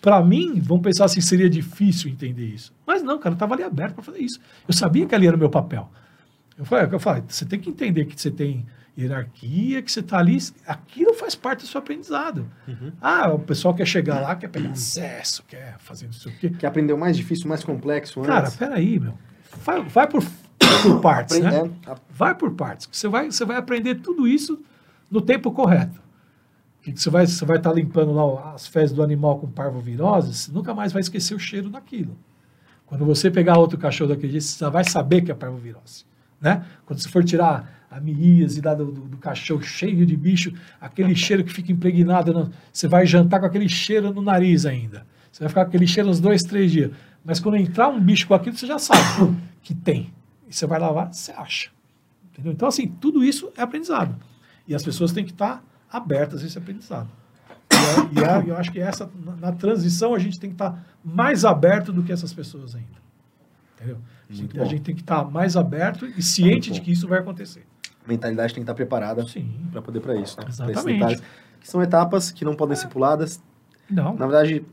[0.00, 2.72] Para mim, vão pensar assim, seria difícil entender isso.
[2.86, 4.38] Mas não, cara, eu tava ali aberto para fazer isso.
[4.68, 5.90] Eu sabia que ali era o meu papel.
[6.56, 8.64] Eu falei, eu falei, você tem que entender que você tem
[8.96, 12.46] hierarquia, que você tá ali, aquilo faz parte do seu aprendizado.
[12.66, 12.92] Uhum.
[13.00, 16.50] Ah, o pessoal quer chegar lá, quer pegar acesso, quer fazer não sei o quê.
[16.50, 18.56] Que aprender o mais difícil, o mais complexo Cara, antes.
[18.56, 19.18] peraí, meu.
[19.66, 20.22] Vai, vai por,
[20.82, 21.50] por partes, né?
[22.10, 22.88] Vai por partes.
[22.90, 24.58] Você vai, você vai aprender tudo isso
[25.10, 26.00] no tempo correto.
[26.82, 30.52] Que você vai você vai estar limpando lá as fezes do animal com parvovirose, você
[30.52, 32.16] nunca mais vai esquecer o cheiro daquilo.
[32.86, 36.04] Quando você pegar outro cachorro daquele jeito, você já vai saber que é parvovirose.
[36.40, 36.64] Né?
[36.84, 41.16] Quando você for tirar a miíase lá do, do, do cachorro cheio de bicho, aquele
[41.16, 45.04] cheiro que fica impregnado, no- você vai jantar com aquele cheiro no nariz ainda.
[45.32, 46.92] Você vai ficar com aquele cheiro uns dois, três dias.
[47.24, 49.00] Mas quando entrar um bicho com aquilo, você já sabe
[49.66, 50.14] que tem.
[50.48, 51.70] E você vai lavar, você acha.
[52.32, 52.52] Entendeu?
[52.52, 54.14] Então, assim, tudo isso é aprendizado.
[54.68, 55.60] E as pessoas têm que estar
[55.90, 57.08] abertas a esse aprendizado.
[57.72, 60.54] E, é- e é- eu acho que essa, na, na transição, a gente tem que
[60.54, 62.96] estar mais aberto do que essas pessoas ainda.
[63.74, 63.98] Entendeu?
[64.30, 67.18] A gente, a gente tem que estar mais aberto e ciente de que isso vai
[67.18, 67.66] acontecer.
[68.04, 69.50] A mentalidade tem que estar preparada Sim.
[69.72, 70.46] para poder para isso, né?
[70.48, 70.92] Exatamente.
[71.00, 71.22] detalhes,
[71.58, 73.42] que são etapas que não podem ser puladas.
[73.90, 74.14] Não.
[74.14, 74.64] Na verdade,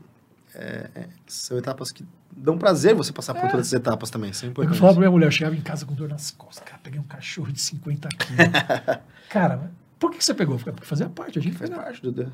[0.56, 3.50] é, é, são etapas que dão prazer você passar por É.
[3.50, 4.32] todas essas etapas também.
[4.32, 6.64] Isso é Eu falava pra minha mulher, eu chegava em casa com dor nas costas.
[6.64, 8.38] Cara, peguei um cachorro de 50 quilos.
[9.30, 10.58] cara, por que que você pegou?
[10.58, 12.32] Porque fazia parte, a gente Faz parte do-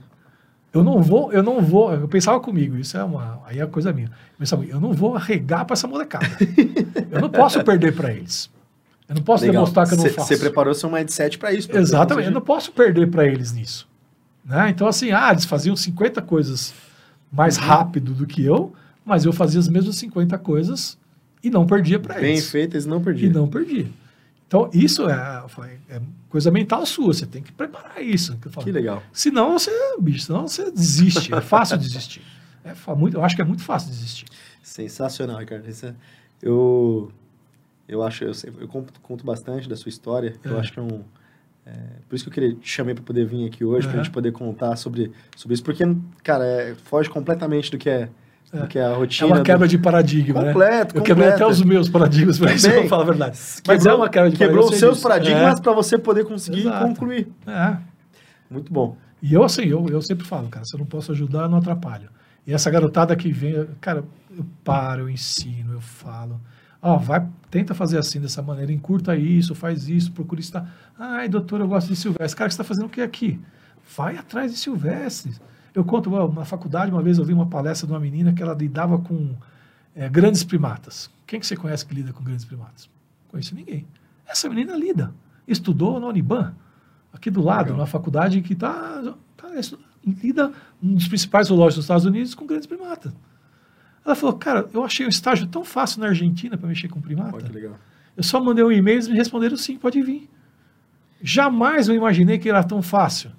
[0.74, 1.94] Eu não vou, eu não vou.
[1.94, 3.42] Eu pensava comigo, isso é uma.
[3.46, 4.08] Aí é coisa minha.
[4.08, 6.26] Eu pensava, eu não vou arregar para essa molecada.
[7.12, 8.50] eu não posso perder para eles.
[9.08, 9.64] Eu não posso Legal.
[9.64, 10.28] demonstrar que eu não Cê- faço.
[10.28, 11.68] Você preparou seu mindset para isso.
[11.76, 13.88] Exatamente, eu não posso perder para eles nisso.
[14.46, 14.70] Né?
[14.70, 16.74] Então, assim, ah, eles faziam 50 coisas
[17.32, 17.64] mais Uhum.
[17.64, 18.74] rápido do que eu,
[19.06, 20.98] mas eu fazia as mesmas 50 coisas
[21.44, 22.50] e não perdia para Bem eles.
[22.50, 23.32] feito, eles não E perdiam.
[23.34, 23.88] não perdi.
[24.48, 25.44] Então, isso é,
[25.90, 28.36] é coisa mental sua, você tem que preparar isso.
[28.38, 28.52] Que, eu.
[28.52, 29.04] Que legal.
[29.14, 31.32] Senão você, bicho, senão você desiste.
[31.34, 32.22] É fácil desistir.
[32.64, 34.26] É muito, eu acho que é muito fácil desistir.
[34.64, 35.68] Sensacional, Ricardo.
[35.70, 35.94] Isso é-
[36.42, 37.12] eu,
[37.88, 40.36] eu acho, eu, eu conto, conto bastante da sua história.
[40.44, 40.60] Eu É.
[40.60, 41.04] acho que é um.
[41.70, 44.04] É, por isso que eu queria, te chamei para poder vir aqui hoje, para a
[44.04, 45.64] gente poder contar sobre, sobre isso.
[45.64, 45.84] Porque,
[46.24, 48.10] cara, é, foge completamente do que é
[48.52, 49.28] do que a É rotina.
[49.28, 49.70] uma quebra do...
[49.70, 51.00] de paradigma, Completo, né?
[51.02, 53.38] Eu quebrei até os meus paradigmas, pra isso eu falar a verdade.
[53.38, 55.04] Mas Quebrou, é uma quebra de quebrou os seus disso.
[55.08, 56.88] paradigmas para você poder conseguir Exato.
[56.88, 57.28] concluir.
[57.46, 57.78] É, é.
[58.50, 58.98] Muito bom.
[59.22, 61.60] E eu, assim, eu, eu sempre falo, cara, se eu não posso ajudar, eu não
[61.60, 62.10] atrapalho.
[62.48, 64.04] E essa garotada que vem, cara,
[64.36, 66.42] eu paro, eu ensino, eu falo.
[66.82, 70.74] Ó, vai, tenta fazer assim, dessa maneira, encurta isso, faz isso, procura estar.
[70.98, 72.38] Ai, doutor, eu gosto de Silvestre.
[72.38, 73.40] Cara, o que você está fazendo o que aqui?
[73.96, 75.34] Vai atrás de Silvestre.
[75.74, 78.42] Eu conto, ó, na faculdade, uma vez eu vi uma palestra de uma menina que
[78.42, 79.36] ela lidava com
[79.96, 81.12] eh, grandes primatas.
[81.28, 82.90] Quem que você conhece que lida com grandes primatas?
[83.28, 83.86] Conheço ninguém.
[84.26, 85.14] Essa menina lida.
[85.48, 86.56] Estudou na Uniban,
[87.12, 87.78] aqui do lado, Legal.
[87.78, 89.02] numa faculdade que está
[89.36, 89.48] tá,
[90.06, 90.52] lida
[90.82, 93.14] um dos principais zoológicos dos Estados Unidos com grandes primatas.
[94.06, 97.36] Ela falou, cara, eu achei o estágio tão fácil na Argentina para mexer com primata.
[97.36, 97.76] Olha que legal.
[98.18, 100.30] Eu só mandei um e-mail e me responderam sim, pode vir.
[101.22, 103.32] Jamais eu imaginei que era tão fácil.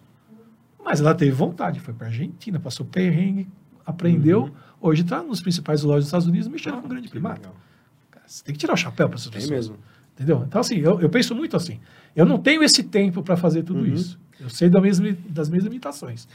[0.84, 3.48] Mas ela teve vontade, foi para a Argentina, passou perrengue,
[3.86, 4.44] aprendeu.
[4.44, 4.50] Uhum.
[4.80, 7.40] Hoje está nos principais zoológicos dos Estados Unidos mexendo com grande primata.
[7.40, 7.56] legal.
[8.26, 9.50] Você tem que tirar o chapéu para essas pessoas.
[9.50, 9.76] mesmo.
[10.14, 10.44] Entendeu?
[10.46, 11.80] Então, assim, eu, eu penso muito assim.
[12.14, 13.86] Eu não tenho esse tempo para fazer tudo Uhum.
[13.94, 14.18] isso.
[14.38, 16.28] Eu sei das minhas, das minhas limitações.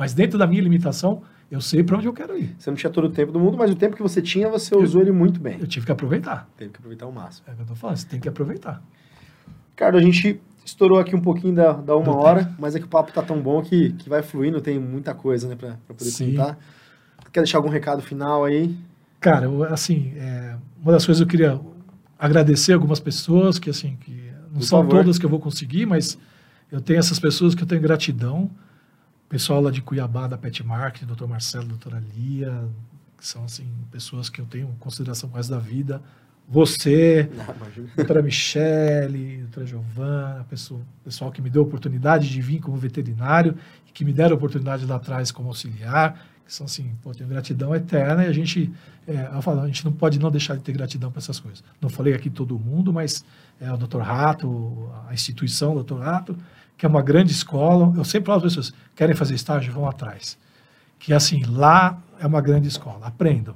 [0.00, 1.20] Mas dentro da minha limitação,
[1.50, 2.56] eu sei para onde eu quero ir.
[2.58, 4.74] Você não tinha todo o tempo do mundo, mas o tempo que você tinha, você
[4.74, 5.58] usou ele muito bem.
[5.60, 6.48] Eu tive que aproveitar.
[6.56, 7.44] Teve que aproveitar o máximo.
[7.46, 8.82] É o que eu tô falando, você tem que aproveitar.
[9.72, 12.86] Ricardo, a gente estourou aqui um pouquinho da, da uma Do hora, mas é que
[12.86, 16.10] o papo tá tão bom que, que vai fluindo, tem muita coisa, né, pra poder
[16.10, 16.30] Sim.
[16.30, 16.58] contar.
[17.30, 18.74] Quer deixar algum recado final aí?
[19.20, 21.60] Cara, eu, assim, é, uma das coisas eu queria
[22.18, 24.96] agradecer algumas pessoas que, assim, que não Por são favor.
[24.96, 26.16] todas que eu vou conseguir, mas
[26.72, 28.50] eu tenho essas pessoas que eu tenho gratidão.
[29.30, 32.64] Pessoal lá de Cuiabá, da Pet Market, doutor Marcelo, doutora Lia,
[33.16, 36.02] que são, assim, pessoas que eu tenho consideração resto da vida.
[36.48, 37.88] Você, Não, imagina.
[37.94, 43.56] doutora Michele, doutora Giovana, pessoal, pessoal que me deu a oportunidade de vir como veterinário
[43.88, 47.28] e que me deram a oportunidade lá atrás como auxiliar, que são assim, pô, tenho
[47.28, 48.72] gratidão eterna e a gente,
[49.06, 51.62] é, eu falo, a gente não pode não deixar de ter gratidão para essas coisas.
[51.80, 53.24] Não falei aqui todo mundo, mas
[53.60, 54.00] é o Dr.
[54.00, 56.00] Rato, a instituição Dr.
[56.00, 56.36] Rato,
[56.80, 57.92] que é uma grande escola.
[57.94, 60.38] Eu sempre falo às pessoas, querem fazer estágio, vão atrás.
[60.98, 63.54] Que assim, lá é uma grande escola, aprendam.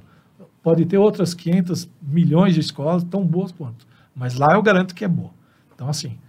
[0.61, 5.03] Pode ter outras 500 milhões de escolas tão boas quanto, mas lá eu garanto que
[5.03, 5.31] é boa.
[5.73, 6.19] Então, assim,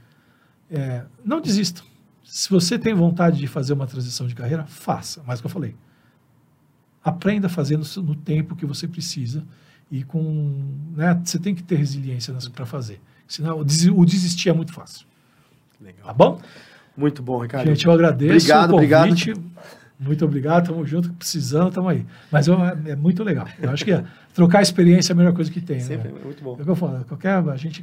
[0.70, 1.82] é, não desista.
[2.24, 5.22] Se você tem vontade de fazer uma transição de carreira, faça.
[5.26, 5.76] Mas o que eu falei,
[7.04, 9.44] aprenda a fazer no, no tempo que você precisa
[9.90, 10.64] e com,
[10.96, 13.02] né, você tem que ter resiliência para fazer.
[13.28, 15.06] Senão o desistir é muito fácil.
[15.78, 16.06] Legal.
[16.06, 16.40] Tá bom?
[16.96, 17.66] Muito bom, Ricardo.
[17.68, 19.14] Gente, eu agradeço Obrigado, obrigado.
[19.98, 22.04] Muito obrigado, estamos juntos, precisando, estamos aí.
[22.30, 23.46] Mas eu- é muito legal.
[23.60, 25.80] Eu acho que é, trocar experiência é a melhor coisa que tem.
[25.80, 26.18] Sempre Né?
[26.20, 26.56] é muito bom.
[26.58, 27.82] É o que eu falo, qualquer, a gente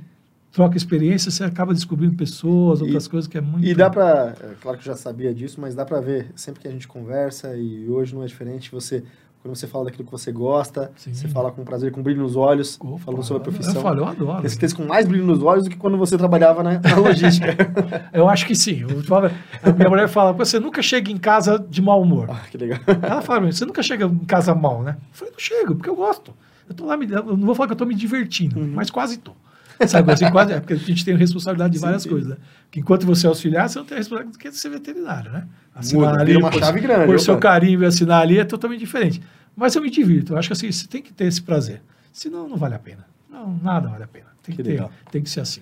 [0.52, 3.66] troca experiência, você acaba descobrindo pessoas, outras coisas que é muito...
[3.66, 4.36] E dá pra.
[4.40, 6.88] é, Claro que eu já sabia disso, mas dá pra ver sempre que a gente
[6.88, 9.04] conversa, e hoje não é diferente, você.
[9.44, 11.14] Quando você fala daquilo que você gosta, Sim.
[11.14, 13.76] você fala com prazer, com brilho nos olhos, Opa, falando sobre a profissão.
[13.76, 14.38] Eu falo, eu adoro.
[14.38, 17.54] Tenho certeza com mais brilho nos olhos do que quando você trabalhava na, na logística.
[18.14, 18.88] Eu acho que sim.
[19.04, 19.30] Falo-
[19.62, 22.30] a minha mulher fala, "Pô, você nunca chega em casa de mau humor.
[22.32, 22.80] ah, que legal.
[23.02, 24.96] Ela fala, você nunca chega em casa mal, né?
[24.98, 26.34] Eu falei, não chego, porque eu gosto.
[26.70, 28.72] Eu tô lá, me, eu não vou falar que eu tô me divertindo, Uhum.
[28.74, 29.34] mas quase tô.
[29.88, 32.10] Sabe, assim, quase, é porque a gente tem responsabilidade de várias sim.
[32.10, 32.38] coisas, né?
[32.72, 35.48] Que enquanto você é auxiliar, você não tem a responsabilidade de ser veterinário, né?
[35.94, 39.22] Muda, vira uma por- chave grande, Por seu carinho e assinar ali é totalmente diferente.
[39.56, 41.82] Mas eu me divirto, eu acho que assim, você tem que ter esse prazer.
[42.12, 43.06] Senão, não vale a pena.
[43.30, 44.28] Não, nada vale a pena.
[44.44, 45.62] Tem que, Que ter, tem que ser assim.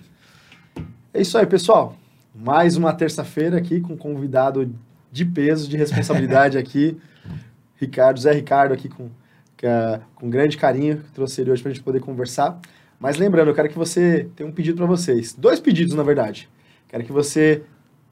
[1.14, 1.96] É isso aí, pessoal.
[2.34, 4.74] Mais uma terça-feira aqui com um convidado
[5.10, 6.96] de peso, de responsabilidade aqui.
[7.76, 9.08] Ricardo, Zé Ricardo aqui com,
[9.56, 9.66] que,
[10.14, 12.58] com grande carinho, que trouxe ele hoje pra gente poder conversar.
[13.02, 15.34] Mas lembrando, eu quero que você tenha um pedido para vocês.
[15.34, 16.48] Dois pedidos, na verdade.
[16.86, 17.64] Quero que você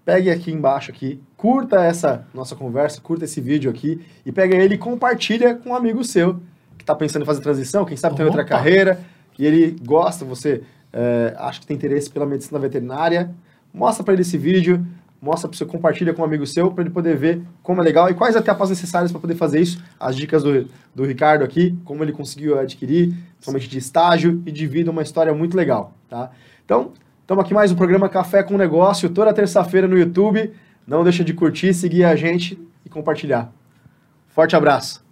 [0.05, 4.75] pegue aqui embaixo aqui, curta essa nossa conversa, curta esse vídeo aqui e pega ele
[4.75, 6.41] e compartilha com um amigo seu
[6.77, 8.49] que está pensando em fazer transição, quem sabe tem outra Opa!
[8.49, 9.01] carreira
[9.39, 10.63] e ele gosta, você
[10.93, 13.31] é, acha que tem interesse pela medicina veterinária,
[13.73, 14.85] mostra para ele esse vídeo,
[15.21, 18.09] mostra para você, compartilha com um amigo seu para ele poder ver como é legal
[18.09, 19.83] e quais etapas necessárias para poder fazer isso.
[19.99, 24.67] As dicas do, do Ricardo aqui, como ele conseguiu adquirir, somente de estágio e de
[24.67, 26.31] vida, uma história muito legal, tá?
[26.65, 30.53] Então, estamos aqui mais um programa Café com Negócio, toda terça-feira no YouTube.
[30.87, 33.53] Não deixa de curtir, seguir a gente e compartilhar.
[34.29, 35.10] Forte abraço!